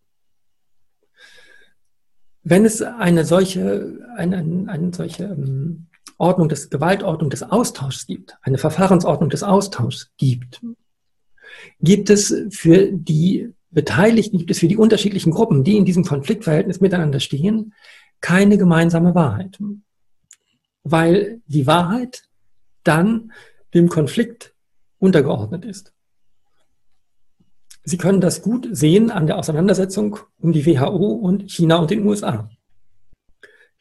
Wenn 2.47 2.63
es 2.63 2.83
eine 2.83 3.25
solche, 3.25 4.07
eine, 4.15 4.37
eine 4.37 4.93
solche 4.93 5.23
ähm, 5.23 5.87
Ordnung 6.19 6.47
des, 6.47 6.69
Gewaltordnung 6.69 7.31
des 7.31 7.41
Austauschs 7.41 8.05
gibt, 8.05 8.37
eine 8.43 8.59
Verfahrensordnung 8.59 9.31
des 9.31 9.41
Austauschs 9.41 10.11
gibt, 10.17 10.61
gibt 11.81 12.11
es 12.11 12.33
für 12.51 12.91
die 12.91 13.51
Beteiligten, 13.71 14.37
gibt 14.37 14.51
es 14.51 14.59
für 14.59 14.67
die 14.67 14.77
unterschiedlichen 14.77 15.31
Gruppen, 15.31 15.63
die 15.63 15.75
in 15.75 15.85
diesem 15.85 16.03
Konfliktverhältnis 16.03 16.81
miteinander 16.81 17.19
stehen, 17.19 17.73
keine 18.21 18.59
gemeinsame 18.59 19.15
Wahrheit. 19.15 19.57
Weil 20.83 21.41
die 21.47 21.65
Wahrheit 21.65 22.25
dann 22.83 23.31
dem 23.73 23.89
Konflikt 23.89 24.53
untergeordnet 24.99 25.65
ist. 25.65 25.94
Sie 27.87 27.97
können 27.97 28.19
das 28.19 28.41
gut 28.41 28.67
sehen 28.71 29.11
an 29.11 29.27
der 29.27 29.37
Auseinandersetzung 29.37 30.17
um 30.39 30.51
die 30.51 30.65
WHO 30.65 31.05
und 31.05 31.51
China 31.51 31.77
und 31.77 31.91
den 31.91 32.05
USA. 32.05 32.49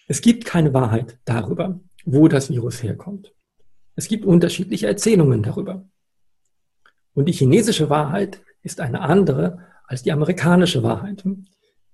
Es 0.06 0.20
gibt 0.20 0.44
keine 0.44 0.74
Wahrheit 0.74 1.18
darüber, 1.24 1.80
wo 2.04 2.28
das 2.28 2.50
Virus 2.50 2.82
herkommt. 2.82 3.32
Es 3.96 4.06
gibt 4.08 4.26
unterschiedliche 4.26 4.86
Erzählungen 4.86 5.42
darüber. 5.42 5.88
Und 7.14 7.26
die 7.26 7.32
chinesische 7.32 7.88
Wahrheit 7.88 8.42
ist 8.62 8.80
eine 8.80 9.00
andere 9.00 9.60
als 9.86 10.02
die 10.02 10.12
amerikanische 10.12 10.82
Wahrheit, 10.82 11.24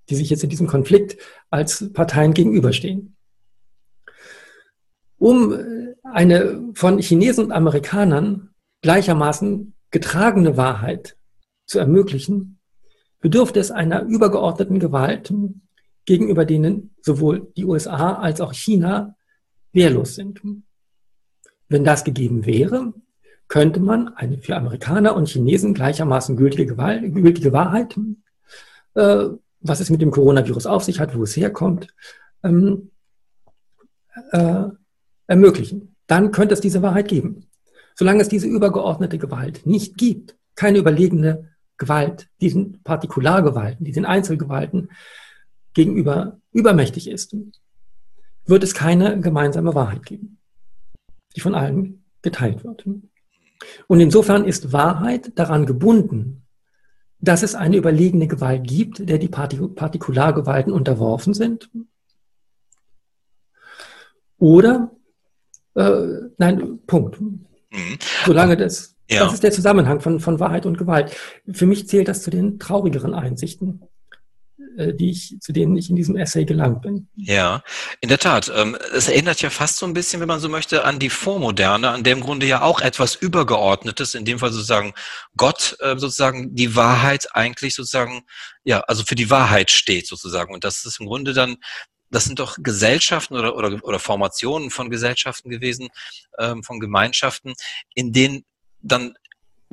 die 0.09 0.15
sich 0.15 0.29
jetzt 0.29 0.43
in 0.43 0.49
diesem 0.49 0.67
Konflikt 0.67 1.17
als 1.49 1.93
Parteien 1.93 2.33
gegenüberstehen. 2.33 3.15
Um 5.17 5.57
eine 6.03 6.71
von 6.73 6.99
Chinesen 6.99 7.45
und 7.45 7.51
Amerikanern 7.53 8.49
gleichermaßen 8.81 9.73
getragene 9.91 10.57
Wahrheit 10.57 11.15
zu 11.71 11.79
ermöglichen, 11.79 12.59
bedurfte 13.21 13.59
es 13.59 13.71
einer 13.71 14.03
übergeordneten 14.03 14.79
Gewalt, 14.79 15.33
gegenüber 16.05 16.45
denen 16.45 16.95
sowohl 17.01 17.51
die 17.55 17.65
USA 17.65 18.15
als 18.15 18.41
auch 18.41 18.53
China 18.53 19.15
wehrlos 19.71 20.15
sind. 20.15 20.41
Wenn 21.69 21.83
das 21.83 22.03
gegeben 22.03 22.45
wäre, 22.45 22.93
könnte 23.47 23.79
man 23.79 24.09
eine 24.15 24.37
für 24.39 24.55
Amerikaner 24.55 25.15
und 25.15 25.29
Chinesen 25.29 25.73
gleichermaßen 25.73 26.35
gültige, 26.35 26.65
Gewalt, 26.65 27.13
gültige 27.13 27.53
Wahrheit, 27.53 27.97
äh, 28.95 29.27
was 29.61 29.79
es 29.79 29.89
mit 29.89 30.01
dem 30.01 30.11
Coronavirus 30.11 30.65
auf 30.65 30.83
sich 30.83 30.99
hat, 30.99 31.15
wo 31.15 31.23
es 31.23 31.37
herkommt, 31.37 31.87
ähm, 32.43 32.91
äh, 34.31 34.63
ermöglichen. 35.27 35.95
Dann 36.07 36.31
könnte 36.31 36.53
es 36.53 36.61
diese 36.61 36.81
Wahrheit 36.81 37.07
geben. 37.07 37.47
Solange 37.95 38.21
es 38.21 38.29
diese 38.29 38.47
übergeordnete 38.47 39.17
Gewalt 39.17 39.65
nicht 39.65 39.97
gibt, 39.97 40.35
keine 40.55 40.79
überlegene 40.79 41.50
Gewalt, 41.81 42.29
diesen 42.39 42.83
Partikulargewalten, 42.83 43.83
diesen 43.83 44.05
Einzelgewalten 44.05 44.91
gegenüber 45.73 46.39
übermächtig 46.51 47.09
ist, 47.09 47.35
wird 48.45 48.63
es 48.63 48.75
keine 48.75 49.19
gemeinsame 49.19 49.73
Wahrheit 49.73 50.05
geben, 50.05 50.37
die 51.35 51.41
von 51.41 51.55
allen 51.55 52.05
geteilt 52.21 52.63
wird. 52.63 52.85
Und 53.87 53.99
insofern 53.99 54.45
ist 54.45 54.73
Wahrheit 54.73 55.31
daran 55.39 55.65
gebunden, 55.65 56.43
dass 57.19 57.41
es 57.41 57.55
eine 57.55 57.77
überlegene 57.77 58.27
Gewalt 58.27 58.67
gibt, 58.67 59.09
der 59.09 59.17
die 59.17 59.27
Partikulargewalten 59.27 60.71
unterworfen 60.71 61.33
sind. 61.33 61.69
Oder, 64.37 64.91
äh, 65.75 66.29
nein, 66.37 66.79
Punkt. 66.85 67.19
Mhm. 67.19 67.45
Solange 68.25 68.55
das, 68.55 68.95
ja. 69.11 69.25
das 69.25 69.33
ist 69.33 69.43
der 69.43 69.51
Zusammenhang 69.51 69.99
von, 70.01 70.19
von 70.19 70.39
Wahrheit 70.39 70.65
und 70.65 70.77
Gewalt. 70.77 71.15
Für 71.51 71.65
mich 71.65 71.87
zählt 71.87 72.07
das 72.07 72.23
zu 72.23 72.29
den 72.29 72.59
traurigeren 72.59 73.13
Einsichten 73.13 73.81
äh, 74.77 74.93
die 74.93 75.11
ich, 75.11 75.37
zu 75.41 75.51
denen 75.51 75.75
ich 75.75 75.89
in 75.89 75.95
diesem 75.95 76.15
Essay 76.15 76.45
gelangt 76.45 76.81
bin. 76.81 77.09
Ja, 77.15 77.63
in 77.99 78.09
der 78.09 78.19
Tat. 78.19 78.51
Ähm, 78.55 78.77
es 78.93 79.07
erinnert 79.07 79.41
ja 79.41 79.49
fast 79.49 79.77
so 79.77 79.85
ein 79.85 79.93
bisschen, 79.93 80.21
wenn 80.21 80.27
man 80.27 80.39
so 80.39 80.49
möchte, 80.49 80.85
an 80.85 80.99
die 80.99 81.09
Vormoderne, 81.09 81.89
an 81.89 82.03
dem 82.03 82.21
Grunde 82.21 82.45
ja 82.45 82.61
auch 82.61 82.79
etwas 82.79 83.15
Übergeordnetes, 83.15 84.15
in 84.15 84.23
dem 84.23 84.39
Fall 84.39 84.51
sozusagen 84.51 84.93
Gott 85.35 85.75
äh, 85.81 85.97
sozusagen 85.97 86.55
die 86.55 86.75
Wahrheit 86.75 87.35
eigentlich 87.35 87.75
sozusagen, 87.75 88.23
ja, 88.63 88.79
also 88.81 89.03
für 89.03 89.15
die 89.15 89.29
Wahrheit 89.29 89.71
steht 89.71 90.07
sozusagen. 90.07 90.53
Und 90.53 90.63
das 90.63 90.85
ist 90.85 90.99
im 90.99 91.07
Grunde 91.07 91.33
dann 91.33 91.57
das 92.13 92.25
sind 92.25 92.39
doch 92.39 92.57
Gesellschaften 92.59 93.35
oder, 93.35 93.55
oder, 93.55 93.79
oder 93.83 93.97
Formationen 93.97 94.69
von 94.69 94.89
Gesellschaften 94.89 95.49
gewesen, 95.49 95.87
ähm, 96.37 96.61
von 96.61 96.79
Gemeinschaften, 96.81 97.53
in 97.95 98.11
denen 98.11 98.43
dann 98.81 99.13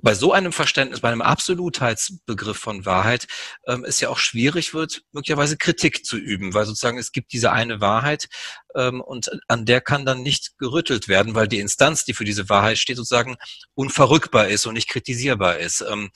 bei 0.00 0.14
so 0.14 0.32
einem 0.32 0.52
Verständnis, 0.52 1.00
bei 1.00 1.08
einem 1.08 1.22
Absolutheitsbegriff 1.22 2.56
von 2.56 2.86
Wahrheit, 2.86 3.26
ähm, 3.66 3.84
es 3.84 4.00
ja 4.00 4.08
auch 4.08 4.18
schwierig 4.18 4.74
wird, 4.74 5.02
möglicherweise 5.12 5.56
Kritik 5.56 6.04
zu 6.04 6.16
üben, 6.16 6.54
weil 6.54 6.66
sozusagen 6.66 6.98
es 6.98 7.12
gibt 7.12 7.32
diese 7.32 7.52
eine 7.52 7.80
Wahrheit 7.80 8.28
ähm, 8.76 9.00
und 9.00 9.30
an 9.48 9.66
der 9.66 9.80
kann 9.80 10.06
dann 10.06 10.22
nicht 10.22 10.56
gerüttelt 10.58 11.08
werden, 11.08 11.34
weil 11.34 11.48
die 11.48 11.58
Instanz, 11.58 12.04
die 12.04 12.14
für 12.14 12.24
diese 12.24 12.48
Wahrheit 12.48 12.78
steht, 12.78 12.96
sozusagen 12.96 13.36
unverrückbar 13.74 14.48
ist 14.48 14.66
und 14.66 14.74
nicht 14.74 14.88
kritisierbar 14.88 15.58
ist. 15.58 15.84
Ähm, 15.88 16.10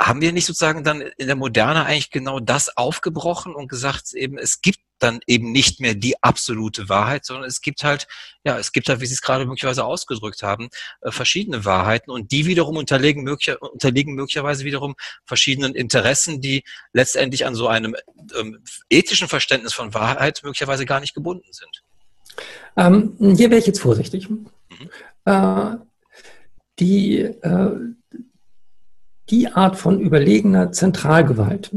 haben 0.00 0.20
wir 0.20 0.32
nicht 0.32 0.46
sozusagen 0.46 0.84
dann 0.84 1.00
in 1.00 1.26
der 1.26 1.34
Moderne 1.34 1.84
eigentlich 1.84 2.10
genau 2.10 2.38
das 2.38 2.76
aufgebrochen 2.76 3.54
und 3.54 3.68
gesagt, 3.68 4.12
eben 4.14 4.38
es 4.38 4.60
gibt 4.60 4.78
dann 4.98 5.20
eben 5.26 5.52
nicht 5.52 5.80
mehr 5.80 5.94
die 5.94 6.22
absolute 6.22 6.88
Wahrheit, 6.88 7.24
sondern 7.24 7.46
es 7.46 7.60
gibt 7.60 7.84
halt, 7.84 8.06
ja, 8.44 8.58
es 8.58 8.72
gibt 8.72 8.88
halt, 8.88 9.00
wie 9.00 9.06
Sie 9.06 9.14
es 9.14 9.22
gerade 9.22 9.46
möglicherweise 9.46 9.84
ausgedrückt 9.84 10.42
haben, 10.42 10.68
äh, 11.02 11.10
verschiedene 11.10 11.64
Wahrheiten 11.64 12.10
und 12.10 12.32
die 12.32 12.46
wiederum 12.46 12.76
unterlegen, 12.76 13.22
möglicher, 13.22 13.60
unterliegen 13.62 14.14
möglicherweise 14.14 14.64
wiederum 14.64 14.94
verschiedenen 15.24 15.74
Interessen, 15.74 16.40
die 16.40 16.64
letztendlich 16.92 17.46
an 17.46 17.54
so 17.54 17.68
einem 17.68 17.96
ähm, 18.38 18.58
ethischen 18.90 19.28
Verständnis 19.28 19.72
von 19.72 19.94
Wahrheit 19.94 20.40
möglicherweise 20.42 20.86
gar 20.86 21.00
nicht 21.00 21.14
gebunden 21.14 21.52
sind. 21.52 21.82
Ähm, 22.76 23.16
hier 23.36 23.50
wäre 23.50 23.58
ich 23.58 23.66
jetzt 23.66 23.80
vorsichtig. 23.80 24.28
Mhm. 24.28 24.48
Äh, 25.24 25.76
die, 26.78 27.18
äh, 27.18 27.70
die 29.30 29.48
Art 29.48 29.76
von 29.76 30.00
überlegener 30.00 30.72
Zentralgewalt, 30.72 31.70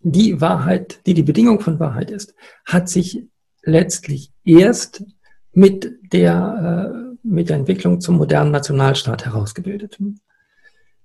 die 0.00 0.40
Wahrheit, 0.40 1.00
die 1.06 1.14
die 1.14 1.22
Bedingung 1.22 1.60
von 1.60 1.80
Wahrheit 1.80 2.10
ist, 2.10 2.34
hat 2.64 2.88
sich 2.88 3.24
letztlich 3.62 4.32
erst 4.44 5.04
mit 5.52 5.98
der, 6.12 6.92
äh, 6.92 7.16
mit 7.22 7.48
der 7.48 7.56
Entwicklung 7.56 8.00
zum 8.00 8.16
modernen 8.16 8.50
Nationalstaat 8.50 9.24
herausgebildet. 9.24 9.98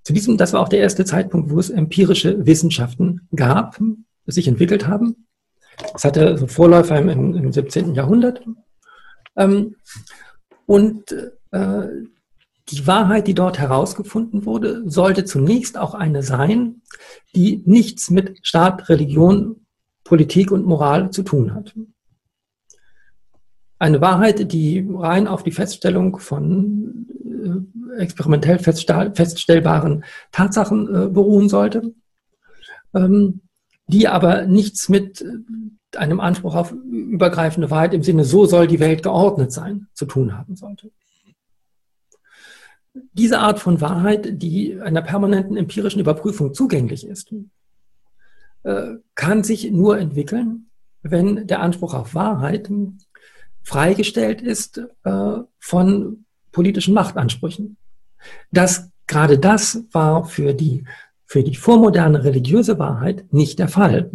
Zu 0.04 0.14
diesem, 0.14 0.38
das 0.38 0.54
war 0.54 0.62
auch 0.62 0.70
der 0.70 0.80
erste 0.80 1.06
Zeitpunkt, 1.06 1.50
wo 1.50 1.60
es 1.60 1.70
empirische 1.70 2.46
Wissenschaften 2.46 3.28
gab, 3.36 3.80
sich 4.26 4.48
entwickelt 4.48 4.88
haben. 4.88 5.28
Es 5.96 6.04
hatte 6.04 6.38
so 6.38 6.48
Vorläufer 6.48 6.98
im, 6.98 7.10
im 7.10 7.52
17. 7.52 7.96
Jahrhundert. 7.96 8.44
Ähm, 9.38 9.76
und 10.66 11.12
äh, 11.52 11.88
die 12.72 12.88
Wahrheit, 12.88 13.28
die 13.28 13.34
dort 13.34 13.60
herausgefunden 13.60 14.46
wurde, 14.46 14.90
sollte 14.90 15.26
zunächst 15.26 15.78
auch 15.78 15.94
eine 15.94 16.24
sein, 16.24 16.82
die 17.36 17.62
nichts 17.66 18.10
mit 18.10 18.40
Staat, 18.44 18.90
Religion, 18.90 19.66
Politik 20.04 20.52
und 20.52 20.66
Moral 20.66 21.12
zu 21.12 21.24
tun 21.24 21.54
hat. 21.54 21.76
Eine 23.78 24.00
Wahrheit, 24.00 24.52
die 24.52 24.88
rein 24.94 25.28
auf 25.28 25.44
die 25.44 25.52
Feststellung 25.52 26.20
von 26.20 27.08
äh, 27.96 28.02
experimentell 28.02 28.60
feststellbaren 28.60 30.04
Tatsachen 30.32 30.88
äh, 30.88 31.08
beruhen 31.08 31.50
sollte, 31.50 31.94
ähm, 32.94 33.42
die 33.88 34.08
aber 34.08 34.46
nichts 34.46 34.88
mit 34.88 35.26
einem 35.98 36.20
Anspruch 36.20 36.56
auf 36.56 36.72
übergreifende 36.72 37.70
Wahrheit 37.70 37.94
im 37.94 38.04
Sinne, 38.04 38.24
so 38.24 38.46
soll 38.46 38.68
die 38.68 38.80
Welt 38.80 39.04
geordnet 39.04 39.52
sein, 39.52 39.88
zu 39.94 40.06
tun 40.06 40.38
haben 40.38 40.56
sollte 40.56 40.92
diese 42.94 43.40
Art 43.40 43.60
von 43.60 43.82
Wahrheit, 43.82 44.42
die 44.42 44.80
einer 44.80 45.02
permanenten 45.02 45.58
empirischen 45.58 46.02
Überprüfung 46.02 46.54
zugänglich 46.54 47.06
ist, 47.06 47.34
äh, 48.64 48.96
kann 49.16 49.44
sich 49.44 49.72
nur 49.72 49.98
entwickeln, 49.98 50.70
wenn 51.02 51.48
der 51.48 51.62
Anspruch 51.62 51.94
auf 51.94 52.16
Wahrheit 52.16 52.70
freigestellt 53.64 54.42
ist 54.42 54.82
äh, 55.04 55.38
von 55.60 56.26
politischen 56.52 56.94
Machtansprüchen. 56.94 57.78
Das, 58.52 58.90
gerade 59.08 59.40
das 59.40 59.84
war 59.92 60.26
für 60.26 60.54
die, 60.54 60.86
für 61.26 61.44
die 61.44 61.56
vormoderne 61.56 62.24
religiöse 62.24 62.78
Wahrheit 62.78 63.26
nicht 63.32 63.60
der 63.60 63.68
Fall. 63.68 64.12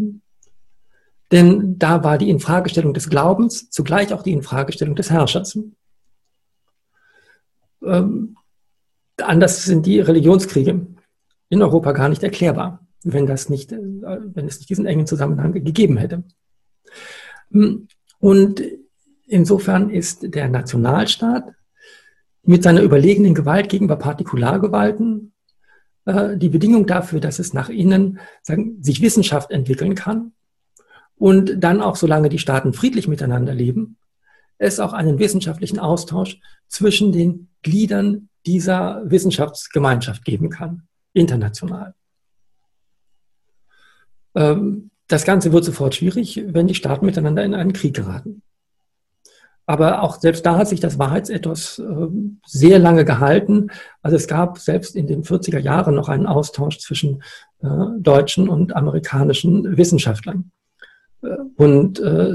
Denn 1.33 1.79
da 1.79 2.05
war 2.05 2.19
die 2.19 2.31
Infragestellung 2.31 2.95
des 2.95 3.09
Glaubens 3.09 3.71
zugleich 3.71 4.13
auch 4.13 4.23
die 4.23 4.33
Infragestellung 4.33 4.95
des 4.95 5.11
Herrschers. 5.11 5.59
Ähm, 7.83 8.37
Anders 9.23 9.65
sind 9.65 9.87
die 9.87 10.01
Religionskriege 10.01 10.87
in 11.49 11.63
Europa 11.63 11.93
gar 11.93 12.09
nicht 12.09 12.23
erklärbar, 12.23 12.87
wenn, 13.03 13.27
das 13.27 13.49
nicht, 13.49 13.73
äh, 13.73 13.79
wenn 13.81 14.47
es 14.47 14.59
nicht 14.59 14.71
diesen 14.71 14.87
engen 14.87 15.07
Zusammenhang 15.07 15.53
gegeben 15.53 15.97
hätte. 15.97 16.25
Hm, 17.51 17.89
und 18.19 18.63
insofern 19.27 19.91
ist 19.91 20.35
der 20.35 20.49
Nationalstaat 20.49 21.45
mit 22.43 22.63
seiner 22.63 22.83
überlegenen 22.83 23.35
Gewalt 23.35 23.69
gegenüber 23.69 23.97
Partikulargewalten 23.97 25.33
äh, 26.05 26.37
die 26.37 26.49
Bedingung 26.49 26.87
dafür, 26.87 27.21
dass 27.21 27.39
es 27.39 27.53
nach 27.53 27.69
innen 27.69 28.21
sagen, 28.43 28.83
sich 28.83 29.03
Wissenschaft 29.03 29.51
entwickeln 29.51 29.95
kann 29.95 30.33
und 31.17 31.63
dann 31.63 31.81
auch, 31.81 31.97
solange 31.97 32.29
die 32.29 32.39
Staaten 32.39 32.73
friedlich 32.73 33.09
miteinander 33.09 33.55
leben, 33.55 33.97
es 34.59 34.81
auch 34.81 34.93
einen 34.93 35.19
wissenschaftlichen 35.19 35.79
Austausch 35.79 36.41
zwischen 36.69 37.13
den 37.13 37.49
Gliedern 37.63 38.29
dieser 38.47 39.03
Wissenschaftsgemeinschaft 39.05 40.25
geben 40.25 40.51
kann, 40.51 40.83
international. 41.13 41.95
Ähm, 44.35 44.91
das 45.09 45.25
Ganze 45.25 45.53
wird 45.53 45.65
sofort 45.65 45.95
schwierig, 45.95 46.43
wenn 46.49 46.67
die 46.67 46.75
Staaten 46.75 47.07
miteinander 47.07 47.45
in 47.45 47.55
einen 47.55 47.73
Krieg 47.73 47.95
geraten. 47.95 48.43
Aber 49.69 50.03
auch 50.03 50.21
selbst 50.21 50.47
da 50.47 50.59
hat 50.59 50.69
sich 50.69 50.79
das 50.79 50.99
Wahrheitsethos 50.99 51.81
ähm, 51.81 52.41
sehr 52.47 52.79
lange 52.79 53.05
gehalten. 53.05 53.69
Also 54.01 54.17
es 54.17 54.29
gab 54.29 54.59
selbst 54.59 54.95
in 54.95 55.09
den 55.09 55.25
40er 55.25 55.59
Jahren 55.59 55.97
noch 55.97 56.09
einen 56.09 56.27
Austausch 56.27 56.79
zwischen 56.79 57.23
äh, 57.63 57.69
deutschen 57.99 58.49
und 58.49 58.77
amerikanischen 58.77 59.77
Wissenschaftlern. 59.77 60.53
Äh, 61.23 61.37
und 61.57 61.99
äh, 61.99 62.33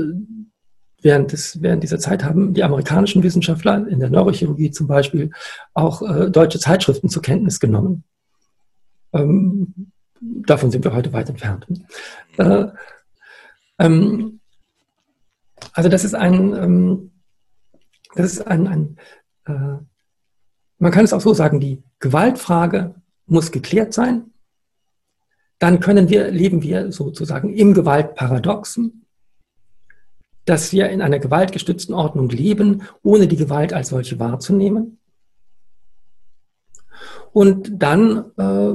Während, 1.03 1.31
des, 1.31 1.61
während 1.61 1.81
dieser 1.81 1.97
Zeit 1.99 2.23
haben 2.23 2.53
die 2.53 2.63
amerikanischen 2.63 3.23
Wissenschaftler 3.23 3.87
in 3.87 3.99
der 3.99 4.09
Neurochirurgie 4.09 4.69
zum 4.71 4.87
Beispiel 4.87 5.31
auch 5.73 6.01
äh, 6.03 6.29
deutsche 6.29 6.59
Zeitschriften 6.59 7.09
zur 7.09 7.21
Kenntnis 7.21 7.59
genommen. 7.59 8.03
Ähm, 9.13 9.91
davon 10.21 10.69
sind 10.69 10.85
wir 10.85 10.93
heute 10.93 11.11
weit 11.11 11.29
entfernt. 11.29 11.65
Äh, 12.37 12.67
ähm, 13.79 14.39
also 15.73 15.89
das 15.89 16.03
ist 16.03 16.13
ein, 16.13 16.53
ähm, 16.55 17.11
das 18.15 18.33
ist 18.33 18.47
ein, 18.47 18.67
ein 18.67 18.97
äh, 19.45 19.83
man 20.77 20.91
kann 20.91 21.05
es 21.05 21.13
auch 21.13 21.21
so 21.21 21.33
sagen, 21.33 21.59
die 21.59 21.83
Gewaltfrage 21.99 22.95
muss 23.27 23.51
geklärt 23.51 23.93
sein. 23.93 24.31
Dann 25.59 25.79
können 25.79 26.09
wir, 26.09 26.31
leben 26.31 26.63
wir 26.63 26.91
sozusagen 26.91 27.53
im 27.53 27.75
Gewaltparadoxen, 27.75 29.00
dass 30.45 30.71
wir 30.71 30.89
in 30.89 31.01
einer 31.01 31.19
gewaltgestützten 31.19 31.93
Ordnung 31.93 32.29
leben, 32.29 32.83
ohne 33.03 33.27
die 33.27 33.35
Gewalt 33.35 33.73
als 33.73 33.89
solche 33.89 34.19
wahrzunehmen. 34.19 34.97
Und 37.33 37.81
dann, 37.81 38.25
äh, 38.37 38.73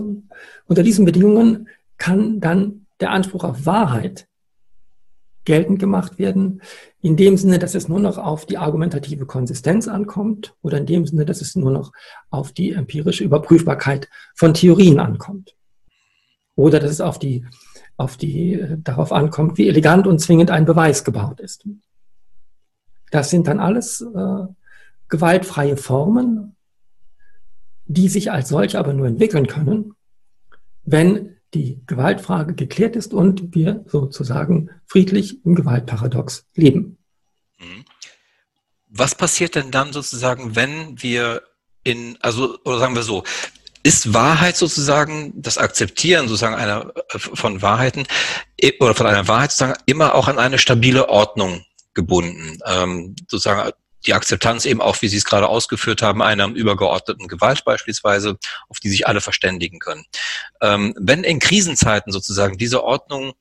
unter 0.66 0.82
diesen 0.82 1.04
Bedingungen, 1.04 1.68
kann 1.98 2.40
dann 2.40 2.86
der 3.00 3.10
Anspruch 3.10 3.44
auf 3.44 3.66
Wahrheit 3.66 4.26
geltend 5.44 5.78
gemacht 5.78 6.18
werden, 6.18 6.60
in 7.00 7.16
dem 7.16 7.36
Sinne, 7.36 7.58
dass 7.58 7.74
es 7.74 7.88
nur 7.88 8.00
noch 8.00 8.18
auf 8.18 8.46
die 8.46 8.58
argumentative 8.58 9.26
Konsistenz 9.26 9.86
ankommt 9.88 10.54
oder 10.60 10.78
in 10.78 10.86
dem 10.86 11.06
Sinne, 11.06 11.24
dass 11.24 11.40
es 11.40 11.54
nur 11.54 11.70
noch 11.70 11.92
auf 12.30 12.52
die 12.52 12.72
empirische 12.72 13.24
Überprüfbarkeit 13.24 14.08
von 14.34 14.54
Theorien 14.54 14.98
ankommt. 14.98 15.54
Oder 16.56 16.80
dass 16.80 16.90
es 16.90 17.00
auf 17.00 17.18
die, 17.18 17.46
auf 17.97 18.16
die, 18.16 18.62
darauf 18.78 19.12
ankommt, 19.12 19.59
wie 19.59 19.68
elegant 19.68 20.07
und 20.07 20.18
zwingend 20.18 20.51
ein 20.51 20.64
Beweis 20.64 21.05
gebaut 21.05 21.40
ist. 21.40 21.66
Das 23.11 23.30
sind 23.30 23.47
dann 23.47 23.61
alles 23.61 24.01
äh, 24.01 24.47
gewaltfreie 25.09 25.76
Formen, 25.76 26.57
die 27.86 28.09
sich 28.09 28.30
als 28.32 28.49
solche 28.49 28.78
aber 28.78 28.92
nur 28.92 29.07
entwickeln 29.07 29.47
können, 29.47 29.94
wenn 30.82 31.36
die 31.55 31.80
Gewaltfrage 31.86 32.55
geklärt 32.55 32.97
ist 32.97 33.14
und 33.14 33.55
wir 33.55 33.84
sozusagen 33.86 34.70
friedlich 34.84 35.44
im 35.44 35.55
Gewaltparadox 35.55 36.47
leben. 36.55 36.99
Mhm. 37.59 37.84
Was 38.88 39.14
passiert 39.14 39.55
denn 39.55 39.70
dann 39.70 39.92
sozusagen, 39.92 40.57
wenn 40.57 41.01
wir 41.03 41.42
in, 41.82 42.18
also, 42.20 42.59
oder 42.64 42.78
sagen 42.78 42.94
wir 42.94 43.03
so, 43.03 43.22
ist 43.87 44.12
Wahrheit 44.12 44.57
sozusagen, 44.57 45.32
das 45.37 45.59
Akzeptieren 45.59 46.26
sozusagen 46.26 46.57
einer, 46.57 46.93
äh, 47.11 47.18
von 47.20 47.62
Wahrheiten 47.62 48.05
oder 48.80 48.97
von 48.97 49.07
einer 49.07 49.28
Wahrheit 49.28 49.53
sozusagen 49.53 49.80
immer 49.87 50.16
auch 50.16 50.26
an 50.26 50.41
eine 50.41 50.59
stabile 50.59 51.09
Ordnung 51.09 51.64
gebunden? 51.95 52.59
Ähm, 52.66 53.14
sozusagen 53.28 53.70
die 54.05 54.12
Akzeptanz 54.12 54.64
eben 54.64 54.80
auch, 54.80 55.01
wie 55.03 55.09
Sie 55.09 55.16
es 55.16 55.24
gerade 55.24 55.47
ausgeführt 55.47 56.03
haben, 56.03 56.20
einer 56.20 56.49
übergeordneten 56.49 57.28
Gewalt 57.28 57.64
beispielsweise, 57.64 58.39
auf 58.68 58.80
die 58.80 58.89
sich 58.89 59.07
alle 59.07 59.20
verständigen 59.20 59.78
können. 59.78 60.05
Ähm, 60.61 60.93
wenn 60.99 61.22
in 61.22 61.39
Krisenzeiten 61.39 62.12
sozusagen 62.12 62.59
diese 62.59 62.82
Ordnung 62.82 63.34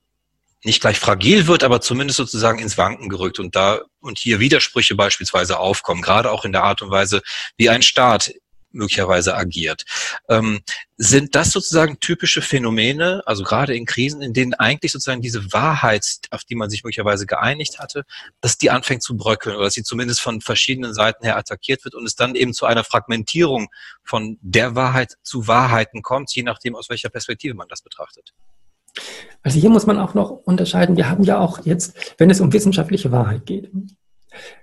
nicht 0.63 0.81
gleich 0.81 0.99
fragil 0.99 1.47
wird, 1.47 1.63
aber 1.63 1.81
zumindest 1.81 2.17
sozusagen 2.17 2.59
ins 2.59 2.77
Wanken 2.77 3.09
gerückt 3.09 3.39
und 3.39 3.55
da 3.55 3.81
und 3.99 4.19
hier 4.19 4.39
Widersprüche 4.39 4.93
beispielsweise 4.93 5.57
aufkommen, 5.57 6.03
gerade 6.03 6.29
auch 6.29 6.45
in 6.45 6.51
der 6.51 6.63
Art 6.63 6.83
und 6.83 6.91
Weise, 6.91 7.23
wie 7.57 7.69
ein 7.69 7.81
Staat 7.81 8.31
möglicherweise 8.75 9.35
agiert. 9.35 9.85
Ähm, 10.29 10.61
sind 10.97 11.35
das 11.35 11.51
sozusagen 11.51 11.99
typische 11.99 12.41
Phänomene, 12.41 13.21
also 13.25 13.43
gerade 13.43 13.75
in 13.75 13.85
Krisen, 13.85 14.21
in 14.21 14.33
denen 14.33 14.53
eigentlich 14.53 14.91
sozusagen 14.91 15.21
diese 15.21 15.51
Wahrheit, 15.51 16.05
auf 16.31 16.43
die 16.43 16.55
man 16.55 16.69
sich 16.69 16.83
möglicherweise 16.83 17.25
geeinigt 17.25 17.79
hatte, 17.79 18.05
dass 18.41 18.57
die 18.57 18.71
anfängt 18.71 19.03
zu 19.03 19.17
bröckeln 19.17 19.55
oder 19.55 19.65
dass 19.65 19.73
sie 19.73 19.83
zumindest 19.83 20.21
von 20.21 20.41
verschiedenen 20.41 20.93
Seiten 20.93 21.25
her 21.25 21.37
attackiert 21.37 21.83
wird 21.83 21.95
und 21.95 22.05
es 22.05 22.15
dann 22.15 22.35
eben 22.35 22.53
zu 22.53 22.65
einer 22.65 22.83
Fragmentierung 22.83 23.67
von 24.03 24.37
der 24.41 24.75
Wahrheit 24.75 25.17
zu 25.23 25.47
Wahrheiten 25.47 26.01
kommt, 26.01 26.33
je 26.33 26.43
nachdem, 26.43 26.75
aus 26.75 26.89
welcher 26.89 27.09
Perspektive 27.09 27.55
man 27.55 27.67
das 27.67 27.81
betrachtet? 27.81 28.33
Also 29.43 29.59
hier 29.59 29.69
muss 29.69 29.85
man 29.85 29.99
auch 29.99 30.13
noch 30.13 30.29
unterscheiden. 30.31 30.95
Wir 30.95 31.09
haben 31.09 31.23
ja 31.23 31.39
auch 31.39 31.65
jetzt, 31.65 32.15
wenn 32.17 32.29
es 32.29 32.39
um 32.39 32.53
wissenschaftliche 32.53 33.11
Wahrheit 33.11 33.45
geht, 33.45 33.69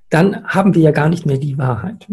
dann 0.09 0.47
haben 0.47 0.75
wir 0.75 0.83
ja 0.83 0.91
gar 0.91 1.09
nicht 1.09 1.27
mehr 1.27 1.39
die 1.39 1.59
Wahrheit 1.59 2.07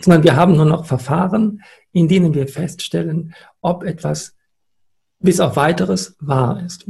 sondern 0.00 0.24
wir 0.24 0.36
haben 0.36 0.56
nur 0.56 0.64
noch 0.64 0.86
Verfahren, 0.86 1.62
in 1.92 2.08
denen 2.08 2.34
wir 2.34 2.48
feststellen, 2.48 3.34
ob 3.60 3.84
etwas 3.84 4.34
bis 5.20 5.40
auf 5.40 5.56
weiteres 5.56 6.16
wahr 6.20 6.62
ist. 6.64 6.86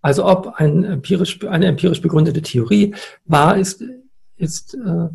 Also 0.00 0.26
ob 0.26 0.54
ein 0.56 0.84
empirisch, 0.84 1.44
eine 1.44 1.66
empirisch 1.66 2.00
begründete 2.00 2.42
Theorie 2.42 2.94
wahr 3.24 3.56
ist, 3.56 3.84
ist, 4.36 4.74
äh, 4.74 5.08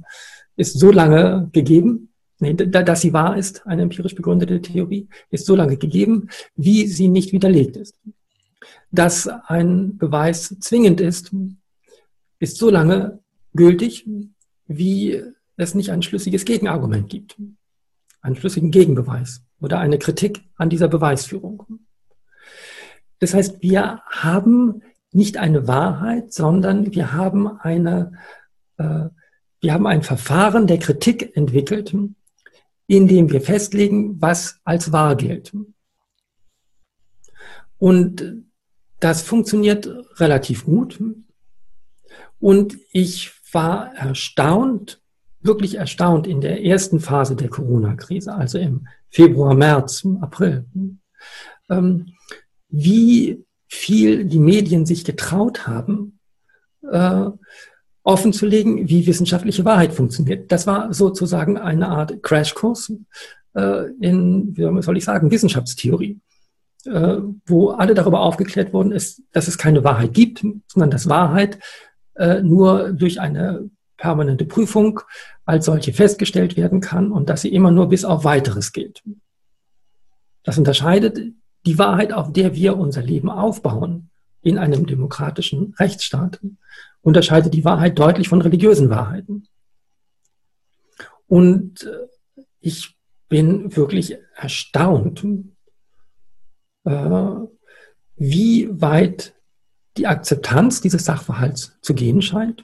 ist 0.56 0.80
so 0.80 0.92
lange 0.92 1.50
gegeben, 1.52 2.14
nee, 2.40 2.54
dass 2.54 3.02
sie 3.02 3.12
wahr 3.12 3.38
ist, 3.38 3.68
eine 3.68 3.82
empirisch 3.82 4.16
begründete 4.16 4.62
Theorie, 4.62 5.10
ist 5.30 5.46
so 5.46 5.56
lange 5.56 5.78
gegeben, 5.78 6.30
wie 6.56 6.88
sie 6.88 7.10
nicht 7.10 7.34
widerlegt 7.34 7.76
ist. 7.76 8.00
Dass 8.92 9.28
ein 9.28 9.98
Beweis 9.98 10.56
zwingend 10.60 11.02
ist, 11.02 11.32
ist 12.40 12.58
so 12.58 12.70
lange 12.70 13.20
gültig, 13.54 14.08
wie 14.68 15.22
es 15.58 15.76
nicht 15.76 15.92
ein 15.92 16.02
schlüssiges 16.02 16.46
Gegenargument 16.46 17.10
gibt, 17.10 17.38
einen 18.22 18.36
schlüssigen 18.36 18.72
Gegenbeweis 18.72 19.42
oder 19.60 19.80
eine 19.80 19.98
Kritik 19.98 20.44
an 20.56 20.70
dieser 20.70 20.88
Beweisführung. 20.88 21.80
Das 23.20 23.34
heißt, 23.34 23.62
wir 23.62 24.02
haben 24.10 24.84
nicht 25.12 25.38
eine 25.38 25.68
Wahrheit, 25.68 26.32
sondern 26.32 26.94
wir 26.94 27.14
haben 27.14 27.48
eine, 27.60 28.14
äh, 28.78 29.06
wir 29.60 29.74
haben 29.74 29.88
ein 29.88 30.04
Verfahren 30.04 30.68
der 30.68 30.78
Kritik 30.78 31.36
entwickelt, 31.36 31.96
in 32.86 33.08
dem 33.08 33.32
wir 33.32 33.42
festlegen, 33.42 34.22
was 34.22 34.60
als 34.64 34.92
wahr 34.92 35.16
gilt. 35.16 35.54
Und 37.80 38.44
das 39.00 39.24
funktioniert 39.24 39.90
relativ 40.20 40.66
gut. 40.66 41.02
Und 42.40 42.78
ich 42.92 43.32
war 43.52 43.94
erstaunt, 43.96 45.02
wirklich 45.42 45.76
erstaunt 45.76 46.28
in 46.28 46.42
der 46.42 46.64
ersten 46.64 47.00
Phase 47.00 47.36
der 47.36 47.50
Corona-Krise, 47.50 48.34
also 48.34 48.58
im 48.58 48.88
Februar, 49.10 49.54
März, 49.54 50.06
April, 50.22 50.66
ähm, 51.70 52.14
wie 52.70 53.44
viel 53.68 54.26
die 54.26 54.40
Medien 54.40 54.86
sich 54.86 55.06
getraut 55.06 55.68
haben, 55.68 56.20
äh, 56.90 57.26
offenzulegen, 58.04 58.88
wie 58.88 59.06
wissenschaftliche 59.06 59.66
Wahrheit 59.66 59.94
funktioniert. 59.94 60.52
Das 60.52 60.66
war 60.66 60.94
sozusagen 60.94 61.58
eine 61.58 61.90
Art 61.90 62.24
Crashkurs 62.24 62.94
äh, 63.54 63.92
in, 64.00 64.56
wie 64.56 64.82
soll 64.82 64.98
ich 64.98 65.04
sagen, 65.04 65.30
Wissenschaftstheorie, 65.30 66.20
äh, 66.86 67.18
wo 67.46 67.72
alle 67.72 67.94
darüber 67.94 68.22
aufgeklärt 68.22 68.72
worden 68.72 68.94
ist, 68.94 69.24
dass 69.34 69.50
es 69.50 69.58
keine 69.58 69.84
Wahrheit 69.84 70.14
gibt, 70.14 70.46
sondern 70.68 70.90
dass 70.90 71.10
Wahrheit 71.10 71.60
äh, 72.16 72.42
nur 72.42 72.94
durch 72.94 73.20
eine 73.20 73.70
permanente 73.98 74.46
Prüfung 74.46 75.02
als 75.46 75.66
solche 75.66 75.94
festgestellt 75.94 76.56
werden 76.56 76.82
kann 76.82 77.12
und 77.12 77.30
dass 77.30 77.42
sie 77.42 77.54
immer 77.54 77.72
nur 77.72 77.90
bis 77.90 78.06
auf 78.06 78.24
weiteres 78.24 78.72
gilt. 78.72 79.04
Das 80.44 80.58
unterscheidet 80.58 81.34
die 81.66 81.78
Wahrheit, 81.78 82.14
auf 82.14 82.32
der 82.32 82.56
wir 82.56 82.78
unser 82.78 83.02
Leben 83.02 83.30
aufbauen 83.30 84.10
in 84.42 84.58
einem 84.58 84.86
demokratischen 84.86 85.74
Rechtsstaat, 85.78 86.40
unterscheidet 87.02 87.54
die 87.54 87.66
Wahrheit 87.66 88.00
deutlich 88.00 88.30
von 88.30 88.42
religiösen 88.42 88.90
Wahrheiten. 88.90 89.48
Und 91.28 91.84
äh, 91.84 92.08
ich 92.62 92.96
bin 93.28 93.76
wirklich 93.76 94.18
erstaunt, 94.36 95.26
äh, 96.86 97.32
wie 98.16 98.70
weit 98.82 99.36
die 99.98 100.08
Akzeptanz 100.08 100.82
dieses 100.82 101.06
Sachverhalts 101.06 101.78
zu 101.82 101.94
gehen 101.94 102.22
scheint 102.22 102.64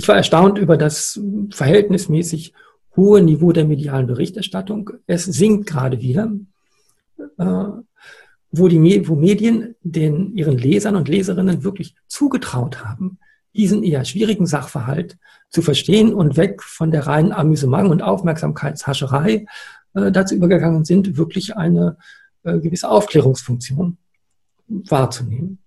ich 0.00 0.08
war 0.08 0.16
erstaunt 0.16 0.56
über 0.56 0.78
das 0.78 1.20
verhältnismäßig 1.50 2.54
hohe 2.96 3.20
Niveau 3.20 3.52
der 3.52 3.66
medialen 3.66 4.06
Berichterstattung. 4.06 4.90
Es 5.06 5.26
sinkt 5.26 5.66
gerade 5.66 6.00
wieder, 6.00 6.32
äh, 7.36 7.64
wo, 8.50 8.68
die, 8.68 9.08
wo 9.08 9.14
Medien 9.14 9.74
den, 9.82 10.34
ihren 10.34 10.56
Lesern 10.56 10.96
und 10.96 11.08
Leserinnen 11.08 11.64
wirklich 11.64 11.94
zugetraut 12.06 12.82
haben, 12.82 13.18
diesen 13.54 13.82
eher 13.82 14.06
schwierigen 14.06 14.46
Sachverhalt 14.46 15.18
zu 15.50 15.60
verstehen 15.60 16.14
und 16.14 16.38
weg 16.38 16.62
von 16.62 16.90
der 16.90 17.06
reinen 17.06 17.32
Amüsement- 17.32 17.90
und 17.90 18.00
Aufmerksamkeitshascherei 18.00 19.44
äh, 19.92 20.10
dazu 20.10 20.34
übergegangen 20.34 20.86
sind, 20.86 21.18
wirklich 21.18 21.58
eine 21.58 21.98
äh, 22.42 22.58
gewisse 22.58 22.88
Aufklärungsfunktion 22.88 23.98
wahrzunehmen. 24.66 25.58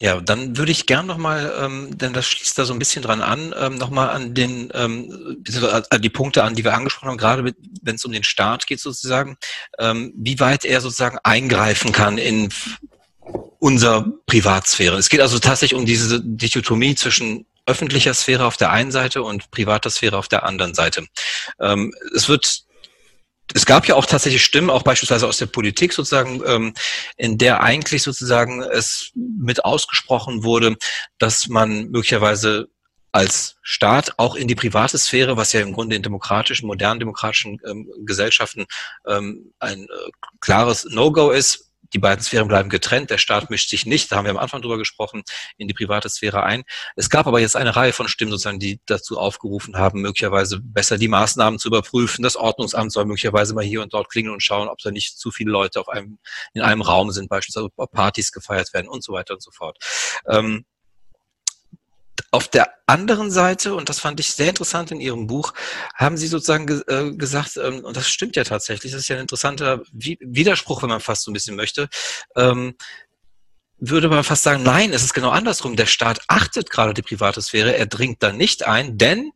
Ja, 0.00 0.20
dann 0.20 0.56
würde 0.56 0.72
ich 0.72 0.86
gern 0.86 1.06
nochmal, 1.06 1.54
ähm, 1.60 1.96
denn 1.96 2.12
das 2.12 2.26
schließt 2.26 2.58
da 2.58 2.64
so 2.64 2.72
ein 2.72 2.80
bisschen 2.80 3.02
dran 3.02 3.22
an, 3.22 3.54
ähm, 3.56 3.76
nochmal 3.76 4.10
an 4.10 4.34
den, 4.34 4.70
ähm, 4.74 5.44
an 5.90 6.02
die 6.02 6.10
Punkte 6.10 6.42
an, 6.42 6.56
die 6.56 6.64
wir 6.64 6.74
angesprochen 6.74 7.10
haben, 7.10 7.16
gerade 7.16 7.54
wenn 7.82 7.94
es 7.94 8.04
um 8.04 8.10
den 8.10 8.24
Staat 8.24 8.66
geht 8.66 8.80
sozusagen, 8.80 9.36
ähm, 9.78 10.12
wie 10.16 10.40
weit 10.40 10.64
er 10.64 10.80
sozusagen 10.80 11.18
eingreifen 11.22 11.92
kann 11.92 12.18
in 12.18 12.52
unser 13.60 14.04
Privatsphäre. 14.26 14.96
Es 14.96 15.08
geht 15.08 15.20
also 15.20 15.38
tatsächlich 15.38 15.78
um 15.78 15.86
diese 15.86 16.20
Dichotomie 16.20 16.96
zwischen 16.96 17.46
öffentlicher 17.66 18.14
Sphäre 18.14 18.44
auf 18.44 18.56
der 18.56 18.72
einen 18.72 18.90
Seite 18.90 19.22
und 19.22 19.50
privater 19.50 19.90
Sphäre 19.90 20.18
auf 20.18 20.28
der 20.28 20.44
anderen 20.44 20.74
Seite. 20.74 21.06
Ähm, 21.60 21.94
es 22.14 22.28
wird 22.28 22.63
es 23.52 23.66
gab 23.66 23.86
ja 23.86 23.94
auch 23.94 24.06
tatsächlich 24.06 24.44
Stimmen, 24.44 24.70
auch 24.70 24.82
beispielsweise 24.82 25.26
aus 25.26 25.38
der 25.38 25.46
Politik 25.46 25.92
sozusagen, 25.92 26.40
ähm, 26.46 26.74
in 27.16 27.36
der 27.38 27.62
eigentlich 27.62 28.02
sozusagen 28.02 28.62
es 28.62 29.10
mit 29.14 29.64
ausgesprochen 29.64 30.44
wurde, 30.44 30.76
dass 31.18 31.48
man 31.48 31.90
möglicherweise 31.90 32.68
als 33.12 33.56
Staat 33.62 34.14
auch 34.16 34.34
in 34.34 34.48
die 34.48 34.56
private 34.56 34.98
Sphäre, 34.98 35.36
was 35.36 35.52
ja 35.52 35.60
im 35.60 35.72
Grunde 35.72 35.94
in 35.94 36.02
demokratischen, 36.02 36.66
modernen 36.66 36.98
demokratischen 36.98 37.60
ähm, 37.64 37.88
Gesellschaften 38.04 38.66
ähm, 39.06 39.52
ein 39.60 39.84
äh, 39.84 40.10
klares 40.40 40.84
No-Go 40.90 41.30
ist, 41.30 41.70
die 41.94 41.98
beiden 41.98 42.22
Sphären 42.22 42.48
bleiben 42.48 42.68
getrennt, 42.68 43.10
der 43.10 43.18
Staat 43.18 43.50
mischt 43.50 43.70
sich 43.70 43.86
nicht, 43.86 44.10
da 44.10 44.16
haben 44.16 44.24
wir 44.24 44.32
am 44.32 44.38
Anfang 44.38 44.60
drüber 44.60 44.78
gesprochen, 44.78 45.22
in 45.56 45.68
die 45.68 45.74
private 45.74 46.08
Sphäre 46.10 46.42
ein. 46.42 46.64
Es 46.96 47.08
gab 47.08 47.26
aber 47.26 47.40
jetzt 47.40 47.56
eine 47.56 47.76
Reihe 47.76 47.92
von 47.92 48.08
Stimmen 48.08 48.32
sozusagen, 48.32 48.58
die 48.58 48.80
dazu 48.86 49.18
aufgerufen 49.18 49.76
haben, 49.76 50.00
möglicherweise 50.00 50.60
besser 50.60 50.98
die 50.98 51.08
Maßnahmen 51.08 51.58
zu 51.58 51.68
überprüfen. 51.68 52.22
Das 52.22 52.36
Ordnungsamt 52.36 52.92
soll 52.92 53.04
möglicherweise 53.04 53.54
mal 53.54 53.64
hier 53.64 53.80
und 53.80 53.94
dort 53.94 54.10
klingeln 54.10 54.34
und 54.34 54.42
schauen, 54.42 54.68
ob 54.68 54.78
da 54.78 54.90
nicht 54.90 55.18
zu 55.18 55.30
viele 55.30 55.52
Leute 55.52 55.80
auf 55.80 55.88
einem, 55.88 56.18
in 56.52 56.62
einem 56.62 56.82
Raum 56.82 57.12
sind, 57.12 57.28
beispielsweise 57.28 57.68
ob 57.76 57.92
Partys 57.92 58.32
gefeiert 58.32 58.74
werden 58.74 58.88
und 58.88 59.04
so 59.04 59.12
weiter 59.12 59.34
und 59.34 59.42
so 59.42 59.52
fort. 59.52 59.78
Ähm, 60.28 60.64
auf 62.34 62.48
der 62.48 62.74
anderen 62.86 63.30
Seite, 63.30 63.76
und 63.76 63.88
das 63.88 64.00
fand 64.00 64.18
ich 64.18 64.32
sehr 64.32 64.48
interessant 64.48 64.90
in 64.90 65.00
Ihrem 65.00 65.28
Buch, 65.28 65.54
haben 65.94 66.16
Sie 66.16 66.26
sozusagen 66.26 66.66
ge 66.66 66.82
äh, 66.88 67.12
gesagt, 67.12 67.56
ähm, 67.56 67.84
und 67.84 67.96
das 67.96 68.08
stimmt 68.08 68.34
ja 68.34 68.42
tatsächlich, 68.42 68.90
das 68.90 69.02
ist 69.02 69.08
ja 69.08 69.14
ein 69.14 69.22
interessanter 69.22 69.82
Widerspruch, 69.92 70.82
wenn 70.82 70.88
man 70.88 71.00
fast 71.00 71.22
so 71.22 71.30
ein 71.30 71.34
bisschen 71.34 71.54
möchte, 71.54 71.88
ähm, 72.34 72.74
würde 73.78 74.08
man 74.08 74.24
fast 74.24 74.42
sagen, 74.42 74.64
nein, 74.64 74.92
es 74.92 75.04
ist 75.04 75.14
genau 75.14 75.30
andersrum. 75.30 75.76
Der 75.76 75.86
Staat 75.86 76.22
achtet 76.26 76.70
gerade 76.70 76.92
die 76.92 77.02
private 77.02 77.40
Sphäre, 77.40 77.76
er 77.76 77.86
dringt 77.86 78.20
da 78.22 78.32
nicht 78.32 78.66
ein, 78.66 78.98
denn, 78.98 79.30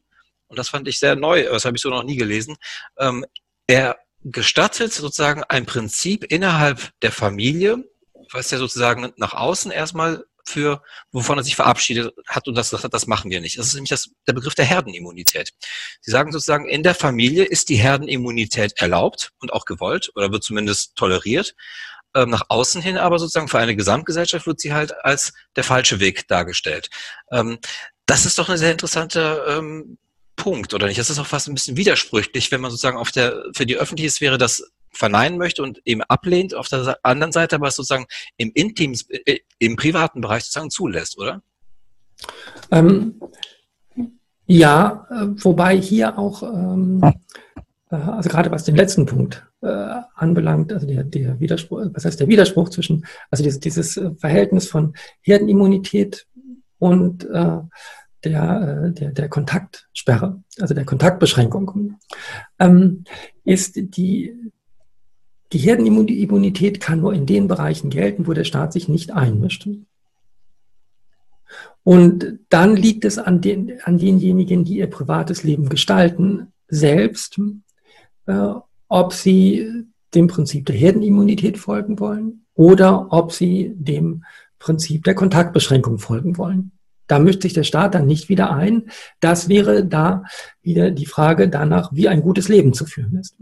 und 0.48 0.58
das 0.58 0.68
fand 0.68 0.88
ich 0.88 0.98
sehr 0.98 1.14
neu, 1.14 1.44
das 1.44 1.64
habe 1.64 1.76
ich 1.76 1.82
so 1.82 1.90
noch 1.90 2.02
nie 2.02 2.16
gelesen, 2.16 2.56
ähm, 2.98 3.24
er 3.68 3.96
gestattet 4.24 4.92
sozusagen 4.92 5.44
ein 5.44 5.66
Prinzip 5.66 6.24
innerhalb 6.24 6.90
der 7.02 7.12
Familie, 7.12 7.84
was 8.32 8.50
ja 8.50 8.58
sozusagen 8.58 9.12
nach 9.16 9.34
außen 9.34 9.70
erstmal 9.70 10.24
für, 10.48 10.82
wovon 11.12 11.38
er 11.38 11.44
sich 11.44 11.56
verabschiedet 11.56 12.14
hat 12.26 12.48
und 12.48 12.54
das 12.54 12.70
das 12.70 13.06
machen 13.06 13.30
wir 13.30 13.40
nicht. 13.40 13.58
Das 13.58 13.66
ist 13.66 13.74
nämlich 13.74 13.90
das, 13.90 14.10
der 14.26 14.32
Begriff 14.32 14.54
der 14.54 14.64
Herdenimmunität. 14.64 15.52
Sie 16.00 16.10
sagen 16.10 16.32
sozusagen, 16.32 16.68
in 16.68 16.82
der 16.82 16.94
Familie 16.94 17.44
ist 17.44 17.68
die 17.68 17.76
Herdenimmunität 17.76 18.72
erlaubt 18.76 19.32
und 19.40 19.52
auch 19.52 19.64
gewollt 19.64 20.10
oder 20.14 20.32
wird 20.32 20.42
zumindest 20.42 20.96
toleriert. 20.96 21.54
Ähm, 22.14 22.30
nach 22.30 22.44
außen 22.48 22.80
hin 22.80 22.96
aber 22.96 23.18
sozusagen 23.18 23.48
für 23.48 23.58
eine 23.58 23.76
Gesamtgesellschaft 23.76 24.46
wird 24.46 24.60
sie 24.60 24.72
halt 24.72 25.04
als 25.04 25.34
der 25.56 25.64
falsche 25.64 26.00
Weg 26.00 26.26
dargestellt. 26.26 26.88
Ähm, 27.30 27.58
das 28.06 28.24
ist 28.24 28.38
doch 28.38 28.48
ein 28.48 28.56
sehr 28.56 28.72
interessanter 28.72 29.58
ähm, 29.58 29.98
Punkt, 30.34 30.72
oder 30.72 30.86
nicht? 30.86 30.98
Das 30.98 31.10
ist 31.10 31.18
auch 31.18 31.26
fast 31.26 31.48
ein 31.48 31.54
bisschen 31.54 31.76
widersprüchlich, 31.76 32.50
wenn 32.50 32.60
man 32.60 32.70
sozusagen 32.70 32.96
auf 32.96 33.10
der, 33.10 33.44
für 33.54 33.66
die 33.66 33.76
öffentliche 33.76 34.10
Sphäre 34.10 34.38
das 34.38 34.62
verneinen 34.98 35.38
möchte 35.38 35.62
und 35.62 35.80
eben 35.84 36.02
ablehnt, 36.02 36.54
auf 36.54 36.68
der 36.68 36.98
anderen 37.02 37.32
Seite 37.32 37.56
aber 37.56 37.70
sozusagen 37.70 38.06
im 38.36 38.50
Intim, 38.54 38.94
äh, 39.24 39.38
im 39.58 39.76
privaten 39.76 40.20
Bereich 40.20 40.44
sozusagen 40.44 40.70
zulässt, 40.70 41.18
oder? 41.18 41.42
Ähm, 42.70 43.20
ja, 44.46 45.06
äh, 45.10 45.26
wobei 45.44 45.76
hier 45.76 46.18
auch, 46.18 46.42
ähm, 46.42 47.00
äh, 47.90 47.94
also 47.94 48.28
gerade 48.28 48.50
was 48.50 48.64
den 48.64 48.76
letzten 48.76 49.06
Punkt 49.06 49.46
äh, 49.62 49.66
anbelangt, 50.14 50.72
also 50.72 50.86
der, 50.86 51.04
der 51.04 51.38
Widerspruch, 51.38 51.86
was 51.92 52.04
heißt 52.04 52.18
der 52.18 52.28
Widerspruch 52.28 52.70
zwischen, 52.70 53.06
also 53.30 53.44
dieses, 53.44 53.60
dieses 53.60 54.00
Verhältnis 54.18 54.68
von 54.68 54.94
Herdenimmunität 55.20 56.26
und 56.78 57.24
äh, 57.30 57.58
der, 58.24 58.90
der, 58.90 59.12
der 59.12 59.28
Kontaktsperre, 59.28 60.42
also 60.60 60.74
der 60.74 60.84
Kontaktbeschränkung, 60.84 61.98
ähm, 62.58 63.04
ist 63.44 63.76
die, 63.76 64.34
die 65.52 65.58
Herdenimmunität 65.58 66.80
kann 66.80 67.00
nur 67.00 67.14
in 67.14 67.26
den 67.26 67.48
Bereichen 67.48 67.90
gelten, 67.90 68.26
wo 68.26 68.32
der 68.32 68.44
Staat 68.44 68.72
sich 68.72 68.88
nicht 68.88 69.12
einmischt. 69.12 69.68
Und 71.82 72.38
dann 72.50 72.76
liegt 72.76 73.04
es 73.06 73.18
an, 73.18 73.40
den, 73.40 73.80
an 73.84 73.98
denjenigen, 73.98 74.64
die 74.64 74.76
ihr 74.76 74.88
privates 74.88 75.42
Leben 75.42 75.70
gestalten, 75.70 76.52
selbst, 76.68 77.40
äh, 78.26 78.52
ob 78.88 79.12
sie 79.14 79.84
dem 80.14 80.26
Prinzip 80.26 80.66
der 80.66 80.76
Herdenimmunität 80.76 81.56
folgen 81.56 81.98
wollen 81.98 82.44
oder 82.54 83.12
ob 83.12 83.32
sie 83.32 83.72
dem 83.74 84.24
Prinzip 84.58 85.04
der 85.04 85.14
Kontaktbeschränkung 85.14 85.98
folgen 85.98 86.36
wollen. 86.36 86.72
Da 87.06 87.18
mischt 87.18 87.40
sich 87.40 87.54
der 87.54 87.64
Staat 87.64 87.94
dann 87.94 88.06
nicht 88.06 88.28
wieder 88.28 88.52
ein. 88.52 88.90
Das 89.20 89.48
wäre 89.48 89.86
da 89.86 90.24
wieder 90.60 90.90
die 90.90 91.06
Frage 91.06 91.48
danach, 91.48 91.90
wie 91.92 92.08
ein 92.08 92.20
gutes 92.20 92.48
Leben 92.48 92.74
zu 92.74 92.84
führen 92.84 93.16
ist. 93.16 93.34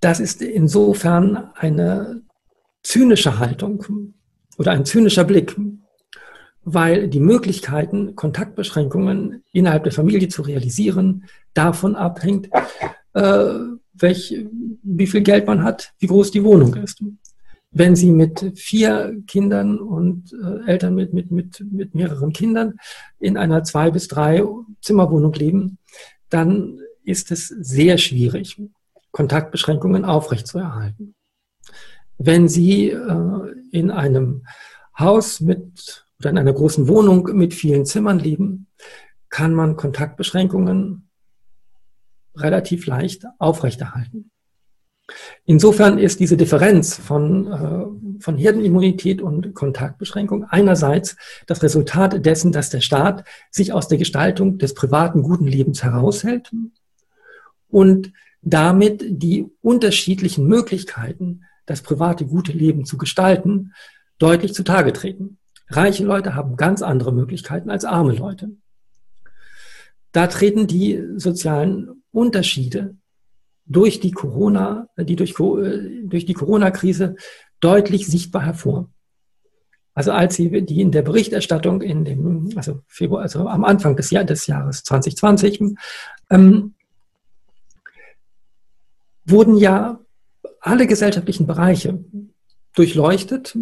Das 0.00 0.18
ist 0.18 0.40
insofern 0.40 1.50
eine 1.54 2.22
zynische 2.82 3.38
Haltung 3.38 4.14
oder 4.56 4.72
ein 4.72 4.86
zynischer 4.86 5.24
Blick, 5.24 5.56
weil 6.64 7.08
die 7.08 7.20
Möglichkeiten, 7.20 8.16
Kontaktbeschränkungen 8.16 9.42
innerhalb 9.52 9.84
der 9.84 9.92
Familie 9.92 10.28
zu 10.28 10.42
realisieren, 10.42 11.24
davon 11.52 11.96
abhängt, 11.96 12.48
äh, 13.14 13.54
welch, 13.92 14.46
wie 14.82 15.06
viel 15.06 15.20
Geld 15.20 15.46
man 15.46 15.62
hat, 15.62 15.92
wie 15.98 16.06
groß 16.06 16.30
die 16.30 16.44
Wohnung 16.44 16.74
ist. 16.76 17.02
Wenn 17.72 17.94
Sie 17.94 18.10
mit 18.10 18.58
vier 18.58 19.16
Kindern 19.26 19.78
und 19.78 20.32
äh, 20.32 20.70
Eltern 20.70 20.94
mit, 20.94 21.12
mit, 21.12 21.30
mit, 21.30 21.64
mit 21.70 21.94
mehreren 21.94 22.32
Kindern 22.32 22.74
in 23.20 23.36
einer 23.36 23.62
zwei 23.64 23.90
bis 23.90 24.08
drei 24.08 24.42
Zimmerwohnung 24.80 25.32
leben, 25.34 25.78
dann 26.30 26.80
ist 27.04 27.30
es 27.30 27.48
sehr 27.48 27.98
schwierig, 27.98 28.60
Kontaktbeschränkungen 29.12 30.04
aufrechtzuerhalten. 30.04 31.14
Wenn 32.18 32.48
Sie 32.48 32.90
äh, 32.90 33.54
in 33.70 33.90
einem 33.90 34.46
Haus 34.98 35.40
mit 35.40 36.06
oder 36.18 36.30
in 36.30 36.38
einer 36.38 36.52
großen 36.52 36.86
Wohnung 36.86 37.24
mit 37.32 37.54
vielen 37.54 37.86
Zimmern 37.86 38.18
leben, 38.18 38.66
kann 39.30 39.54
man 39.54 39.76
Kontaktbeschränkungen 39.76 41.08
relativ 42.36 42.86
leicht 42.86 43.24
aufrechterhalten. 43.38 44.30
Insofern 45.44 45.98
ist 45.98 46.20
diese 46.20 46.36
Differenz 46.36 46.94
von, 46.94 47.46
äh, 47.46 48.20
von 48.22 48.36
Herdenimmunität 48.36 49.20
und 49.22 49.54
Kontaktbeschränkung 49.54 50.44
einerseits 50.44 51.16
das 51.46 51.62
Resultat 51.62 52.24
dessen, 52.24 52.52
dass 52.52 52.70
der 52.70 52.80
Staat 52.80 53.24
sich 53.50 53.72
aus 53.72 53.88
der 53.88 53.98
Gestaltung 53.98 54.58
des 54.58 54.74
privaten 54.74 55.22
guten 55.22 55.46
Lebens 55.46 55.82
heraushält 55.82 56.52
und 57.68 58.12
damit 58.42 59.04
die 59.08 59.46
unterschiedlichen 59.60 60.46
Möglichkeiten, 60.46 61.44
das 61.66 61.82
private 61.82 62.26
gute 62.26 62.52
Leben 62.52 62.84
zu 62.84 62.98
gestalten, 62.98 63.72
deutlich 64.18 64.54
zutage 64.54 64.92
treten. 64.92 65.38
Reiche 65.68 66.04
Leute 66.04 66.34
haben 66.34 66.56
ganz 66.56 66.82
andere 66.82 67.12
Möglichkeiten 67.12 67.70
als 67.70 67.84
arme 67.84 68.12
Leute. 68.12 68.50
Da 70.12 70.26
treten 70.26 70.66
die 70.66 71.00
sozialen 71.16 72.02
Unterschiede 72.10 72.96
durch 73.66 74.00
die 74.00 74.10
Corona, 74.10 74.88
die 74.98 75.14
durch, 75.14 75.34
durch 75.34 76.26
die 76.26 76.34
Corona-Krise 76.34 77.14
deutlich 77.60 78.06
sichtbar 78.08 78.44
hervor. 78.44 78.90
Also 79.94 80.12
als 80.12 80.34
sie 80.34 80.62
die 80.64 80.80
in 80.80 80.92
der 80.92 81.02
Berichterstattung 81.02 81.82
in 81.82 82.04
dem, 82.04 82.50
also 82.56 82.80
Februar, 82.88 83.22
also 83.22 83.46
am 83.48 83.64
Anfang 83.64 83.96
des, 83.96 84.10
Jahr, 84.10 84.24
des 84.24 84.46
Jahres 84.46 84.82
2020 84.82 85.76
ähm, 86.30 86.74
wurden 89.24 89.56
ja 89.56 90.00
alle 90.60 90.86
gesellschaftlichen 90.86 91.46
Bereiche 91.46 92.04
durchleuchtet 92.74 93.56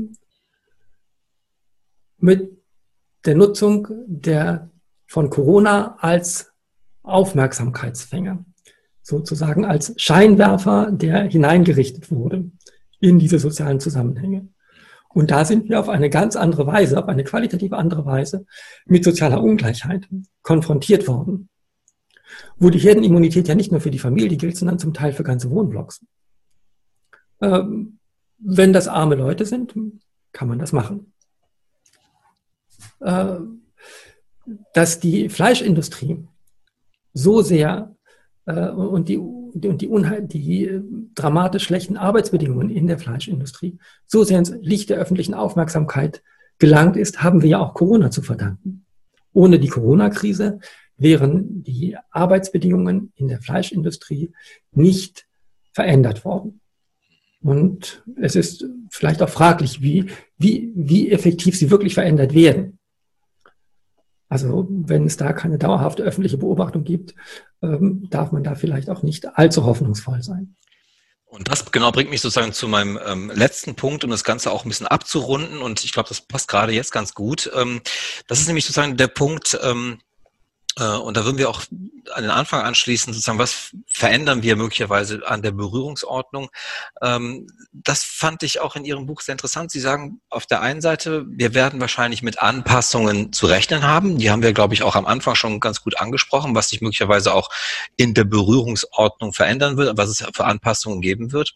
mit 2.18 2.50
der 3.24 3.34
Nutzung 3.34 3.88
der, 4.06 4.70
von 5.06 5.30
Corona 5.30 5.96
als 6.00 6.52
Aufmerksamkeitsfänger, 7.02 8.44
sozusagen 9.02 9.64
als 9.64 9.94
Scheinwerfer, 9.96 10.90
der 10.92 11.22
hineingerichtet 11.24 12.10
wurde 12.10 12.50
in 13.00 13.18
diese 13.18 13.38
sozialen 13.38 13.80
Zusammenhänge. 13.80 14.48
Und 15.08 15.30
da 15.30 15.44
sind 15.44 15.68
wir 15.68 15.80
auf 15.80 15.88
eine 15.88 16.10
ganz 16.10 16.36
andere 16.36 16.66
Weise, 16.66 16.98
auf 16.98 17.08
eine 17.08 17.24
qualitativ 17.24 17.72
andere 17.72 18.04
Weise 18.04 18.44
mit 18.84 19.04
sozialer 19.04 19.42
Ungleichheit 19.42 20.08
konfrontiert 20.42 21.08
worden 21.08 21.48
wo 22.58 22.70
die 22.70 22.78
Herdenimmunität 22.78 23.48
ja 23.48 23.54
nicht 23.54 23.70
nur 23.70 23.80
für 23.80 23.90
die 23.90 23.98
Familie 23.98 24.36
gilt, 24.36 24.56
sondern 24.56 24.78
zum 24.78 24.94
Teil 24.94 25.12
für 25.12 25.22
ganze 25.22 25.50
Wohnblocks. 25.50 26.04
Ähm, 27.40 27.98
wenn 28.38 28.72
das 28.72 28.88
arme 28.88 29.14
Leute 29.14 29.44
sind, 29.44 29.74
kann 30.32 30.48
man 30.48 30.58
das 30.58 30.72
machen. 30.72 31.12
Äh, 33.00 33.38
dass 34.72 35.00
die 35.00 35.28
Fleischindustrie 35.28 36.24
so 37.12 37.42
sehr 37.42 37.94
äh, 38.46 38.68
und 38.70 39.08
die, 39.08 39.18
und 39.18 39.80
die, 39.80 39.88
Unheil, 39.88 40.22
die 40.22 40.64
äh, 40.64 40.82
dramatisch 41.14 41.64
schlechten 41.64 41.96
Arbeitsbedingungen 41.96 42.70
in 42.70 42.86
der 42.86 42.98
Fleischindustrie 42.98 43.78
so 44.06 44.24
sehr 44.24 44.38
ins 44.38 44.50
Licht 44.60 44.90
der 44.90 44.98
öffentlichen 44.98 45.34
Aufmerksamkeit 45.34 46.22
gelangt 46.58 46.96
ist, 46.96 47.22
haben 47.22 47.42
wir 47.42 47.50
ja 47.50 47.58
auch 47.58 47.74
Corona 47.74 48.10
zu 48.10 48.22
verdanken. 48.22 48.84
Ohne 49.32 49.58
die 49.58 49.68
Corona-Krise 49.68 50.60
wären 50.98 51.62
die 51.62 51.96
Arbeitsbedingungen 52.10 53.12
in 53.14 53.28
der 53.28 53.40
Fleischindustrie 53.40 54.32
nicht 54.72 55.26
verändert 55.72 56.24
worden. 56.24 56.60
Und 57.40 58.02
es 58.20 58.34
ist 58.34 58.64
vielleicht 58.90 59.22
auch 59.22 59.28
fraglich, 59.28 59.80
wie, 59.80 60.10
wie, 60.36 60.72
wie 60.74 61.10
effektiv 61.10 61.56
sie 61.56 61.70
wirklich 61.70 61.94
verändert 61.94 62.34
werden. 62.34 62.78
Also 64.28 64.66
wenn 64.68 65.06
es 65.06 65.16
da 65.16 65.32
keine 65.32 65.56
dauerhafte 65.56 66.02
öffentliche 66.02 66.36
Beobachtung 66.36 66.84
gibt, 66.84 67.14
ähm, 67.62 68.08
darf 68.10 68.32
man 68.32 68.42
da 68.42 68.54
vielleicht 68.56 68.90
auch 68.90 69.02
nicht 69.02 69.38
allzu 69.38 69.64
hoffnungsvoll 69.64 70.22
sein. 70.22 70.56
Und 71.24 71.50
das 71.50 71.70
genau 71.70 71.92
bringt 71.92 72.10
mich 72.10 72.22
sozusagen 72.22 72.52
zu 72.52 72.68
meinem 72.68 72.98
ähm, 73.06 73.30
letzten 73.34 73.74
Punkt, 73.74 74.02
um 74.02 74.10
das 74.10 74.24
Ganze 74.24 74.50
auch 74.50 74.64
ein 74.64 74.68
bisschen 74.68 74.86
abzurunden. 74.86 75.58
Und 75.58 75.84
ich 75.84 75.92
glaube, 75.92 76.08
das 76.08 76.22
passt 76.22 76.48
gerade 76.48 76.72
jetzt 76.72 76.90
ganz 76.90 77.14
gut. 77.14 77.50
Ähm, 77.54 77.82
das 78.26 78.40
ist 78.40 78.46
nämlich 78.46 78.64
sozusagen 78.64 78.96
der 78.96 79.08
Punkt, 79.08 79.58
ähm, 79.62 79.98
äh, 80.00 80.07
und 80.84 81.16
da 81.16 81.24
würden 81.24 81.38
wir 81.38 81.48
auch 81.48 81.62
an 82.14 82.22
den 82.22 82.30
Anfang 82.30 82.62
anschließen, 82.62 83.12
sozusagen, 83.12 83.38
was 83.38 83.70
verändern 83.86 84.42
wir 84.42 84.56
möglicherweise 84.56 85.26
an 85.26 85.42
der 85.42 85.52
Berührungsordnung? 85.52 86.48
Ähm, 87.02 87.46
das 87.72 88.02
fand 88.02 88.42
ich 88.42 88.60
auch 88.60 88.76
in 88.76 88.84
Ihrem 88.84 89.06
Buch 89.06 89.20
sehr 89.20 89.32
interessant. 89.32 89.70
Sie 89.70 89.80
sagen 89.80 90.20
auf 90.30 90.46
der 90.46 90.60
einen 90.60 90.80
Seite, 90.80 91.24
wir 91.28 91.54
werden 91.54 91.80
wahrscheinlich 91.80 92.22
mit 92.22 92.40
Anpassungen 92.40 93.32
zu 93.32 93.46
rechnen 93.46 93.82
haben. 93.84 94.18
Die 94.18 94.30
haben 94.30 94.42
wir, 94.42 94.52
glaube 94.52 94.74
ich, 94.74 94.82
auch 94.82 94.96
am 94.96 95.06
Anfang 95.06 95.34
schon 95.34 95.60
ganz 95.60 95.82
gut 95.82 96.00
angesprochen, 96.00 96.54
was 96.54 96.70
sich 96.70 96.80
möglicherweise 96.80 97.34
auch 97.34 97.50
in 97.96 98.14
der 98.14 98.24
Berührungsordnung 98.24 99.32
verändern 99.32 99.76
wird, 99.76 99.96
was 99.96 100.08
es 100.08 100.24
für 100.34 100.44
Anpassungen 100.44 101.00
geben 101.00 101.32
wird. 101.32 101.54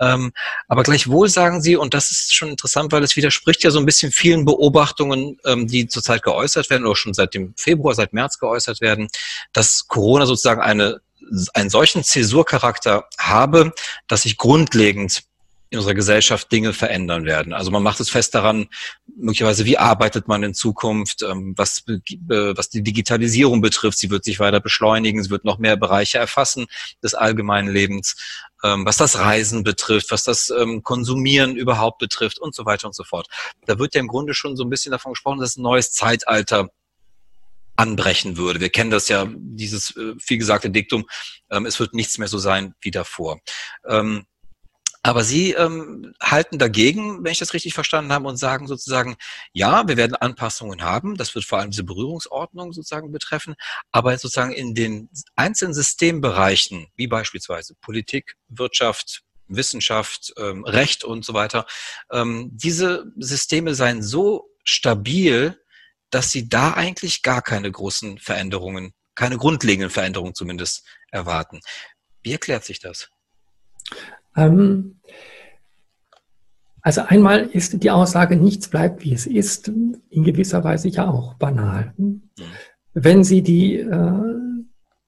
Ähm, 0.00 0.32
aber 0.68 0.82
gleichwohl 0.82 1.28
sagen 1.28 1.62
Sie, 1.62 1.76
und 1.76 1.94
das 1.94 2.10
ist 2.10 2.34
schon 2.34 2.50
interessant, 2.50 2.92
weil 2.92 3.02
es 3.02 3.16
widerspricht 3.16 3.62
ja 3.62 3.70
so 3.70 3.78
ein 3.78 3.86
bisschen 3.86 4.12
vielen 4.12 4.44
Beobachtungen, 4.44 5.38
ähm, 5.44 5.66
die 5.66 5.86
zurzeit 5.86 6.22
geäußert 6.22 6.70
werden 6.70 6.86
oder 6.86 6.96
schon 6.96 7.14
seit 7.14 7.34
dem 7.34 7.54
Februar, 7.56 7.94
seit 7.94 8.12
März 8.12 8.38
geäußert 8.38 8.61
geäußert 8.62 8.80
werden, 8.80 9.08
dass 9.52 9.88
Corona 9.88 10.26
sozusagen 10.26 10.60
eine, 10.60 11.00
einen 11.54 11.70
solchen 11.70 12.04
Zäsurcharakter 12.04 13.08
habe, 13.18 13.72
dass 14.08 14.22
sich 14.22 14.36
grundlegend 14.36 15.22
in 15.70 15.78
unserer 15.78 15.94
Gesellschaft 15.94 16.52
Dinge 16.52 16.74
verändern 16.74 17.24
werden. 17.24 17.54
Also 17.54 17.70
man 17.70 17.82
macht 17.82 17.98
es 17.98 18.10
fest 18.10 18.34
daran, 18.34 18.68
möglicherweise, 19.16 19.64
wie 19.64 19.78
arbeitet 19.78 20.28
man 20.28 20.42
in 20.42 20.52
Zukunft, 20.52 21.22
ähm, 21.22 21.54
was, 21.56 21.84
was 21.86 22.68
die 22.68 22.82
Digitalisierung 22.82 23.62
betrifft. 23.62 23.96
Sie 23.96 24.10
wird 24.10 24.22
sich 24.22 24.38
weiter 24.38 24.60
beschleunigen, 24.60 25.24
sie 25.24 25.30
wird 25.30 25.46
noch 25.46 25.56
mehr 25.56 25.78
Bereiche 25.78 26.18
erfassen 26.18 26.66
des 27.02 27.14
allgemeinen 27.14 27.72
Lebens, 27.72 28.16
ähm, 28.62 28.84
was 28.84 28.98
das 28.98 29.18
Reisen 29.18 29.64
betrifft, 29.64 30.10
was 30.10 30.24
das 30.24 30.50
ähm, 30.50 30.82
Konsumieren 30.82 31.56
überhaupt 31.56 31.96
betrifft 31.96 32.38
und 32.38 32.54
so 32.54 32.66
weiter 32.66 32.86
und 32.86 32.94
so 32.94 33.04
fort. 33.04 33.28
Da 33.64 33.78
wird 33.78 33.94
ja 33.94 34.02
im 34.02 34.08
Grunde 34.08 34.34
schon 34.34 34.58
so 34.58 34.64
ein 34.64 34.70
bisschen 34.70 34.92
davon 34.92 35.14
gesprochen, 35.14 35.40
dass 35.40 35.56
ein 35.56 35.62
neues 35.62 35.92
Zeitalter 35.92 36.68
anbrechen 37.76 38.36
würde. 38.36 38.60
Wir 38.60 38.70
kennen 38.70 38.90
das 38.90 39.08
ja, 39.08 39.26
dieses 39.34 39.96
äh, 39.96 40.14
vielgesagte 40.18 40.70
Diktum, 40.70 41.06
ähm, 41.50 41.66
es 41.66 41.80
wird 41.80 41.94
nichts 41.94 42.18
mehr 42.18 42.28
so 42.28 42.38
sein 42.38 42.74
wie 42.80 42.90
davor. 42.90 43.40
Ähm, 43.88 44.26
aber 45.04 45.24
Sie 45.24 45.50
ähm, 45.52 46.14
halten 46.22 46.58
dagegen, 46.58 47.24
wenn 47.24 47.32
ich 47.32 47.40
das 47.40 47.54
richtig 47.54 47.74
verstanden 47.74 48.12
habe, 48.12 48.28
und 48.28 48.36
sagen 48.36 48.68
sozusagen, 48.68 49.16
ja, 49.52 49.88
wir 49.88 49.96
werden 49.96 50.14
Anpassungen 50.14 50.82
haben. 50.82 51.16
Das 51.16 51.34
wird 51.34 51.44
vor 51.44 51.58
allem 51.58 51.72
diese 51.72 51.82
Berührungsordnung 51.82 52.72
sozusagen 52.72 53.10
betreffen. 53.10 53.56
Aber 53.90 54.16
sozusagen 54.16 54.52
in 54.52 54.76
den 54.76 55.08
einzelnen 55.34 55.74
Systembereichen, 55.74 56.86
wie 56.94 57.08
beispielsweise 57.08 57.74
Politik, 57.80 58.36
Wirtschaft, 58.48 59.22
Wissenschaft, 59.48 60.34
ähm, 60.38 60.64
Recht 60.64 61.02
und 61.02 61.24
so 61.24 61.34
weiter, 61.34 61.66
ähm, 62.12 62.50
diese 62.52 63.12
Systeme 63.16 63.74
seien 63.74 64.04
so 64.04 64.50
stabil, 64.62 65.60
dass 66.12 66.30
sie 66.30 66.48
da 66.48 66.74
eigentlich 66.74 67.22
gar 67.22 67.42
keine 67.42 67.72
großen 67.72 68.18
Veränderungen, 68.18 68.92
keine 69.14 69.38
grundlegenden 69.38 69.90
Veränderungen 69.90 70.34
zumindest 70.34 70.86
erwarten. 71.10 71.60
Wie 72.22 72.32
erklärt 72.32 72.64
sich 72.64 72.78
das? 72.78 73.08
Ähm, 74.36 75.00
also 76.82 77.02
einmal 77.02 77.46
ist 77.46 77.82
die 77.82 77.90
Aussage, 77.90 78.36
nichts 78.36 78.68
bleibt 78.68 79.02
wie 79.04 79.14
es 79.14 79.26
ist, 79.26 79.68
in 79.68 80.24
gewisser 80.24 80.62
Weise 80.62 80.88
ja 80.88 81.08
auch 81.08 81.34
banal. 81.34 81.94
Mhm. 81.96 82.22
Wenn 82.92 83.24
Sie 83.24 83.42
die, 83.42 83.76
äh, 83.76 84.22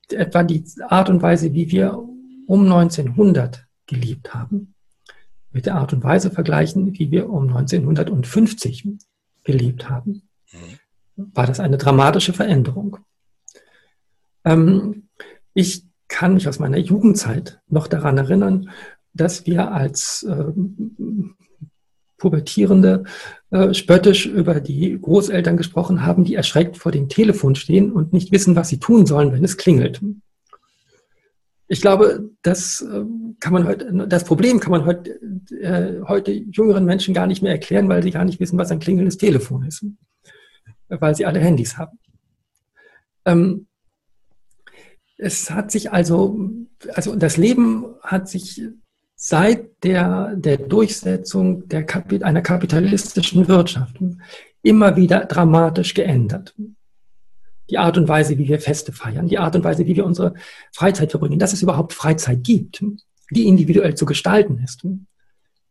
etwa 0.08 0.42
die 0.42 0.64
Art 0.88 1.10
und 1.10 1.20
Weise, 1.20 1.52
wie 1.52 1.70
wir 1.70 1.98
um 2.46 2.62
1900 2.62 3.66
gelebt 3.86 4.32
haben, 4.32 4.74
mit 5.50 5.66
der 5.66 5.74
Art 5.74 5.92
und 5.92 6.02
Weise 6.02 6.30
vergleichen, 6.30 6.94
wie 6.98 7.10
wir 7.10 7.28
um 7.28 7.48
1950 7.48 8.88
gelebt 9.44 9.90
haben, 9.90 10.28
mhm 10.50 10.78
war 11.16 11.46
das 11.46 11.60
eine 11.60 11.78
dramatische 11.78 12.32
Veränderung. 12.32 12.98
Ähm, 14.44 15.08
ich 15.54 15.84
kann 16.08 16.34
mich 16.34 16.48
aus 16.48 16.58
meiner 16.58 16.78
Jugendzeit 16.78 17.60
noch 17.68 17.86
daran 17.86 18.18
erinnern, 18.18 18.70
dass 19.14 19.46
wir 19.46 19.72
als 19.72 20.24
äh, 20.24 20.52
Pubertierende 22.18 23.04
äh, 23.50 23.74
spöttisch 23.74 24.26
über 24.26 24.60
die 24.60 24.98
Großeltern 25.00 25.56
gesprochen 25.56 26.04
haben, 26.04 26.24
die 26.24 26.34
erschreckt 26.34 26.76
vor 26.76 26.92
dem 26.92 27.08
Telefon 27.08 27.54
stehen 27.54 27.92
und 27.92 28.12
nicht 28.12 28.32
wissen, 28.32 28.56
was 28.56 28.68
sie 28.68 28.78
tun 28.78 29.06
sollen, 29.06 29.32
wenn 29.32 29.44
es 29.44 29.56
klingelt. 29.56 30.00
Ich 31.66 31.80
glaube, 31.80 32.30
das 32.42 32.82
äh, 32.82 33.04
kann 33.40 33.52
man 33.52 33.66
heute, 33.66 34.06
das 34.06 34.24
Problem 34.24 34.60
kann 34.60 34.70
man 34.70 34.84
heute, 34.84 35.18
äh, 35.60 36.02
heute 36.06 36.32
jüngeren 36.32 36.84
Menschen 36.84 37.14
gar 37.14 37.26
nicht 37.26 37.42
mehr 37.42 37.52
erklären, 37.52 37.88
weil 37.88 38.02
sie 38.02 38.10
gar 38.10 38.24
nicht 38.24 38.40
wissen, 38.40 38.58
was 38.58 38.70
ein 38.70 38.80
klingelndes 38.80 39.16
Telefon 39.16 39.64
ist 39.64 39.84
weil 40.88 41.14
sie 41.14 41.26
alle 41.26 41.40
Handys 41.40 41.76
haben. 41.78 41.98
Ähm, 43.24 43.66
es 45.16 45.50
hat 45.50 45.70
sich 45.70 45.92
also, 45.92 46.38
also 46.94 47.14
das 47.16 47.36
Leben 47.36 47.86
hat 48.02 48.28
sich 48.28 48.62
seit 49.16 49.82
der, 49.84 50.34
der 50.36 50.58
Durchsetzung 50.58 51.68
der 51.68 51.84
Kapit 51.84 52.22
einer 52.22 52.42
kapitalistischen 52.42 53.48
Wirtschaft 53.48 53.96
immer 54.62 54.96
wieder 54.96 55.26
dramatisch 55.26 55.94
geändert. 55.94 56.54
Die 57.70 57.78
Art 57.78 57.96
und 57.96 58.08
Weise, 58.08 58.36
wie 58.36 58.48
wir 58.48 58.60
Feste 58.60 58.92
feiern, 58.92 59.28
die 59.28 59.38
Art 59.38 59.56
und 59.56 59.64
Weise, 59.64 59.86
wie 59.86 59.96
wir 59.96 60.04
unsere 60.04 60.34
Freizeit 60.72 61.10
verbringen, 61.10 61.38
dass 61.38 61.52
es 61.52 61.62
überhaupt 61.62 61.94
Freizeit 61.94 62.44
gibt, 62.44 62.84
die 63.30 63.46
individuell 63.46 63.94
zu 63.94 64.04
gestalten 64.04 64.58
ist. 64.62 64.86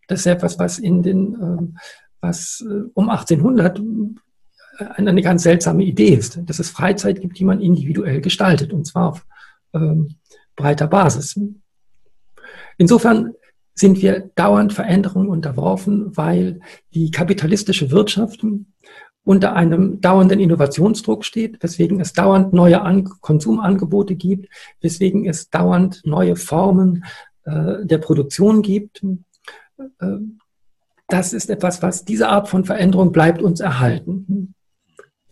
Das 0.07 0.21
ist 0.21 0.25
etwas, 0.25 0.57
was 0.57 0.79
in 0.79 1.03
den, 1.03 1.35
ähm, 1.35 1.77
was 2.21 2.65
äh, 2.67 2.89
um 2.93 3.09
1800 3.09 3.79
eine 4.77 5.21
ganz 5.21 5.43
seltsame 5.43 5.83
Idee 5.83 6.15
ist, 6.15 6.39
dass 6.45 6.59
es 6.59 6.69
Freizeit 6.69 7.21
gibt, 7.21 7.37
die 7.39 7.45
man 7.45 7.61
individuell 7.61 8.21
gestaltet, 8.21 8.73
und 8.73 8.85
zwar 8.85 9.09
auf 9.09 9.25
ähm, 9.73 10.15
breiter 10.55 10.87
Basis. 10.87 11.39
Insofern 12.77 13.33
sind 13.75 14.01
wir 14.01 14.31
dauernd 14.35 14.73
Veränderungen 14.73 15.29
unterworfen, 15.29 16.15
weil 16.15 16.59
die 16.93 17.11
kapitalistische 17.11 17.91
Wirtschaft 17.91 18.45
unter 19.23 19.55
einem 19.55 20.01
dauernden 20.01 20.39
Innovationsdruck 20.39 21.23
steht, 21.23 21.61
weswegen 21.63 21.99
es 21.99 22.13
dauernd 22.13 22.53
neue 22.53 22.81
An 22.81 23.05
Konsumangebote 23.21 24.15
gibt, 24.15 24.49
weswegen 24.81 25.25
es 25.25 25.49
dauernd 25.49 26.01
neue 26.03 26.35
Formen 26.35 27.05
äh, 27.45 27.85
der 27.85 27.99
Produktion 27.99 28.61
gibt. 28.61 29.03
Äh, 29.77 30.17
das 31.07 31.33
ist 31.33 31.49
etwas, 31.49 31.81
was 31.81 32.05
diese 32.05 32.29
Art 32.29 32.49
von 32.49 32.65
Veränderung 32.65 33.11
bleibt 33.11 33.41
uns 33.41 33.59
erhalten 33.59 34.55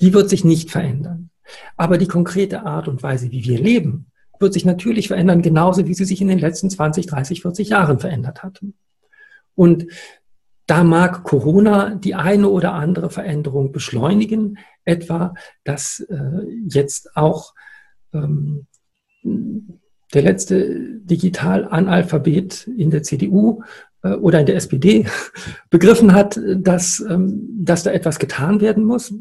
die 0.02 0.14
wird 0.14 0.30
sich 0.30 0.44
nicht 0.44 0.72
verändern. 0.72 1.30
Aber 1.78 1.98
die 1.98 2.08
konkrete 2.08 2.66
Art 2.66 2.88
und 2.88 3.04
Weise, 3.04 3.32
wie 3.32 3.44
wir 3.44 3.60
leben, 3.60 4.08
wird 4.40 4.54
sich 4.54 4.66
natürlich 4.66 5.08
verändern, 5.08 5.42
genauso 5.42 5.88
wie 5.88 5.94
sie 5.94 6.06
sich 6.06 6.22
in 6.22 6.28
den 6.28 6.40
letzten 6.40 6.70
20, 6.70 7.06
30, 7.06 7.42
40 7.42 7.70
Jahren 7.70 8.00
verändert 8.00 8.44
hat. 8.44 8.62
Und 9.56 9.86
da 10.66 10.84
mag 10.84 11.24
Corona 11.24 11.96
die 11.96 12.16
eine 12.16 12.50
oder 12.50 12.74
andere 12.74 13.10
Veränderung 13.10 13.72
beschleunigen, 13.72 14.58
etwa, 14.86 15.34
dass 15.64 16.00
äh, 16.00 16.46
jetzt 16.68 17.16
auch 17.16 17.54
ähm, 18.14 18.68
der 20.14 20.22
letzte 20.22 21.00
Digital-Analphabet 21.02 22.68
in 22.68 22.90
der 22.90 23.04
CDU 23.04 23.64
äh, 24.02 24.14
oder 24.14 24.40
in 24.40 24.46
der 24.46 24.56
SPD 24.56 25.06
begriffen 25.70 26.14
hat, 26.14 26.40
dass, 26.58 27.00
ähm, 27.08 27.50
dass 27.60 27.84
da 27.84 27.92
etwas 27.92 28.20
getan 28.20 28.62
werden 28.62 28.84
muss. 28.84 29.14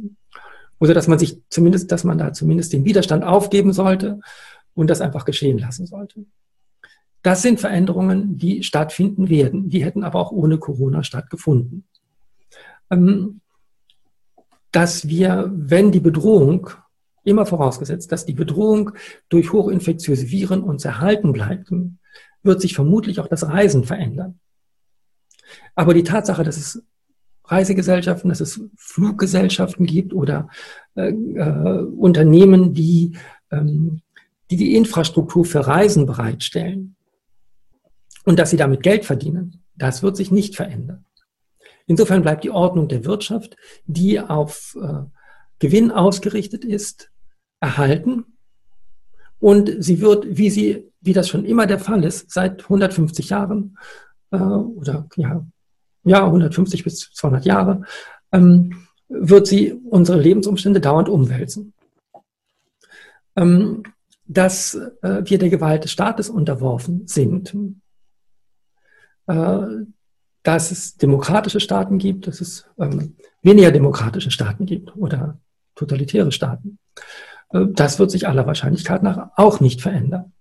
Oder 0.80 0.94
dass 0.94 1.06
man 1.06 1.18
sich 1.18 1.40
zumindest, 1.50 1.92
dass 1.92 2.04
man 2.04 2.18
da 2.18 2.32
zumindest 2.32 2.72
den 2.72 2.84
Widerstand 2.84 3.22
aufgeben 3.22 3.72
sollte 3.72 4.20
und 4.74 4.90
das 4.90 5.00
einfach 5.00 5.24
geschehen 5.24 5.58
lassen 5.58 5.86
sollte. 5.86 6.24
Das 7.22 7.42
sind 7.42 7.60
Veränderungen, 7.60 8.38
die 8.38 8.62
stattfinden 8.62 9.28
werden. 9.28 9.68
Die 9.68 9.84
hätten 9.84 10.04
aber 10.04 10.18
auch 10.18 10.32
ohne 10.32 10.58
Corona 10.58 11.04
stattgefunden. 11.04 11.84
Ähm, 12.90 13.42
dass 14.72 15.06
wir, 15.06 15.50
wenn 15.52 15.92
die 15.92 16.00
Bedrohung, 16.00 16.70
immer 17.22 17.44
vorausgesetzt, 17.44 18.10
dass 18.12 18.24
die 18.24 18.32
Bedrohung 18.32 18.92
durch 19.28 19.52
hochinfektiöse 19.52 20.30
Viren 20.30 20.62
uns 20.62 20.86
erhalten 20.86 21.32
bleibt, 21.32 21.70
wird 22.42 22.60
sich 22.62 22.74
vermutlich 22.74 23.20
auch 23.20 23.28
das 23.28 23.46
Reisen 23.46 23.84
verändern. 23.84 24.40
Aber 25.74 25.92
die 25.92 26.04
Tatsache, 26.04 26.44
dass 26.44 26.56
es 26.56 26.82
Reisegesellschaften, 27.50 28.28
dass 28.28 28.40
es 28.40 28.60
Fluggesellschaften 28.76 29.86
gibt 29.86 30.12
oder 30.12 30.48
äh, 30.94 31.10
äh, 31.10 31.82
Unternehmen, 31.82 32.74
die 32.74 33.16
ähm, 33.50 34.02
die 34.50 34.56
die 34.56 34.74
Infrastruktur 34.74 35.44
für 35.44 35.66
Reisen 35.66 36.06
bereitstellen 36.06 36.96
und 38.24 38.38
dass 38.38 38.50
sie 38.50 38.56
damit 38.56 38.82
Geld 38.82 39.04
verdienen, 39.04 39.62
das 39.76 40.02
wird 40.02 40.16
sich 40.16 40.30
nicht 40.30 40.56
verändern. 40.56 41.04
Insofern 41.86 42.22
bleibt 42.22 42.44
die 42.44 42.50
Ordnung 42.50 42.88
der 42.88 43.04
Wirtschaft, 43.04 43.56
die 43.86 44.20
auf 44.20 44.76
äh, 44.80 45.04
Gewinn 45.58 45.90
ausgerichtet 45.90 46.64
ist, 46.64 47.10
erhalten. 47.60 48.24
Und 49.38 49.82
sie 49.82 50.00
wird, 50.00 50.26
wie 50.36 50.50
sie, 50.50 50.92
wie 51.00 51.12
das 51.12 51.28
schon 51.28 51.44
immer 51.44 51.66
der 51.66 51.78
Fall 51.78 52.04
ist, 52.04 52.30
seit 52.30 52.62
150 52.62 53.30
Jahren 53.30 53.78
äh, 54.30 54.36
oder 54.36 55.08
ja, 55.16 55.46
ja 56.04 56.24
150 56.24 56.84
bis 56.84 57.12
200 57.12 57.44
Jahre, 57.44 57.82
ähm, 58.32 58.86
wird 59.08 59.46
sie 59.46 59.72
unsere 59.72 60.20
Lebensumstände 60.20 60.80
dauernd 60.80 61.08
umwälzen. 61.08 61.72
Ähm, 63.36 63.82
dass 64.26 64.74
äh, 65.02 65.22
wir 65.24 65.38
der 65.38 65.50
Gewalt 65.50 65.82
des 65.82 65.90
Staates 65.90 66.30
unterworfen 66.30 67.08
sind, 67.08 67.52
äh, 69.26 69.66
dass 70.44 70.70
es 70.70 70.96
demokratische 70.96 71.58
Staaten 71.58 71.98
gibt, 71.98 72.28
dass 72.28 72.40
es 72.40 72.64
ähm, 72.78 73.16
weniger 73.42 73.72
demokratische 73.72 74.30
Staaten 74.30 74.66
gibt 74.66 74.96
oder 74.96 75.38
totalitäre 75.74 76.30
Staaten. 76.30 76.78
Äh, 77.50 77.66
das 77.70 77.98
wird 77.98 78.12
sich 78.12 78.28
aller 78.28 78.46
Wahrscheinlichkeit 78.46 79.02
nach 79.02 79.30
auch 79.36 79.58
nicht 79.58 79.82
verändern. 79.82 80.32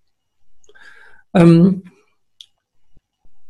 Ähm, 1.34 1.84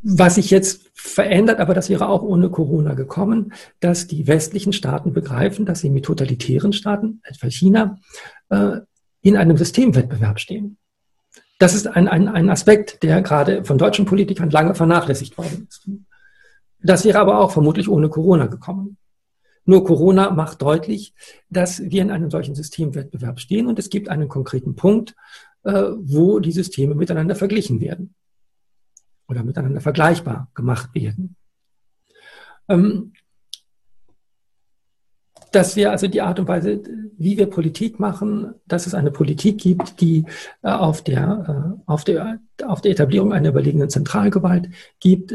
was 0.02 0.36
sich 0.36 0.50
jetzt 0.50 0.89
verändert, 1.02 1.60
aber 1.60 1.74
das 1.74 1.90
wäre 1.90 2.10
auch 2.10 2.22
ohne 2.22 2.50
Corona 2.50 2.94
gekommen, 2.94 3.54
dass 3.80 4.08
die 4.08 4.28
westlichen 4.28 4.74
Staaten 4.74 5.14
begreifen, 5.14 5.66
dass 5.66 5.80
sie 5.80 5.90
mit 5.90 6.06
totalitären 6.06 6.74
Staaten, 6.74 7.22
etwa 7.24 7.50
China, 7.50 8.00
äh, 8.50 8.82
in 9.22 9.38
einem 9.38 9.58
Systemwettbewerb 9.58 10.40
stehen. 10.40 10.78
Das 11.58 11.74
ist 11.74 11.88
ein, 11.88 12.08
ein, 12.08 12.28
ein 12.28 12.50
Aspekt, 12.50 13.02
der 13.04 13.22
gerade 13.22 13.64
von 13.64 13.78
deutschen 13.78 14.06
Politikern 14.06 14.50
lange 14.50 14.76
vernachlässigt 14.76 15.38
worden 15.38 15.68
ist. 15.70 15.90
Das 16.82 17.06
wäre 17.06 17.20
aber 17.20 17.40
auch 17.40 17.52
vermutlich 17.52 17.90
ohne 17.90 18.10
Corona 18.10 18.48
gekommen. 18.48 18.98
Nur 19.66 19.84
Corona 19.84 20.32
macht 20.32 20.62
deutlich, 20.62 21.14
dass 21.50 21.82
wir 21.82 22.02
in 22.02 22.12
einem 22.12 22.30
solchen 22.30 22.56
Systemwettbewerb 22.56 23.40
stehen 23.40 23.68
und 23.68 23.80
es 23.80 23.90
gibt 23.90 24.10
einen 24.10 24.28
konkreten 24.28 24.76
Punkt, 24.76 25.16
äh, 25.64 25.84
wo 25.98 26.40
die 26.40 26.52
Systeme 26.52 26.96
miteinander 26.96 27.36
verglichen 27.36 27.80
werden 27.80 28.16
oder 29.30 29.44
miteinander 29.44 29.80
vergleichbar 29.80 30.50
gemacht 30.56 30.94
werden. 30.94 31.36
Ähm, 32.68 33.14
dass 35.52 35.76
wir 35.76 35.92
also 35.92 36.08
die 36.08 36.22
Art 36.22 36.40
und 36.40 36.48
Weise, 36.48 36.82
wie 37.18 37.38
wir 37.38 37.48
Politik 37.48 38.00
machen, 38.00 38.54
dass 38.68 38.86
es 38.86 38.94
eine 38.94 39.12
Politik 39.12 39.58
gibt, 39.58 40.00
die 40.02 40.26
äh, 40.62 40.70
auf, 40.70 41.04
der, 41.04 41.76
äh, 41.78 41.92
auf, 41.92 42.04
der, 42.04 42.40
auf 42.66 42.82
der 42.82 42.92
Etablierung 42.92 43.34
einer 43.34 43.50
überlegenen 43.50 43.90
Zentralgewalt 43.90 44.70
gibt, 45.00 45.34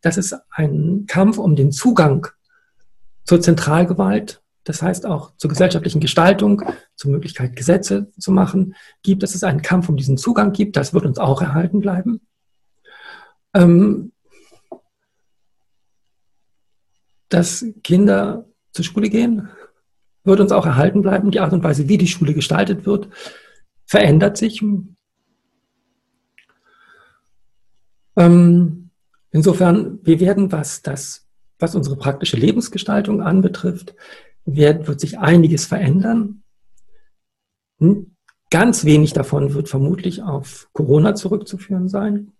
dass 0.00 0.16
es 0.16 0.34
einen 0.50 1.06
Kampf 1.06 1.38
um 1.38 1.54
den 1.54 1.70
Zugang 1.70 2.26
zur 3.24 3.40
Zentralgewalt, 3.40 4.42
das 4.64 4.82
heißt 4.82 5.06
auch 5.06 5.32
zur 5.36 5.50
gesellschaftlichen 5.50 6.00
Gestaltung, 6.00 6.62
zur 6.96 7.12
Möglichkeit, 7.12 7.54
Gesetze 7.54 8.10
zu 8.18 8.32
machen, 8.32 8.74
gibt, 9.02 9.22
dass 9.22 9.34
es 9.34 9.44
einen 9.44 9.62
Kampf 9.62 9.88
um 9.88 9.96
diesen 9.96 10.16
Zugang 10.16 10.52
gibt, 10.52 10.76
das 10.76 10.92
wird 10.92 11.06
uns 11.06 11.18
auch 11.18 11.40
erhalten 11.40 11.80
bleiben. 11.80 12.20
Ähm, 13.56 14.12
dass 17.30 17.64
Kinder 17.82 18.46
zur 18.72 18.84
Schule 18.84 19.08
gehen, 19.08 19.48
wird 20.24 20.40
uns 20.40 20.52
auch 20.52 20.66
erhalten 20.66 21.00
bleiben. 21.00 21.30
Die 21.30 21.40
Art 21.40 21.54
und 21.54 21.64
Weise, 21.64 21.88
wie 21.88 21.96
die 21.96 22.06
Schule 22.06 22.34
gestaltet 22.34 22.84
wird, 22.84 23.08
verändert 23.86 24.36
sich. 24.36 24.62
Ähm, 28.16 28.90
insofern, 29.30 30.00
wir 30.02 30.20
werden, 30.20 30.52
was 30.52 30.82
das, 30.82 31.26
was 31.58 31.74
unsere 31.74 31.96
praktische 31.96 32.36
Lebensgestaltung 32.36 33.22
anbetrifft, 33.22 33.94
wird, 34.44 34.86
wird 34.86 35.00
sich 35.00 35.18
einiges 35.18 35.64
verändern. 35.64 36.42
Ganz 38.50 38.84
wenig 38.84 39.14
davon 39.14 39.54
wird 39.54 39.70
vermutlich 39.70 40.22
auf 40.22 40.68
Corona 40.72 41.14
zurückzuführen 41.14 41.88
sein. 41.88 42.35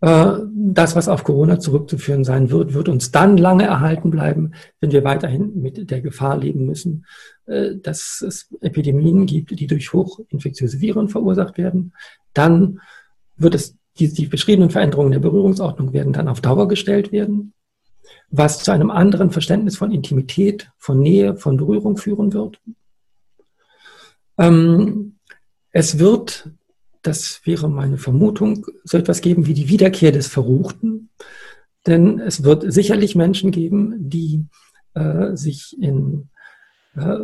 Äh, 0.00 0.38
das, 0.52 0.94
was 0.94 1.08
auf 1.08 1.24
Corona 1.24 1.58
zurückzuführen 1.58 2.24
sein 2.24 2.50
wird, 2.50 2.74
wird 2.74 2.88
uns 2.88 3.10
dann 3.10 3.36
lange 3.36 3.64
erhalten 3.64 4.10
bleiben, 4.10 4.52
wenn 4.80 4.92
wir 4.92 5.04
weiterhin 5.04 5.60
mit 5.60 5.90
der 5.90 6.00
Gefahr 6.00 6.36
leben 6.36 6.66
müssen, 6.66 7.06
äh, 7.46 7.76
dass 7.76 8.22
es 8.26 8.54
Epidemien 8.60 9.26
gibt, 9.26 9.58
die 9.58 9.66
durch 9.66 9.92
hochinfektiöse 9.92 10.80
Viren 10.80 11.08
verursacht 11.08 11.56
werden. 11.56 11.94
Dann 12.34 12.80
wird 13.36 13.54
es, 13.54 13.76
die, 13.98 14.12
die 14.12 14.26
beschriebenen 14.26 14.70
Veränderungen 14.70 15.12
der 15.12 15.20
Berührungsordnung 15.20 15.92
werden 15.92 16.12
dann 16.12 16.28
auf 16.28 16.42
Dauer 16.42 16.68
gestellt 16.68 17.10
werden, 17.10 17.54
was 18.28 18.62
zu 18.62 18.72
einem 18.72 18.90
anderen 18.90 19.30
Verständnis 19.30 19.78
von 19.78 19.92
Intimität, 19.92 20.70
von 20.76 21.00
Nähe, 21.00 21.36
von 21.36 21.56
Berührung 21.56 21.96
führen 21.96 22.34
wird. 22.34 22.60
Ähm, 24.38 25.16
es 25.70 25.98
wird 25.98 26.50
das 27.06 27.40
wäre 27.44 27.68
meine 27.68 27.98
Vermutung, 27.98 28.66
so 28.84 28.98
etwas 28.98 29.20
geben 29.20 29.46
wie 29.46 29.54
die 29.54 29.68
Wiederkehr 29.68 30.12
des 30.12 30.26
Verruchten. 30.26 31.10
Denn 31.86 32.18
es 32.18 32.42
wird 32.42 32.72
sicherlich 32.72 33.14
Menschen 33.14 33.52
geben, 33.52 33.94
die 33.98 34.44
äh, 34.94 35.36
sich 35.36 35.76
in 35.80 36.28
äh, 36.96 37.16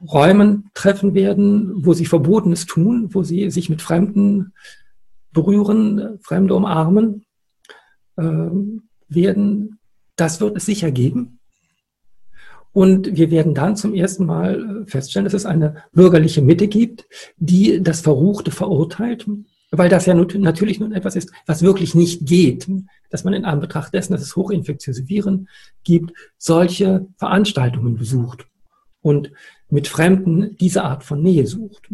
Räumen 0.00 0.70
treffen 0.74 1.14
werden, 1.14 1.84
wo 1.84 1.92
sie 1.92 2.06
Verbotenes 2.06 2.66
tun, 2.66 3.14
wo 3.14 3.22
sie 3.22 3.50
sich 3.50 3.68
mit 3.68 3.82
Fremden 3.82 4.52
berühren, 5.32 6.18
Fremde 6.22 6.54
umarmen 6.54 7.24
äh, 8.16 8.50
werden. 9.08 9.78
Das 10.16 10.40
wird 10.40 10.56
es 10.56 10.64
sicher 10.64 10.90
geben. 10.90 11.35
Und 12.76 13.16
wir 13.16 13.30
werden 13.30 13.54
dann 13.54 13.74
zum 13.74 13.94
ersten 13.94 14.26
Mal 14.26 14.82
äh, 14.84 14.86
feststellen, 14.86 15.24
dass 15.24 15.32
es 15.32 15.46
eine 15.46 15.82
bürgerliche 15.94 16.42
Mitte 16.42 16.68
gibt, 16.68 17.06
die 17.38 17.82
das 17.82 18.02
Verruchte 18.02 18.50
verurteilt, 18.50 19.26
weil 19.70 19.88
das 19.88 20.04
ja 20.04 20.12
natürlich 20.12 20.78
nun 20.78 20.92
etwas 20.92 21.16
ist, 21.16 21.32
was 21.46 21.62
wirklich 21.62 21.94
nicht 21.94 22.26
geht, 22.26 22.68
dass 23.08 23.24
man 23.24 23.32
in 23.32 23.46
Anbetracht 23.46 23.94
dessen, 23.94 24.12
dass 24.12 24.20
es 24.20 24.36
hochinfektiöse 24.36 25.08
Viren 25.08 25.48
gibt, 25.84 26.12
solche 26.36 27.06
Veranstaltungen 27.16 27.96
besucht 27.96 28.46
und 29.00 29.32
mit 29.70 29.88
Fremden 29.88 30.54
diese 30.58 30.84
Art 30.84 31.02
von 31.02 31.22
Nähe 31.22 31.46
sucht 31.46 31.90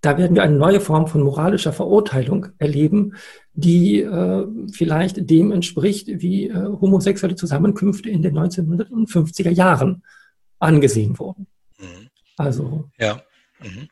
da 0.00 0.16
werden 0.16 0.36
wir 0.36 0.42
eine 0.42 0.56
neue 0.56 0.80
Form 0.80 1.08
von 1.08 1.22
moralischer 1.22 1.72
Verurteilung 1.72 2.48
erleben, 2.58 3.16
die 3.52 4.00
äh, 4.00 4.46
vielleicht 4.72 5.28
dem 5.28 5.50
entspricht, 5.50 6.06
wie 6.08 6.48
äh, 6.48 6.54
homosexuelle 6.54 7.34
Zusammenkünfte 7.34 8.08
in 8.08 8.22
den 8.22 8.38
1950er 8.38 9.50
Jahren 9.50 10.04
angesehen 10.60 11.18
wurden. 11.18 11.46
Mhm. 11.78 12.10
Also. 12.36 12.90
Ja. 12.98 13.22
Mhm. 13.60 13.88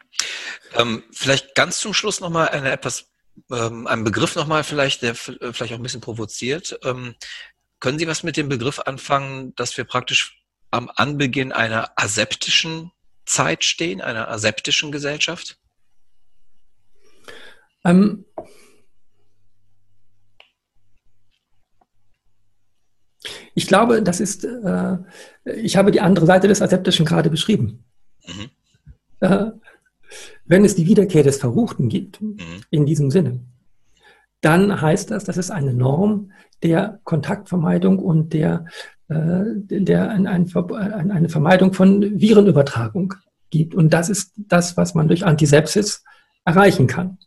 Ähm, 0.75 1.03
vielleicht 1.11 1.55
ganz 1.57 1.81
zum 1.81 1.93
Schluss 1.93 2.21
nochmal 2.21 2.49
eine 2.51 2.71
etwas, 2.71 3.09
ähm, 3.51 3.89
einen 3.89 4.05
Begriff 4.05 4.37
nochmal 4.37 4.63
vielleicht, 4.63 5.03
der 5.03 5.17
vielleicht 5.17 5.73
auch 5.73 5.79
ein 5.79 5.83
bisschen 5.83 6.01
provoziert. 6.01 6.79
Ähm, 6.85 7.17
können 7.81 7.99
Sie 7.99 8.07
was 8.07 8.23
mit 8.23 8.37
dem 8.37 8.49
Begriff 8.49 8.79
anfangen, 8.81 9.55
dass 9.57 9.77
wir 9.77 9.85
praktisch 9.85 10.41
am 10.71 10.91
Anbeginn 10.95 11.53
einer 11.53 11.91
aseptischen 11.97 12.93
Zeit 13.25 13.65
stehen, 13.65 14.01
einer 14.01 14.29
aseptischen 14.29 14.93
Gesellschaft? 14.93 15.59
Ähm, 17.87 18.25
ich 23.55 23.67
glaube, 23.67 24.03
das 24.03 24.21
ist, 24.21 24.45
äh, 24.45 24.99
ich 25.45 25.77
habe 25.77 25.93
die 25.93 26.01
andere 26.01 26.27
Seite 26.27 26.49
des 26.49 26.61
Aseptischen 26.61 27.07
gerade 27.07 27.31
beschrieben. 27.31 27.85
Mhm. 28.27 28.51
Äh, 29.21 29.47
wenn 30.45 30.65
es 30.65 30.75
die 30.75 30.87
Wiederkehr 30.87 31.23
des 31.23 31.39
Verruchten 31.39 31.89
gibt, 31.89 32.21
mhm. 32.21 32.37
in 32.71 32.87
diesem 32.87 33.11
Sinne, 33.11 33.41
dann 34.41 34.81
heißt 34.81 35.11
das, 35.11 35.25
dass 35.25 35.37
es 35.37 35.51
eine 35.51 35.73
Norm 35.73 36.33
der 36.63 37.01
Kontaktvermeidung 37.05 37.99
und 37.99 38.33
der, 38.33 38.67
äh, 39.09 39.45
der 39.45 40.11
ein, 40.11 40.27
ein, 40.27 41.11
eine 41.11 41.29
Vermeidung 41.29 41.73
von 41.73 42.21
Virenübertragung 42.21 43.15
gibt. 43.51 43.75
Und 43.75 43.93
das 43.93 44.09
ist 44.09 44.33
das, 44.37 44.77
was 44.77 44.95
man 44.95 45.09
durch 45.09 45.25
Antisepsis 45.25 46.05
erreichen 46.45 46.87
kann. 46.87 47.19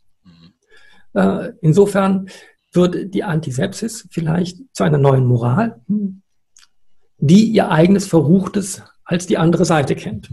Äh, 1.13 1.51
insofern 1.61 2.29
wird 2.73 3.13
die 3.13 3.23
Antisepsis 3.23 4.07
vielleicht 4.11 4.57
zu 4.73 4.83
einer 4.83 4.97
neuen 4.97 5.25
Moral, 5.25 5.81
die 7.17 7.45
ihr 7.45 7.71
eigenes 7.71 8.07
Verruchtes 8.07 8.83
als 9.03 9.25
die 9.25 9.37
andere 9.37 9.65
Seite 9.65 9.95
kennt. 9.95 10.29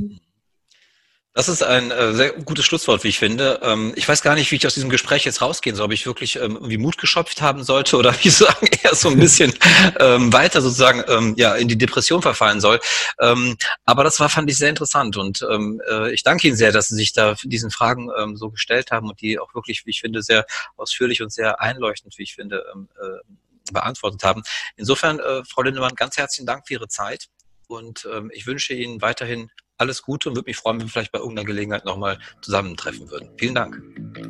Das 1.36 1.50
ist 1.50 1.62
ein 1.62 1.90
äh, 1.90 2.14
sehr 2.14 2.32
gutes 2.32 2.64
Schlusswort, 2.64 3.04
wie 3.04 3.08
ich 3.08 3.18
finde. 3.18 3.60
Ähm, 3.62 3.92
ich 3.94 4.08
weiß 4.08 4.22
gar 4.22 4.34
nicht, 4.34 4.50
wie 4.50 4.56
ich 4.56 4.66
aus 4.66 4.72
diesem 4.72 4.88
Gespräch 4.88 5.26
jetzt 5.26 5.42
rausgehen 5.42 5.76
soll, 5.76 5.84
ob 5.84 5.92
ich 5.92 6.06
wirklich 6.06 6.36
ähm, 6.36 6.54
irgendwie 6.54 6.78
Mut 6.78 6.96
geschöpft 6.96 7.42
haben 7.42 7.62
sollte 7.62 7.98
oder 7.98 8.14
wie 8.24 8.30
sagen, 8.30 8.66
eher 8.82 8.94
so 8.94 9.10
ein 9.10 9.20
bisschen 9.20 9.52
ähm, 10.00 10.32
weiter 10.32 10.62
sozusagen 10.62 11.04
ähm, 11.08 11.34
ja 11.36 11.54
in 11.54 11.68
die 11.68 11.76
Depression 11.76 12.22
verfallen 12.22 12.62
soll. 12.62 12.80
Ähm, 13.20 13.58
aber 13.84 14.02
das 14.02 14.18
war, 14.18 14.30
fand 14.30 14.48
ich 14.48 14.56
sehr 14.56 14.70
interessant 14.70 15.18
und 15.18 15.46
ähm, 15.50 15.82
äh, 15.86 16.10
ich 16.10 16.22
danke 16.22 16.48
Ihnen 16.48 16.56
sehr, 16.56 16.72
dass 16.72 16.88
Sie 16.88 16.94
sich 16.94 17.12
da 17.12 17.34
diesen 17.44 17.70
Fragen 17.70 18.08
ähm, 18.18 18.38
so 18.38 18.48
gestellt 18.48 18.90
haben 18.90 19.10
und 19.10 19.20
die 19.20 19.38
auch 19.38 19.54
wirklich, 19.54 19.84
wie 19.84 19.90
ich 19.90 20.00
finde, 20.00 20.22
sehr 20.22 20.46
ausführlich 20.78 21.20
und 21.20 21.34
sehr 21.34 21.60
einleuchtend, 21.60 22.16
wie 22.16 22.22
ich 22.22 22.34
finde, 22.34 22.64
ähm, 22.72 22.88
äh, 22.98 23.72
beantwortet 23.74 24.24
haben. 24.24 24.42
Insofern, 24.76 25.20
äh, 25.20 25.44
Frau 25.44 25.60
Lindemann, 25.60 25.96
ganz 25.96 26.16
herzlichen 26.16 26.46
Dank 26.46 26.66
für 26.66 26.72
Ihre 26.72 26.88
Zeit 26.88 27.26
und 27.66 28.08
ähm, 28.10 28.30
ich 28.32 28.46
wünsche 28.46 28.72
Ihnen 28.72 29.02
weiterhin 29.02 29.50
alles 29.78 30.02
Gute 30.02 30.28
und 30.28 30.36
würde 30.36 30.48
mich 30.48 30.56
freuen, 30.56 30.78
wenn 30.78 30.86
wir 30.86 30.90
vielleicht 30.90 31.12
bei 31.12 31.18
irgendeiner 31.18 31.46
Gelegenheit 31.46 31.84
nochmal 31.84 32.18
zusammentreffen 32.40 33.10
würden. 33.10 33.28
Vielen 33.38 33.54
Dank. 33.54 33.82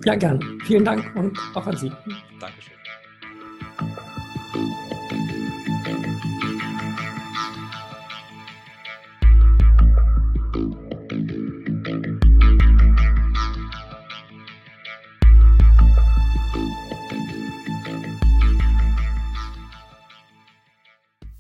Ja, 0.05 0.15
gern. 0.15 0.61
Vielen 0.65 0.85
Dank 0.85 1.15
und 1.17 1.39
auch 1.55 1.67
an 1.67 1.77
Sie. 1.77 1.93
Dankeschön. 2.41 2.77